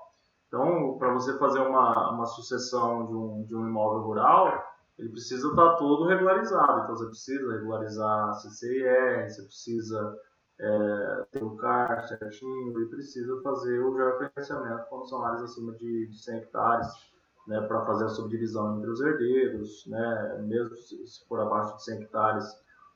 Então, 0.47 0.97
para 0.97 1.13
você 1.13 1.37
fazer 1.37 1.59
uma, 1.59 2.11
uma 2.11 2.25
sucessão 2.25 3.05
de 3.07 3.13
um, 3.13 3.45
de 3.47 3.55
um 3.55 3.67
imóvel 3.67 4.03
rural, 4.03 4.63
ele 4.97 5.09
precisa 5.09 5.47
estar 5.47 5.75
todo 5.75 6.07
regularizado. 6.07 6.83
Então, 6.83 6.95
você 6.95 7.05
precisa 7.07 7.53
regularizar 7.53 8.33
CCIR, 8.35 9.29
você 9.29 9.43
precisa 9.43 10.19
é, 10.59 11.25
ter 11.31 11.43
o 11.43 11.55
CAR 11.55 12.07
certinho 12.07 12.79
e 12.81 12.89
precisa 12.89 13.41
fazer 13.41 13.79
o 13.79 13.95
georreferenciamento 13.95 15.07
são 15.07 15.25
áreas 15.25 15.43
acima 15.43 15.73
de, 15.73 16.07
de 16.07 16.23
100 16.23 16.37
hectares, 16.37 16.87
né, 17.47 17.59
para 17.61 17.85
fazer 17.85 18.05
a 18.05 18.09
subdivisão 18.09 18.77
entre 18.77 18.89
os 18.89 19.01
herdeiros, 19.01 19.85
né, 19.87 20.41
mesmo 20.43 20.75
se 20.77 21.27
for 21.27 21.41
abaixo 21.41 21.75
de 21.75 21.83
100 21.83 22.03
hectares, 22.03 22.45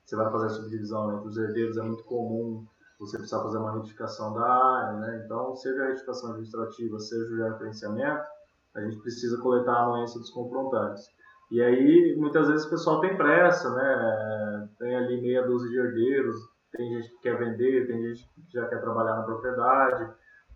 você 0.06 0.16
vai 0.16 0.32
fazer 0.32 0.46
a 0.46 0.50
subdivisão 0.50 1.18
entre 1.18 1.28
os 1.28 1.38
herdeiros, 1.38 1.78
é 1.78 1.82
muito 1.82 2.04
comum 2.06 2.66
você 3.00 3.18
precisa 3.18 3.42
fazer 3.44 3.58
uma 3.58 3.74
retificação 3.74 4.34
da 4.34 4.42
área, 4.42 5.00
né? 5.00 5.22
Então, 5.24 5.56
seja 5.56 5.84
a 5.84 5.88
retificação 5.88 6.32
administrativa, 6.32 7.00
seja 7.00 7.26
o 7.26 7.38
gerenciamento, 7.60 8.26
a 8.74 8.82
gente 8.82 8.98
precisa 8.98 9.38
coletar 9.40 9.74
a 9.74 9.84
anuência 9.84 10.20
dos 10.20 10.32
confrontantes. 10.32 11.08
E 11.50 11.62
aí, 11.62 12.16
muitas 12.18 12.48
vezes 12.50 12.66
o 12.66 12.70
pessoal 12.70 13.00
tem 13.00 13.16
pressa, 13.16 13.74
né? 13.74 14.70
Tem 14.78 14.96
ali 14.96 15.22
meia 15.22 15.44
dúzia 15.44 15.70
de 15.70 15.78
herdeiros, 15.78 16.36
tem 16.72 16.90
gente 16.90 17.10
que 17.10 17.22
quer 17.22 17.38
vender, 17.38 17.88
tem 17.88 18.02
gente 18.04 18.30
que 18.34 18.54
já 18.54 18.68
quer 18.68 18.82
trabalhar 18.82 19.16
na 19.16 19.24
propriedade, 19.24 20.12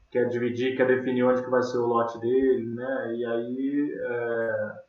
quer 0.09 0.27
dividir, 0.27 0.75
quer 0.75 0.87
definir 0.87 1.23
onde 1.23 1.41
que 1.41 1.49
vai 1.49 1.63
ser 1.63 1.77
o 1.77 1.87
lote 1.87 2.19
dele, 2.19 2.75
né? 2.75 3.15
E 3.15 3.25
aí, 3.25 3.99
é, 4.01 4.81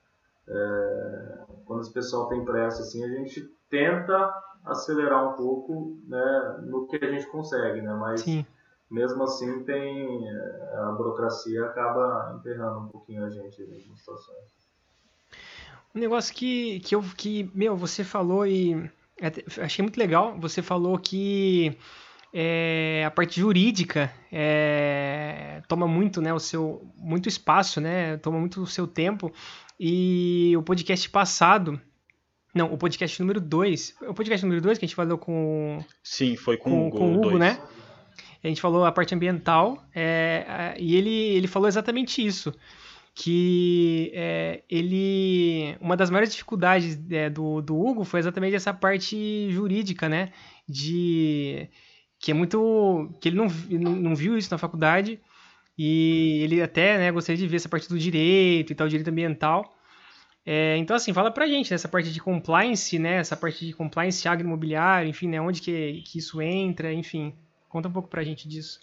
é, 0.48 1.38
quando 1.64 1.82
esse 1.82 1.92
pessoal 1.92 2.28
tem 2.28 2.44
pressa, 2.44 2.82
assim, 2.82 3.04
a 3.04 3.08
gente 3.08 3.48
tenta 3.70 4.32
acelerar 4.64 5.32
um 5.32 5.36
pouco 5.36 5.98
né, 6.06 6.60
no 6.62 6.86
que 6.86 6.96
a 6.96 7.10
gente 7.10 7.26
consegue, 7.28 7.80
né? 7.80 7.94
Mas 7.94 8.22
Sim. 8.22 8.44
mesmo 8.90 9.22
assim 9.22 9.64
tem 9.64 10.28
a 10.74 10.92
burocracia 10.92 11.64
acaba 11.64 12.36
enterrando 12.38 12.80
um 12.80 12.88
pouquinho 12.88 13.24
a 13.24 13.30
gente 13.30 13.62
em 13.62 13.74
algumas 13.74 13.98
situações. 13.98 14.71
Um 15.94 16.00
negócio 16.00 16.34
que, 16.34 16.80
que 16.80 16.94
eu 16.94 17.02
que 17.16 17.50
meu 17.54 17.76
você 17.76 18.02
falou 18.02 18.46
e 18.46 18.90
achei 19.60 19.82
muito 19.82 19.98
legal. 19.98 20.38
Você 20.40 20.62
falou 20.62 20.98
que 20.98 21.76
é, 22.32 23.04
a 23.06 23.10
parte 23.10 23.40
jurídica 23.40 24.12
é, 24.30 25.62
toma 25.68 25.86
muito, 25.86 26.22
né, 26.22 26.32
o 26.32 26.40
seu 26.40 26.90
muito 26.96 27.28
espaço, 27.28 27.80
né, 27.80 28.16
toma 28.18 28.38
muito 28.38 28.62
o 28.62 28.66
seu 28.66 28.86
tempo. 28.86 29.32
E 29.78 30.54
o 30.56 30.62
podcast 30.62 31.08
passado 31.10 31.80
não, 32.54 32.72
o 32.72 32.76
podcast 32.76 33.18
número 33.20 33.40
2. 33.40 33.96
O 34.02 34.14
podcast 34.14 34.44
número 34.44 34.60
2 34.60 34.78
que 34.78 34.84
a 34.84 34.88
gente 34.88 34.94
falou 34.94 35.16
com. 35.16 35.82
Sim, 36.02 36.36
foi 36.36 36.56
com, 36.56 36.70
com 36.70 36.76
o 36.78 36.86
Hugo, 36.86 36.98
com 36.98 37.12
o 37.12 37.26
Hugo 37.28 37.38
né? 37.38 37.58
A 38.44 38.48
gente 38.48 38.60
falou 38.60 38.84
a 38.84 38.92
parte 38.92 39.14
ambiental 39.14 39.82
é, 39.94 40.74
e 40.78 40.96
ele, 40.96 41.10
ele 41.10 41.46
falou 41.46 41.68
exatamente 41.68 42.24
isso. 42.24 42.52
Que 43.14 44.10
é, 44.14 44.62
ele. 44.70 45.76
Uma 45.80 45.96
das 45.96 46.10
maiores 46.10 46.32
dificuldades 46.32 46.98
é, 47.10 47.28
do, 47.28 47.60
do 47.60 47.78
Hugo 47.78 48.04
foi 48.04 48.20
exatamente 48.20 48.56
essa 48.56 48.72
parte 48.72 49.50
jurídica, 49.50 50.08
né? 50.08 50.32
De. 50.66 51.68
Que 52.18 52.30
é 52.30 52.34
muito. 52.34 53.10
Que 53.20 53.28
ele 53.28 53.36
não, 53.36 53.48
não, 53.48 54.14
viu 54.16 54.38
isso 54.38 54.50
na 54.50 54.58
faculdade. 54.58 55.20
E 55.76 56.40
ele 56.42 56.62
até 56.62 56.98
né, 56.98 57.12
gostaria 57.12 57.38
de 57.38 57.46
ver 57.46 57.56
essa 57.56 57.68
parte 57.68 57.88
do 57.88 57.98
direito 57.98 58.72
e 58.72 58.74
tal, 58.74 58.88
direito 58.88 59.08
ambiental. 59.08 59.76
É, 60.44 60.76
então, 60.76 60.96
assim, 60.96 61.12
fala 61.12 61.30
pra 61.30 61.46
gente 61.46 61.70
nessa 61.70 61.88
parte 61.88 62.10
de 62.12 62.20
compliance, 62.20 62.98
né? 62.98 63.16
Essa 63.16 63.36
parte 63.36 63.66
de 63.66 63.72
compliance 63.74 64.26
agroimobiliário, 64.26 65.08
enfim, 65.08 65.28
né? 65.28 65.40
Onde 65.40 65.60
que, 65.60 66.02
que 66.06 66.18
isso 66.18 66.40
entra, 66.40 66.92
enfim. 66.92 67.34
Conta 67.68 67.88
um 67.88 67.92
pouco 67.92 68.08
pra 68.08 68.24
gente 68.24 68.48
disso. 68.48 68.80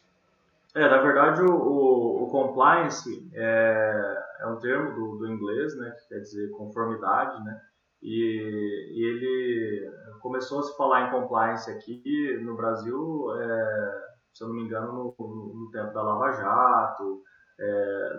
É, 0.76 0.88
na 0.88 1.02
verdade, 1.02 1.42
o, 1.42 1.52
o, 1.52 2.24
o 2.24 2.28
compliance 2.28 3.30
é, 3.34 4.24
é, 4.42 4.48
um 4.48 4.58
termo 4.58 4.94
do, 4.94 5.18
do, 5.18 5.28
inglês, 5.28 5.76
né? 5.78 5.92
Que 5.92 6.10
quer 6.10 6.20
dizer 6.20 6.52
conformidade, 6.52 7.44
né? 7.44 7.60
E, 8.02 8.94
e 8.96 9.04
ele 9.04 9.92
começou 10.22 10.60
a 10.60 10.64
se 10.64 10.78
falar 10.78 11.08
em 11.08 11.12
compliance 11.12 11.70
aqui 11.72 12.38
no 12.42 12.56
Brasil, 12.56 13.34
é, 13.40 14.10
se 14.34 14.44
eu 14.44 14.48
não 14.48 14.56
me 14.56 14.64
engano, 14.64 15.16
no, 15.18 15.54
no 15.56 15.72
tempo 15.72 15.92
da 15.92 16.04
Lava 16.04 16.32
Jato, 16.34 17.24
é, 17.60 18.10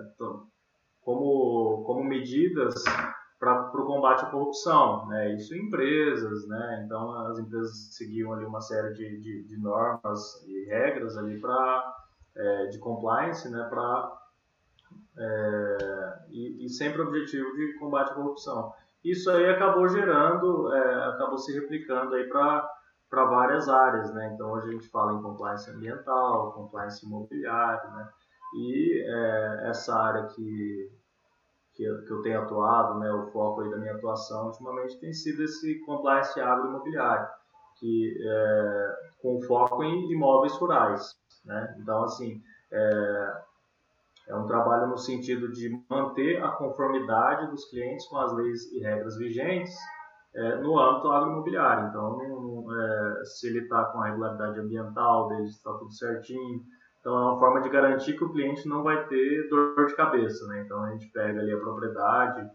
como, 1.02 1.84
como 1.84 2.04
medidas 2.04 2.84
para 3.38 3.70
o 3.72 3.86
combate 3.86 4.24
à 4.24 4.30
corrupção, 4.30 5.06
né? 5.08 5.34
Isso 5.34 5.54
em 5.54 5.66
empresas, 5.66 6.46
né? 6.46 6.82
Então 6.84 7.12
as 7.28 7.38
empresas 7.38 7.94
seguiam 7.96 8.32
ali 8.32 8.44
uma 8.44 8.60
série 8.60 8.92
de, 8.92 9.20
de, 9.20 9.44
de 9.44 9.56
normas 9.56 10.44
e 10.46 10.66
regras 10.66 11.16
ali 11.16 11.40
para 11.40 11.94
é, 12.36 12.66
de 12.66 12.78
compliance, 12.78 13.48
né? 13.48 13.66
Para 13.68 14.18
é, 15.16 16.18
e, 16.30 16.64
e, 16.64 16.68
sempre 16.68 17.02
o 17.02 17.06
objetivo 17.06 17.52
de 17.54 17.74
combate 17.78 18.12
à 18.12 18.14
corrupção. 18.14 18.72
Isso 19.04 19.30
aí 19.30 19.48
acabou 19.48 19.88
gerando, 19.88 20.72
é, 20.74 21.08
acabou 21.08 21.38
se 21.38 21.52
replicando 21.52 22.14
aí 22.14 22.28
para 22.28 22.70
várias 23.10 23.68
áreas, 23.68 24.12
né? 24.14 24.30
Então 24.34 24.50
hoje 24.52 24.68
a 24.68 24.72
gente 24.72 24.88
fala 24.88 25.12
em 25.12 25.22
compliance 25.22 25.70
ambiental, 25.70 26.52
compliance 26.52 27.04
imobiliário, 27.04 27.90
né? 27.92 28.08
E 28.56 29.04
é, 29.06 29.68
essa 29.70 29.94
área 29.94 30.26
que 30.26 30.90
que 31.80 31.84
eu, 31.84 32.04
que 32.04 32.10
eu 32.10 32.20
tenho 32.20 32.42
atuado, 32.42 32.98
né, 32.98 33.10
o 33.10 33.30
foco 33.30 33.62
aí 33.62 33.70
da 33.70 33.78
minha 33.78 33.94
atuação 33.94 34.48
ultimamente 34.48 34.98
tem 34.98 35.14
sido 35.14 35.42
esse 35.42 35.78
compliance 35.86 36.38
agroimobiliário, 36.38 37.26
que 37.78 38.18
é, 38.22 38.96
com 39.22 39.40
foco 39.42 39.82
em 39.82 40.12
imóveis 40.12 40.52
rurais, 40.56 41.18
né? 41.44 41.76
Então 41.80 42.04
assim 42.04 42.42
é, 42.72 43.42
é 44.28 44.36
um 44.36 44.46
trabalho 44.46 44.86
no 44.86 44.96
sentido 44.96 45.50
de 45.52 45.82
manter 45.88 46.42
a 46.42 46.50
conformidade 46.52 47.50
dos 47.50 47.64
clientes 47.68 48.06
com 48.06 48.18
as 48.18 48.32
leis 48.32 48.72
e 48.72 48.80
regras 48.80 49.16
vigentes 49.16 49.74
é, 50.34 50.56
no 50.56 50.78
âmbito 50.78 51.10
agroimobiliário. 51.10 51.88
Então, 51.88 52.20
é, 52.72 53.24
se 53.24 53.48
ele 53.48 53.60
está 53.60 53.84
com 53.86 54.00
a 54.00 54.06
regularidade 54.06 54.60
ambiental 54.60 55.28
dele, 55.28 55.48
está 55.48 55.72
tudo 55.72 55.92
certinho. 55.92 56.62
Então, 57.00 57.18
é 57.18 57.22
uma 57.22 57.38
forma 57.38 57.60
de 57.60 57.68
garantir 57.68 58.16
que 58.16 58.24
o 58.24 58.32
cliente 58.32 58.68
não 58.68 58.82
vai 58.82 59.06
ter 59.08 59.48
dor 59.48 59.86
de 59.86 59.96
cabeça. 59.96 60.46
Né? 60.48 60.62
Então, 60.64 60.82
a 60.84 60.90
gente 60.92 61.10
pega 61.10 61.40
ali 61.40 61.52
a 61.52 61.58
propriedade 61.58 62.48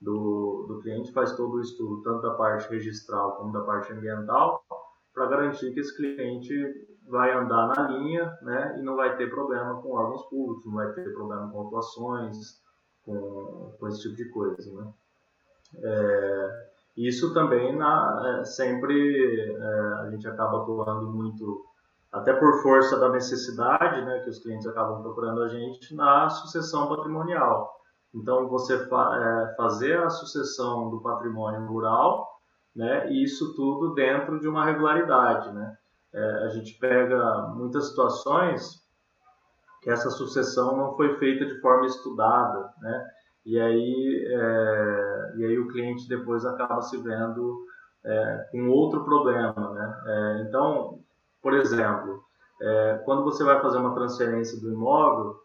do, 0.00 0.66
do 0.68 0.80
cliente, 0.82 1.12
faz 1.12 1.32
todo 1.34 1.54
o 1.54 1.60
estudo, 1.60 2.02
tanto 2.02 2.22
da 2.22 2.34
parte 2.34 2.68
registral 2.68 3.36
como 3.36 3.52
da 3.52 3.62
parte 3.62 3.92
ambiental, 3.92 4.62
para 5.14 5.26
garantir 5.26 5.72
que 5.72 5.80
esse 5.80 5.96
cliente 5.96 6.54
vai 7.08 7.32
andar 7.32 7.68
na 7.68 7.88
linha 7.88 8.36
né, 8.42 8.76
e 8.78 8.82
não 8.82 8.96
vai 8.96 9.16
ter 9.16 9.30
problema 9.30 9.80
com 9.80 9.92
órgãos 9.92 10.22
públicos, 10.28 10.66
não 10.66 10.74
vai 10.74 10.92
ter 10.92 11.12
problema 11.12 11.50
com 11.50 11.66
atuações, 11.66 12.60
com, 13.04 13.74
com 13.78 13.88
esse 13.88 14.02
tipo 14.02 14.16
de 14.16 14.28
coisa. 14.30 14.72
Né? 14.72 14.92
É, 15.82 16.66
isso 16.96 17.32
também 17.32 17.76
na, 17.76 18.40
é, 18.40 18.44
sempre 18.44 19.54
é, 19.54 19.92
a 20.00 20.10
gente 20.10 20.26
acaba 20.26 20.62
atuando 20.62 21.12
muito, 21.12 21.64
até 22.10 22.32
por 22.32 22.62
força 22.62 22.98
da 22.98 23.08
necessidade, 23.10 24.04
né, 24.04 24.20
que 24.20 24.30
os 24.30 24.38
clientes 24.38 24.66
acabam 24.66 25.02
procurando 25.02 25.42
a 25.42 25.48
gente, 25.48 25.94
na 25.94 26.28
sucessão 26.28 26.88
patrimonial. 26.88 27.74
Então, 28.14 28.48
você 28.48 28.86
fa 28.88 29.14
é, 29.14 29.54
fazer 29.56 29.98
a 29.98 30.08
sucessão 30.08 30.88
do 30.88 31.00
patrimônio 31.00 31.66
rural, 31.66 32.26
né, 32.74 33.10
e 33.10 33.22
isso 33.22 33.54
tudo 33.54 33.94
dentro 33.94 34.40
de 34.40 34.48
uma 34.48 34.64
regularidade. 34.64 35.52
Né? 35.52 35.76
É, 36.16 36.44
a 36.44 36.48
gente 36.48 36.78
pega 36.78 37.48
muitas 37.54 37.88
situações 37.88 38.82
que 39.82 39.90
essa 39.90 40.08
sucessão 40.08 40.74
não 40.74 40.96
foi 40.96 41.18
feita 41.18 41.44
de 41.44 41.60
forma 41.60 41.84
estudada, 41.84 42.72
né? 42.80 43.06
E 43.44 43.60
aí, 43.60 44.26
é, 44.26 45.32
e 45.36 45.44
aí 45.44 45.58
o 45.58 45.68
cliente 45.68 46.08
depois 46.08 46.44
acaba 46.46 46.80
se 46.80 46.96
vendo 46.96 47.66
é, 48.02 48.48
com 48.50 48.68
outro 48.70 49.04
problema, 49.04 49.72
né? 49.72 50.02
É, 50.06 50.42
então, 50.48 51.00
por 51.42 51.52
exemplo, 51.52 52.24
é, 52.62 53.02
quando 53.04 53.22
você 53.22 53.44
vai 53.44 53.60
fazer 53.60 53.76
uma 53.76 53.94
transferência 53.94 54.58
do 54.58 54.72
imóvel, 54.72 55.36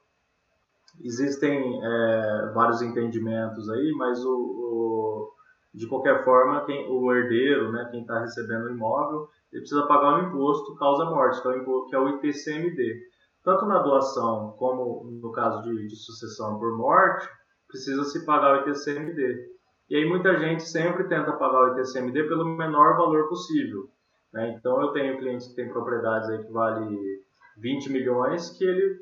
existem 1.03 1.79
é, 1.83 2.51
vários 2.53 2.81
entendimentos 2.81 3.69
aí, 3.69 3.91
mas 3.97 4.23
o, 4.23 4.33
o, 4.33 5.33
de 5.73 5.85
qualquer 5.87 6.23
forma, 6.23 6.65
quem, 6.65 6.89
o 6.89 7.13
herdeiro, 7.13 7.71
né, 7.71 7.87
quem 7.91 8.01
está 8.01 8.19
recebendo 8.19 8.65
o 8.65 8.71
imóvel, 8.71 9.27
ele 9.51 9.61
precisa 9.61 9.85
pagar 9.87 10.15
um 10.15 10.29
imposto 10.29 10.75
causa-morte, 10.75 11.41
que, 11.41 11.47
é 11.47 11.59
que 11.89 11.95
é 11.95 11.99
o 11.99 12.09
ITCMD. 12.09 13.01
Tanto 13.43 13.65
na 13.65 13.79
doação 13.79 14.55
como 14.57 15.03
no 15.21 15.31
caso 15.31 15.63
de, 15.63 15.87
de 15.87 15.95
sucessão 15.95 16.57
por 16.57 16.77
morte, 16.77 17.27
precisa 17.67 18.03
se 18.05 18.25
pagar 18.25 18.65
o 18.65 18.69
ITCMD. 18.69 19.49
E 19.89 19.95
aí 19.95 20.05
muita 20.07 20.37
gente 20.37 20.63
sempre 20.63 21.03
tenta 21.05 21.33
pagar 21.33 21.63
o 21.63 21.79
ITCMD 21.79 22.23
pelo 22.23 22.45
menor 22.45 22.95
valor 22.95 23.27
possível. 23.27 23.89
Né? 24.33 24.55
Então 24.57 24.81
eu 24.81 24.93
tenho 24.93 25.17
clientes 25.17 25.47
que 25.47 25.55
têm 25.55 25.69
propriedades 25.69 26.29
aí 26.29 26.45
que 26.45 26.51
vale 26.51 27.23
20 27.57 27.91
milhões, 27.91 28.49
que 28.57 28.63
ele 28.63 28.99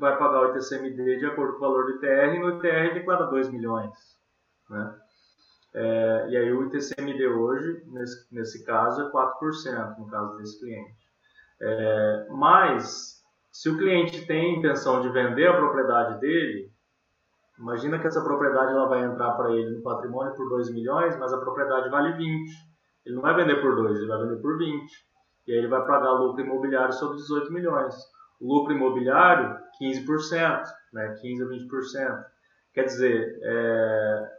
vai 0.00 0.18
pagar 0.18 0.42
o 0.42 0.56
ITCMD 0.56 1.18
de 1.18 1.26
acordo 1.26 1.52
com 1.52 1.58
o 1.58 1.68
valor 1.68 1.84
do 1.84 1.96
ITR, 1.96 2.34
e 2.34 2.38
no 2.40 2.58
ITR 2.58 2.94
declara 2.94 3.26
2 3.26 3.50
milhões. 3.50 3.92
Né? 4.68 4.94
É, 5.80 6.26
e 6.30 6.36
aí 6.36 6.52
o 6.52 6.64
ITCMD 6.64 7.26
hoje, 7.28 7.82
nesse, 7.86 8.34
nesse 8.34 8.64
caso, 8.64 9.02
é 9.02 9.10
4%, 9.10 9.98
no 9.98 10.06
caso 10.08 10.36
desse 10.38 10.58
cliente. 10.58 10.94
É, 11.60 12.26
mas, 12.30 13.22
se 13.52 13.68
o 13.68 13.78
cliente 13.78 14.26
tem 14.26 14.58
intenção 14.58 15.02
de 15.02 15.08
vender 15.10 15.46
a 15.46 15.56
propriedade 15.56 16.20
dele, 16.20 16.72
Imagina 17.58 17.98
que 17.98 18.06
essa 18.06 18.22
propriedade 18.22 18.70
ela 18.70 18.86
vai 18.86 19.02
entrar 19.02 19.32
para 19.32 19.50
ele 19.50 19.76
no 19.76 19.82
patrimônio 19.82 20.32
por 20.34 20.48
2 20.48 20.72
milhões, 20.72 21.18
mas 21.18 21.32
a 21.32 21.38
propriedade 21.38 21.90
vale 21.90 22.12
20. 22.12 22.52
Ele 23.04 23.16
não 23.16 23.22
vai 23.22 23.34
vender 23.34 23.60
por 23.60 23.74
2, 23.74 23.98
ele 23.98 24.06
vai 24.06 24.18
vender 24.18 24.40
por 24.40 24.56
20. 24.56 24.90
E 25.46 25.52
aí 25.52 25.58
ele 25.58 25.66
vai 25.66 25.84
pagar 25.84 26.12
lucro 26.12 26.44
imobiliário 26.44 26.92
sobre 26.92 27.16
18 27.16 27.52
milhões. 27.52 27.96
Lucro 28.40 28.72
imobiliário, 28.72 29.56
15%, 29.82 30.62
né? 30.92 31.16
15 31.20 31.42
a 31.42 31.46
20%. 31.46 32.24
Quer 32.74 32.84
dizer, 32.84 33.38
é, 33.42 34.30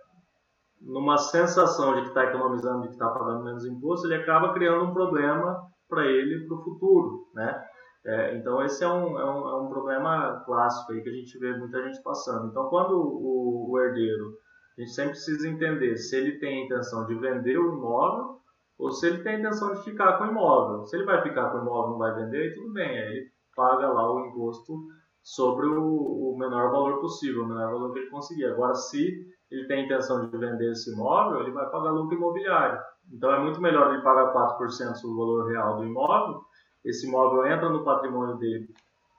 numa 0.82 1.18
sensação 1.18 1.96
de 1.96 2.02
que 2.04 2.08
está 2.10 2.26
economizando, 2.26 2.82
de 2.82 2.88
que 2.88 2.94
está 2.94 3.10
pagando 3.10 3.44
menos 3.44 3.66
imposto, 3.66 4.08
ele 4.08 4.22
acaba 4.22 4.54
criando 4.54 4.86
um 4.86 4.94
problema 4.94 5.62
para 5.88 6.06
ele 6.06 6.48
para 6.48 6.58
o 6.58 6.64
futuro, 6.64 7.28
né? 7.34 7.66
É, 8.06 8.38
então 8.38 8.64
esse 8.64 8.84
é 8.84 8.88
um, 8.88 9.20
é, 9.20 9.26
um, 9.26 9.50
é 9.50 9.62
um 9.62 9.70
problema 9.70 10.42
clássico 10.46 10.94
aí 10.94 11.02
que 11.02 11.10
a 11.10 11.14
gente 11.14 11.38
vê 11.38 11.58
muita 11.58 11.84
gente 11.84 12.02
passando. 12.02 12.48
Então 12.50 12.70
quando 12.70 12.94
o, 12.94 13.72
o, 13.72 13.80
herdeiro, 13.80 14.38
a 14.78 14.82
gente 14.82 14.94
sempre 14.94 15.12
precisa 15.12 15.50
entender 15.50 15.98
se 15.98 16.16
ele 16.16 16.40
tem 16.40 16.62
a 16.62 16.66
intenção 16.66 17.06
de 17.06 17.16
vender 17.16 17.58
o 17.58 17.74
imóvel 17.74 18.40
ou 18.78 18.92
se 18.92 19.06
ele 19.06 19.22
tem 19.22 19.36
a 19.36 19.40
intenção 19.40 19.74
de 19.74 19.84
ficar 19.84 20.18
com 20.18 20.24
o 20.24 20.28
imóvel. 20.28 20.86
Se 20.86 20.96
ele 20.96 21.06
vai 21.06 21.22
ficar 21.22 21.50
com 21.50 21.58
o 21.58 21.62
imóvel 21.62 21.88
e 21.88 21.92
não 21.92 21.98
vai 21.98 22.16
vender, 22.16 22.56
tudo 22.56 22.72
bem, 22.72 22.88
aí 22.88 23.18
ele 23.18 23.32
paga 23.54 23.90
lá 23.90 24.10
o 24.14 24.28
imposto 24.28 24.74
sobre 25.22 25.68
o, 25.68 26.32
o 26.32 26.38
menor 26.40 26.72
valor 26.72 27.02
possível, 27.02 27.44
o 27.44 27.48
menor 27.48 27.72
valor 27.72 27.92
que 27.92 28.00
ele 28.00 28.10
conseguir. 28.10 28.46
Agora, 28.46 28.74
se 28.74 29.28
ele 29.52 29.68
tem 29.68 29.82
a 29.82 29.86
intenção 29.86 30.30
de 30.30 30.38
vender 30.38 30.72
esse 30.72 30.92
imóvel, 30.94 31.42
ele 31.42 31.52
vai 31.52 31.70
pagar 31.70 31.92
lucro 31.92 32.16
imobiliário. 32.16 32.80
Então 33.12 33.32
é 33.34 33.40
muito 33.40 33.60
melhor 33.60 33.94
ele 33.94 34.04
pagar 34.04 34.34
4% 34.34 34.96
sobre 34.96 35.16
o 35.16 35.18
valor 35.18 35.48
real 35.48 35.78
do 35.78 35.86
imóvel 35.86 36.42
esse 36.84 37.08
imóvel 37.08 37.46
entra 37.46 37.70
no 37.70 37.84
patrimônio 37.84 38.38
dele 38.38 38.70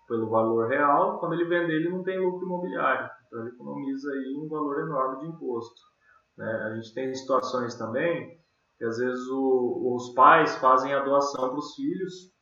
pelo 0.09 0.29
valor 0.29 0.69
real, 0.69 1.19
quando 1.19 1.35
ele 1.35 1.45
vender 1.45 1.75
ele 1.75 1.91
não 1.91 2.03
tem 2.03 2.19
lucro 2.19 2.45
imobiliário, 2.45 3.09
então 3.27 3.41
ele 3.41 3.51
economiza 3.51 4.11
aí 4.11 4.35
um 4.37 4.49
valor 4.49 4.81
enorme 4.81 5.21
de 5.21 5.27
imposto. 5.29 5.81
Né? 6.37 6.51
A 6.65 6.75
gente 6.75 6.93
tem 6.95 7.15
situações 7.15 7.77
também 7.77 8.41
que 8.77 8.85
às 8.85 8.99
vezes 8.99 9.29
o, 9.29 9.95
os 9.95 10.15
pais 10.15 10.57
fazem 10.57 10.93
a 10.95 11.05
doação 11.05 11.51
para 11.51 11.59
os 11.59 11.75
filhos 11.75 12.33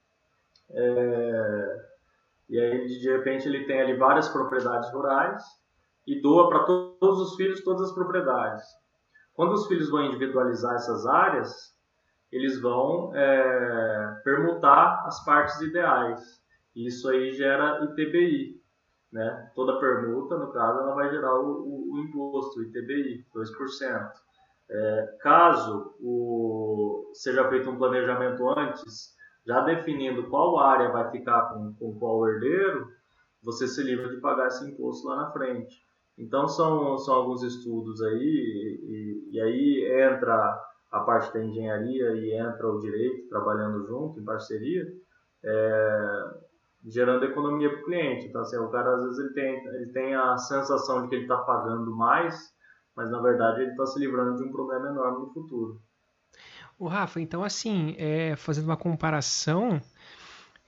é, 0.71 1.87
e 2.49 2.59
aí 2.61 2.87
de 2.87 3.11
repente 3.11 3.49
ele 3.49 3.67
tem 3.67 3.81
ali 3.81 3.97
várias 3.97 4.29
propriedades 4.29 4.91
rurais 4.93 5.43
e 6.09 6.21
doa 6.23 6.49
para 6.49 6.65
to 6.65 6.97
todos 6.99 7.21
os 7.21 7.37
filhos 7.37 7.63
todas 7.63 7.91
as 7.91 7.95
propriedades. 7.95 8.65
Quando 9.35 9.53
os 9.53 9.67
filhos 9.67 9.91
vão 9.91 10.07
individualizar 10.07 10.75
essas 10.75 11.07
áreas, 11.07 11.77
eles 12.33 12.61
vão 12.61 13.15
é, 13.15 14.21
permutar 14.25 15.05
as 15.07 15.25
partes 15.25 15.61
ideais. 15.61 16.43
Isso 16.75 17.09
aí 17.09 17.33
gera 17.33 17.85
ITBI. 17.85 18.59
Né? 19.13 19.51
Toda 19.55 19.81
permuta, 19.81 20.37
no 20.37 20.53
caso, 20.53 20.81
ela 20.81 20.95
vai 20.95 21.11
gerar 21.11 21.39
o, 21.41 21.63
o, 21.63 21.95
o 21.95 21.99
imposto, 22.01 22.61
o 22.61 22.63
ITBI, 22.65 23.25
2%. 23.35 24.11
É, 24.71 25.17
caso 25.21 25.95
o, 26.01 27.11
seja 27.15 27.49
feito 27.49 27.71
um 27.71 27.79
planejamento 27.79 28.47
antes, 28.51 29.15
já 29.47 29.61
definindo 29.63 30.29
qual 30.29 30.59
área 30.59 30.91
vai 30.91 31.11
ficar 31.11 31.49
com, 31.49 31.73
com 31.75 31.99
qual 31.99 32.29
herdeiro, 32.29 32.89
você 33.43 33.67
se 33.67 33.83
livra 33.83 34.11
de 34.11 34.21
pagar 34.21 34.49
esse 34.49 34.69
imposto 34.69 35.09
lá 35.09 35.17
na 35.17 35.31
frente. 35.33 35.88
Então 36.19 36.49
são, 36.49 36.99
são 36.99 37.15
alguns 37.15 37.43
estudos 37.43 38.03
aí, 38.03 38.19
e, 38.83 39.29
e 39.33 39.41
aí 39.41 40.03
entra 40.03 40.61
a 40.91 41.01
parte 41.01 41.33
da 41.33 41.45
engenharia 41.45 42.13
e 42.15 42.35
entra 42.35 42.69
o 42.69 42.81
direito 42.81 43.29
trabalhando 43.29 43.87
junto, 43.87 44.19
em 44.19 44.25
parceria, 44.25 44.85
é, 45.45 46.25
gerando 46.87 47.25
economia 47.25 47.71
para 47.71 47.81
o 47.81 47.85
cliente. 47.85 48.27
Então, 48.27 48.41
assim, 48.41 48.57
o 48.57 48.69
cara 48.69 48.97
às 48.97 49.05
vezes 49.05 49.19
ele 49.19 49.35
tem, 49.35 49.67
ele 49.67 49.93
tem 49.93 50.15
a 50.15 50.37
sensação 50.39 51.03
de 51.03 51.09
que 51.09 51.15
ele 51.15 51.25
está 51.25 51.37
pagando 51.39 51.95
mais, 51.95 52.53
mas 52.97 53.11
na 53.11 53.21
verdade 53.21 53.63
ele 53.63 53.71
está 53.71 53.87
se 53.87 54.01
livrando 54.01 54.37
de 54.37 54.49
um 54.49 54.51
problema 54.51 54.89
enorme 54.89 55.21
no 55.21 55.33
futuro. 55.33 55.81
O 56.79 56.87
Rafa, 56.87 57.21
então 57.21 57.45
assim, 57.45 57.95
é, 57.99 58.37
fazendo 58.37 58.67
uma 58.67 58.77
comparação, 58.77 59.81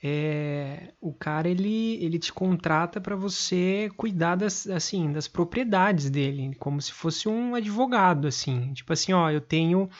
é, 0.02 0.92
o 1.00 1.12
cara 1.12 1.48
ele, 1.48 2.02
ele 2.02 2.18
te 2.18 2.32
contrata 2.32 3.00
para 3.00 3.14
você 3.14 3.90
cuidar 3.96 4.34
das, 4.36 4.66
assim, 4.66 5.12
das 5.12 5.28
propriedades 5.28 6.08
dele, 6.08 6.54
como 6.58 6.80
se 6.80 6.92
fosse 6.92 7.28
um 7.28 7.54
advogado, 7.54 8.26
assim. 8.26 8.72
Tipo 8.72 8.92
assim, 8.92 9.12
ó, 9.12 9.30
eu 9.30 9.40
tenho 9.40 9.90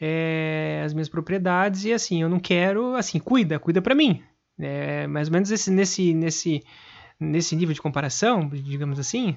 é, 0.00 0.82
as 0.84 0.94
minhas 0.94 1.08
propriedades 1.08 1.84
e 1.84 1.92
assim, 1.92 2.22
eu 2.22 2.28
não 2.28 2.38
quero, 2.38 2.94
assim, 2.94 3.18
cuida, 3.18 3.58
cuida 3.58 3.82
para 3.82 3.94
mim. 3.94 4.22
É, 4.58 5.06
mais 5.06 5.28
ou 5.28 5.32
menos 5.32 5.50
esse, 5.50 5.70
nesse, 5.70 6.14
nesse, 6.14 6.62
nesse 7.18 7.56
nível 7.56 7.74
de 7.74 7.82
comparação, 7.82 8.48
digamos 8.48 9.00
assim. 9.00 9.36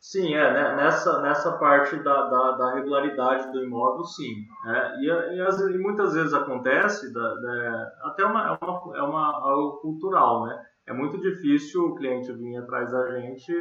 Sim, 0.00 0.34
é, 0.34 0.52
né? 0.52 0.76
nessa, 0.76 1.20
nessa 1.20 1.58
parte 1.58 1.96
da, 1.96 2.28
da, 2.28 2.52
da, 2.52 2.74
regularidade 2.74 3.50
do 3.50 3.64
imóvel, 3.64 4.04
sim. 4.04 4.46
É, 4.66 5.00
e, 5.00 5.08
e, 5.08 5.74
e, 5.74 5.78
muitas 5.78 6.14
vezes 6.14 6.32
acontece, 6.32 7.12
da, 7.12 7.34
da, 7.34 7.92
até 8.04 8.24
uma, 8.24 8.50
é, 8.50 8.64
uma, 8.64 8.96
é 8.96 9.02
uma, 9.02 9.32
algo 9.42 9.78
cultural, 9.78 10.44
né? 10.46 10.64
É 10.86 10.92
muito 10.92 11.20
difícil 11.20 11.86
o 11.86 11.94
cliente 11.96 12.32
vir 12.32 12.56
atrás 12.58 12.92
da 12.92 13.18
gente 13.18 13.52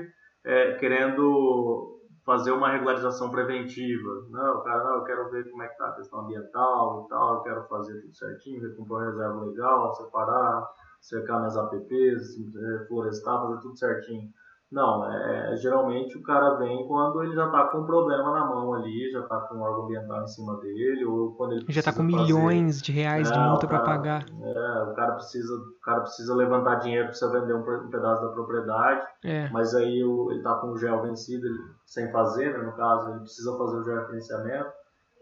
é, 0.44 0.74
querendo 0.74 2.00
fazer 2.26 2.52
uma 2.52 2.70
regularização 2.70 3.30
preventiva. 3.30 4.28
Não, 4.30 4.64
cara, 4.64 4.84
não, 4.84 4.96
eu 4.98 5.04
quero 5.04 5.30
ver 5.30 5.50
como 5.50 5.64
é 5.64 5.68
que 5.68 5.78
tá 5.78 5.88
a 5.88 5.96
questão 5.96 6.20
ambiental 6.20 7.06
e 7.06 7.10
tal, 7.10 7.36
eu 7.36 7.42
quero 7.42 7.68
fazer 7.68 8.02
tudo 8.02 8.16
certinho, 8.16 8.62
ver 8.62 8.76
uma 8.78 9.06
reserva 9.06 9.46
legal, 9.46 9.94
separar, 9.94 10.68
cercar 11.02 11.40
minhas 11.40 11.58
APPs, 11.58 12.38
é, 12.56 12.88
florestar, 12.88 13.42
fazer 13.42 13.62
tudo 13.62 13.78
certinho. 13.78 14.30
Não, 14.72 15.10
é, 15.10 15.54
é, 15.54 15.56
geralmente 15.58 16.18
o 16.18 16.24
cara 16.24 16.56
vem 16.56 16.88
quando 16.88 17.24
ele 17.24 17.36
já 17.36 17.46
está 17.46 17.66
com 17.66 17.80
um 17.80 17.86
problema 17.86 18.32
na 18.32 18.46
mão 18.46 18.74
ali, 18.74 19.12
já 19.12 19.20
está 19.20 19.40
com 19.42 19.56
um 19.56 19.62
órgão 19.62 19.86
ambiental 19.86 20.24
em 20.24 20.28
cima 20.28 20.60
dele, 20.60 21.06
ou 21.06 21.36
quando 21.36 21.54
ele 21.54 21.66
já 21.70 21.80
está 21.80 21.94
com 21.94 22.02
milhões 22.02 22.82
de 22.82 22.92
reais 22.92 23.30
é, 23.30 23.34
de 23.34 23.40
multa 23.40 23.68
para 23.68 23.80
pagar. 23.82 24.26
É, 24.28 24.84
o 24.84 24.96
cara 24.96 25.14
precisa, 25.14 25.54
o 25.54 25.82
cara 25.82 26.02
precisa 26.02 26.36
levantar 26.36 26.76
dinheiro 26.76 27.12
para 27.18 27.40
vender 27.40 27.54
um, 27.54 27.90
pedaço 27.90 28.24
da 28.24 28.32
propriedade, 28.32 29.08
é. 29.24 29.50
mas 29.50 29.76
aí 29.76 30.04
o, 30.04 30.32
ele 30.32 30.40
está 30.40 30.56
com 30.56 30.72
o 30.72 30.78
gel 30.78 31.02
vencido, 31.04 31.46
ele, 31.46 31.60
sem 31.86 32.12
fazer, 32.12 32.58
né, 32.58 32.66
no 32.66 32.76
caso, 32.76 33.12
ele 33.12 33.20
precisa 33.20 33.56
fazer 33.58 33.78
o 33.78 33.84
georreferenciamento. 33.84 34.72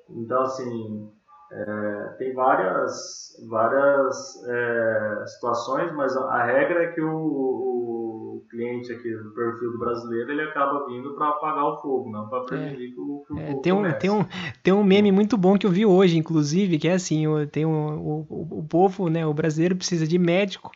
Então, 0.10 0.42
assim, 0.42 1.12
é, 1.56 2.16
tem 2.18 2.34
várias, 2.34 3.38
várias 3.48 4.44
é, 4.48 5.26
situações, 5.28 5.94
mas 5.94 6.18
a, 6.18 6.22
a, 6.22 6.46
regra 6.46 6.84
é 6.84 6.88
que 6.88 7.02
o, 7.02 7.16
o, 7.16 8.46
cliente 8.50 8.92
aqui 8.92 9.16
do 9.16 9.32
perfil 9.36 9.72
do 9.72 9.80
brasileiro 9.80 10.32
ele 10.32 10.42
acaba 10.42 10.86
vindo 10.88 11.14
para 11.16 11.30
apagar 11.30 11.66
o 11.66 11.82
fogo, 11.82 12.12
não 12.12 12.28
para 12.28 12.44
prevenir 12.46 12.90
é, 12.90 12.94
que 12.94 13.00
o, 13.00 13.24
que 13.26 13.34
o 13.34 13.40
é, 13.40 13.54
tem 13.62 13.72
um, 13.72 13.92
tem, 13.94 14.10
um, 14.10 14.26
tem 14.64 14.74
um 14.74 14.84
meme 14.84 15.12
muito 15.12 15.38
bom 15.38 15.58
que 15.58 15.68
eu 15.68 15.72
vi 15.72 15.86
hoje, 15.86 16.18
inclusive, 16.18 16.80
que 16.80 16.88
é 16.88 16.94
assim, 16.94 17.26
tem 17.52 17.66
um, 17.66 18.00
o, 18.00 18.60
o 18.60 18.68
povo, 18.68 19.08
né, 19.08 19.26
o 19.26 19.34
brasileiro 19.34 19.76
precisa 19.76 20.08
de 20.08 20.18
médico, 20.18 20.72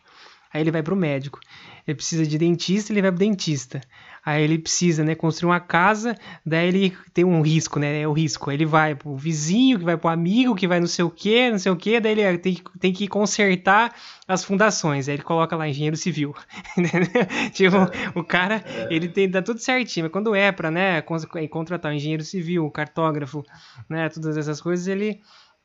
aí 0.52 0.60
ele 0.60 0.70
vai 0.70 0.82
para 0.82 0.94
o 0.94 0.96
médico. 0.96 1.40
Ele 1.86 1.94
precisa 1.96 2.26
de 2.26 2.38
dentista, 2.38 2.92
ele 2.92 3.02
vai 3.02 3.10
pro 3.10 3.18
dentista. 3.18 3.80
Aí 4.24 4.42
ele 4.42 4.58
precisa, 4.58 5.04
né, 5.04 5.14
construir 5.14 5.50
uma 5.50 5.60
casa, 5.60 6.14
daí 6.44 6.68
ele 6.68 6.96
tem 7.12 7.24
um 7.24 7.40
risco, 7.40 7.78
né, 7.78 8.02
é 8.02 8.08
o 8.08 8.12
risco. 8.12 8.50
Ele 8.50 8.66
vai 8.66 8.94
pro 8.94 9.16
vizinho, 9.16 9.78
que 9.78 9.84
vai 9.84 9.96
pro 9.96 10.08
amigo, 10.08 10.54
que 10.54 10.66
vai 10.66 10.80
não 10.80 10.86
sei 10.86 11.04
o 11.04 11.10
que, 11.10 11.50
não 11.50 11.58
sei 11.58 11.72
o 11.72 11.76
que, 11.76 12.00
daí 12.00 12.18
ele 12.20 12.38
tem, 12.38 12.58
tem 12.78 12.92
que 12.92 13.08
consertar 13.08 13.94
as 14.26 14.44
fundações. 14.44 15.08
Aí 15.08 15.14
ele 15.14 15.22
coloca 15.22 15.56
lá 15.56 15.68
engenheiro 15.68 15.96
civil. 15.96 16.34
tipo, 17.52 17.76
o 18.14 18.24
cara, 18.24 18.64
ele 18.90 19.08
tem 19.08 19.28
dá 19.30 19.42
tudo 19.42 19.60
certinho, 19.60 20.04
mas 20.04 20.12
quando 20.12 20.34
é 20.34 20.52
para, 20.52 20.70
né, 20.70 21.02
contratar 21.50 21.92
um 21.92 21.94
engenheiro 21.94 22.24
civil, 22.24 22.70
cartógrafo, 22.70 23.44
né, 23.88 24.08
todas 24.08 24.36
essas 24.36 24.60
coisas, 24.60 24.86
ele 24.86 25.20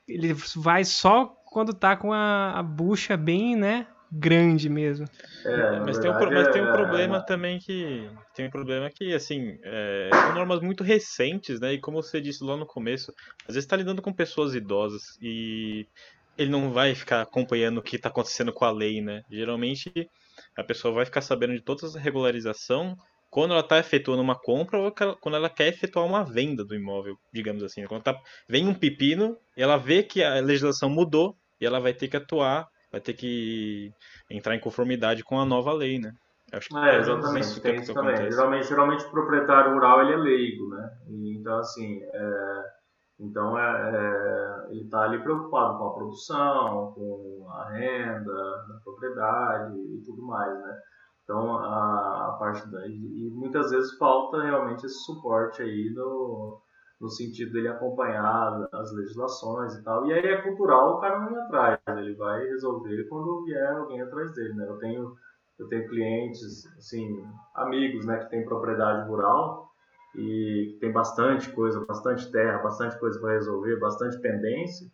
ele 0.08 0.34
vai 0.56 0.84
só 0.84 1.26
quando 1.46 1.74
tá 1.74 1.96
com 1.96 2.12
a, 2.12 2.60
a 2.60 2.64
bucha 2.64 3.16
bem, 3.16 3.56
né, 3.56 3.88
grande 4.14 4.70
mesmo. 4.70 5.08
É, 5.44 5.80
mas, 5.80 5.98
tem 5.98 6.10
um, 6.10 6.14
mas 6.14 6.48
tem 6.50 6.62
um 6.62 6.70
é, 6.70 6.72
problema 6.72 7.18
é... 7.18 7.22
também 7.22 7.60
que. 7.60 8.08
Tem 8.36 8.48
um 8.48 8.52
problema 8.52 8.90
que, 8.90 9.14
assim, 9.14 9.58
é, 9.64 10.10
são 10.12 10.36
normas 10.36 10.62
muito 10.62 10.84
recentes, 10.84 11.60
né? 11.60 11.74
E 11.74 11.80
como 11.80 12.02
você 12.02 12.22
disse 12.22 12.44
lá 12.44 12.56
no 12.56 12.66
começo, 12.66 13.12
às 13.48 13.56
vezes 13.56 13.66
está 13.66 13.76
lidando 13.76 14.02
com 14.02 14.14
pessoas 14.14 14.54
idosas 14.54 15.18
e 15.22 15.88
ele 16.38 16.50
não 16.50 16.72
vai 16.72 16.96
ficar 16.96 17.22
acompanhando 17.22 17.80
o 17.80 17.82
que 17.82 17.96
está 17.96 18.10
acontecendo 18.10 18.54
com 18.54 18.66
a 18.66 18.72
lei, 18.72 19.02
né? 19.02 19.24
Geralmente 19.30 19.92
a 20.56 20.64
pessoa 20.64 20.94
vai 20.94 21.06
ficar 21.06 21.22
sabendo 21.22 21.54
de 21.54 21.62
toda 21.62 21.86
essa 21.86 22.00
regularização 22.00 22.96
quando 23.30 23.52
ela 23.52 23.62
está 23.62 23.80
efetuando 23.80 24.22
uma 24.22 24.40
compra 24.40 24.80
ou 24.80 24.94
quando 25.20 25.36
ela 25.36 25.50
quer 25.50 25.68
efetuar 25.68 26.06
uma 26.06 26.24
venda 26.24 26.64
do 26.64 26.76
imóvel, 26.76 27.18
digamos 27.32 27.64
assim. 27.64 27.84
Quando 27.86 28.04
tá, 28.04 28.16
vem 28.48 28.68
um 28.68 28.74
pepino 28.76 29.38
e 29.58 29.64
ela 29.64 29.78
vê 29.78 30.04
que 30.04 30.24
a 30.24 30.36
legislação 30.36 30.90
mudou 30.90 31.36
e 31.60 31.66
ela 31.66 31.80
vai 31.80 31.94
ter 31.94 32.08
que 32.08 32.18
atuar 32.18 32.68
vai 32.94 33.02
ter 33.02 33.14
que 33.14 33.92
entrar 34.30 34.56
em 34.56 34.60
conformidade 34.60 35.24
com 35.24 35.40
a 35.40 35.46
nova 35.46 35.74
lei, 35.74 35.98
né? 35.98 36.14
Acho 36.52 36.70
que 36.70 36.78
é, 36.78 37.00
exatamente, 37.00 37.46
isso 37.46 37.62
tem 37.62 37.76
isso 37.78 37.92
também. 37.92 38.16
Geralmente, 38.16 38.68
geralmente 38.68 39.06
o 39.06 39.10
proprietário 39.10 39.74
rural 39.74 40.02
ele 40.02 40.14
é 40.14 40.18
leigo, 40.18 40.70
né? 40.70 40.98
Então, 41.10 41.58
assim, 41.58 42.00
é, 42.04 42.64
então 43.20 43.58
é, 43.58 43.64
é 43.64 44.72
ele 44.72 44.84
está 44.84 45.02
ali 45.02 45.18
preocupado 45.24 45.80
com 45.80 45.88
a 45.88 45.94
produção, 45.96 46.94
com 46.94 47.48
a 47.50 47.70
renda 47.72 48.32
da 48.68 48.80
propriedade 48.84 49.76
e 49.76 50.04
tudo 50.06 50.22
mais, 50.22 50.54
né? 50.54 50.80
Então, 51.24 51.58
a, 51.58 52.28
a 52.28 52.32
parte 52.34 52.70
da... 52.70 52.86
E, 52.86 52.92
e 52.92 53.32
muitas 53.32 53.72
vezes 53.72 53.98
falta 53.98 54.44
realmente 54.44 54.86
esse 54.86 55.00
suporte 55.06 55.64
aí 55.64 55.90
no, 55.90 56.62
no 57.04 57.10
sentido 57.10 57.52
dele 57.52 57.68
acompanhar 57.68 58.66
as 58.72 58.94
legislações 58.94 59.76
e 59.76 59.84
tal. 59.84 60.08
E 60.08 60.14
aí 60.14 60.26
é 60.26 60.42
cultural, 60.42 60.96
o 60.96 61.00
cara 61.02 61.20
não 61.20 61.34
ir 61.34 61.38
atrás, 61.42 61.78
ele 61.98 62.14
vai 62.16 62.48
resolver 62.48 63.04
quando 63.10 63.44
vier 63.44 63.76
alguém 63.76 64.02
atrás 64.02 64.34
dele, 64.34 64.54
né? 64.54 64.66
Eu 64.70 64.78
tenho, 64.78 65.16
eu 65.60 65.68
tenho 65.68 65.90
clientes, 65.90 66.66
assim, 66.78 67.22
amigos, 67.56 68.06
né, 68.06 68.20
que 68.20 68.30
tem 68.30 68.46
propriedade 68.46 69.06
rural 69.10 69.70
e 70.16 70.78
tem 70.80 70.94
bastante 70.94 71.52
coisa, 71.52 71.86
bastante 71.86 72.32
terra, 72.32 72.60
bastante 72.60 72.98
coisa 72.98 73.20
para 73.20 73.34
resolver, 73.34 73.78
bastante 73.80 74.18
pendência. 74.22 74.88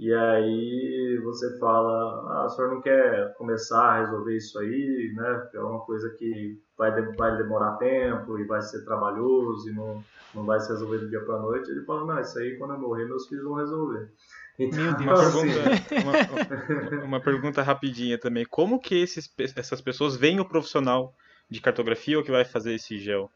E 0.00 0.14
aí 0.14 1.20
você 1.22 1.58
fala, 1.58 2.32
ah, 2.32 2.46
o 2.46 2.48
senhor 2.48 2.70
não 2.70 2.80
quer 2.80 3.34
começar 3.34 3.82
a 3.82 4.00
resolver 4.00 4.34
isso 4.34 4.58
aí, 4.58 5.12
né? 5.14 5.48
é 5.52 5.60
uma 5.60 5.80
coisa 5.80 6.08
que 6.18 6.58
vai, 6.78 6.90
vai 7.18 7.36
demorar 7.36 7.76
tempo 7.76 8.38
e 8.38 8.44
vai 8.44 8.62
ser 8.62 8.82
trabalhoso 8.86 9.68
e 9.68 9.74
não, 9.74 10.02
não 10.34 10.46
vai 10.46 10.58
se 10.58 10.70
resolver 10.70 11.00
do 11.00 11.10
dia 11.10 11.20
para 11.20 11.38
noite. 11.38 11.70
Ele 11.70 11.84
fala, 11.84 12.06
não, 12.06 12.18
isso 12.18 12.38
aí 12.38 12.56
quando 12.56 12.72
eu 12.72 12.80
morrer 12.80 13.04
meus 13.04 13.28
filhos 13.28 13.44
vão 13.44 13.56
resolver. 13.56 14.10
Então, 14.58 14.78
Meu 14.78 14.96
Deus. 14.96 15.04
Uma, 15.04 15.20
pergunta, 15.20 15.70
assim, 15.70 16.96
uma, 16.96 17.04
uma, 17.04 17.20
pergunta 17.20 17.62
rapidinha 17.62 18.16
também. 18.16 18.46
Como 18.46 18.80
que 18.80 18.94
esses, 18.94 19.30
essas 19.54 19.82
pessoas 19.82 20.16
veem 20.16 20.40
o 20.40 20.48
profissional 20.48 21.14
de 21.50 21.60
cartografia 21.60 22.16
ou 22.16 22.24
que 22.24 22.30
vai 22.30 22.46
fazer 22.46 22.72
esse 22.72 22.98
gel? 22.98 23.30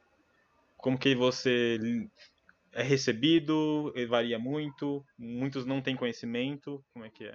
Como 0.78 0.98
que 0.98 1.14
você 1.14 1.78
é 2.74 2.82
recebido, 2.82 3.92
varia 4.08 4.38
muito, 4.38 5.04
muitos 5.18 5.64
não 5.64 5.80
têm 5.80 5.96
conhecimento, 5.96 6.84
como 6.92 7.04
é 7.04 7.10
que 7.10 7.24
é? 7.24 7.34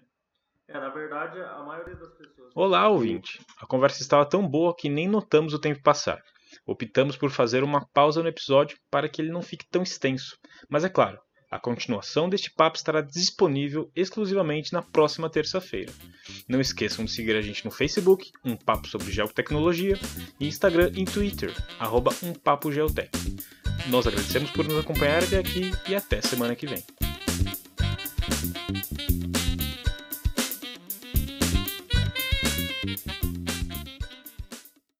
É, 0.67 0.73
na 0.73 0.89
verdade, 0.89 1.39
a 1.39 1.63
maioria 1.63 1.95
das 1.95 2.13
pessoas. 2.13 2.51
Olá, 2.53 2.87
ouvinte. 2.87 3.39
A 3.59 3.65
conversa 3.65 4.03
estava 4.03 4.23
tão 4.23 4.47
boa 4.47 4.75
que 4.75 4.87
nem 4.87 5.07
notamos 5.07 5.53
o 5.53 5.59
tempo 5.59 5.81
passar. 5.81 6.21
Optamos 6.65 7.17
por 7.17 7.31
fazer 7.31 7.63
uma 7.63 7.87
pausa 7.91 8.21
no 8.21 8.29
episódio 8.29 8.77
para 8.91 9.09
que 9.09 9.19
ele 9.19 9.31
não 9.31 9.41
fique 9.41 9.67
tão 9.67 9.81
extenso. 9.81 10.37
Mas 10.69 10.83
é 10.83 10.89
claro, 10.89 11.19
a 11.49 11.59
continuação 11.59 12.29
deste 12.29 12.53
papo 12.53 12.77
estará 12.77 13.01
disponível 13.01 13.91
exclusivamente 13.95 14.71
na 14.71 14.83
próxima 14.83 15.27
terça-feira. 15.27 15.91
Não 16.47 16.61
esqueçam 16.61 17.03
de 17.03 17.11
seguir 17.11 17.35
a 17.35 17.41
gente 17.41 17.65
no 17.65 17.71
Facebook, 17.71 18.29
Um 18.45 18.55
Papo 18.55 18.87
sobre 18.87 19.11
Geotecnologia, 19.11 19.97
e 20.39 20.47
Instagram 20.47 20.91
e 20.93 21.05
Twitter, 21.05 21.51
arroba 21.79 22.11
Um 22.21 22.33
Papo 22.33 22.71
Geotec. 22.71 23.09
Nós 23.89 24.05
agradecemos 24.05 24.51
por 24.51 24.65
nos 24.67 24.77
acompanhar 24.77 25.23
até 25.23 25.39
aqui 25.39 25.71
e 25.87 25.95
até 25.95 26.21
semana 26.21 26.55
que 26.55 26.67
vem. 26.67 26.83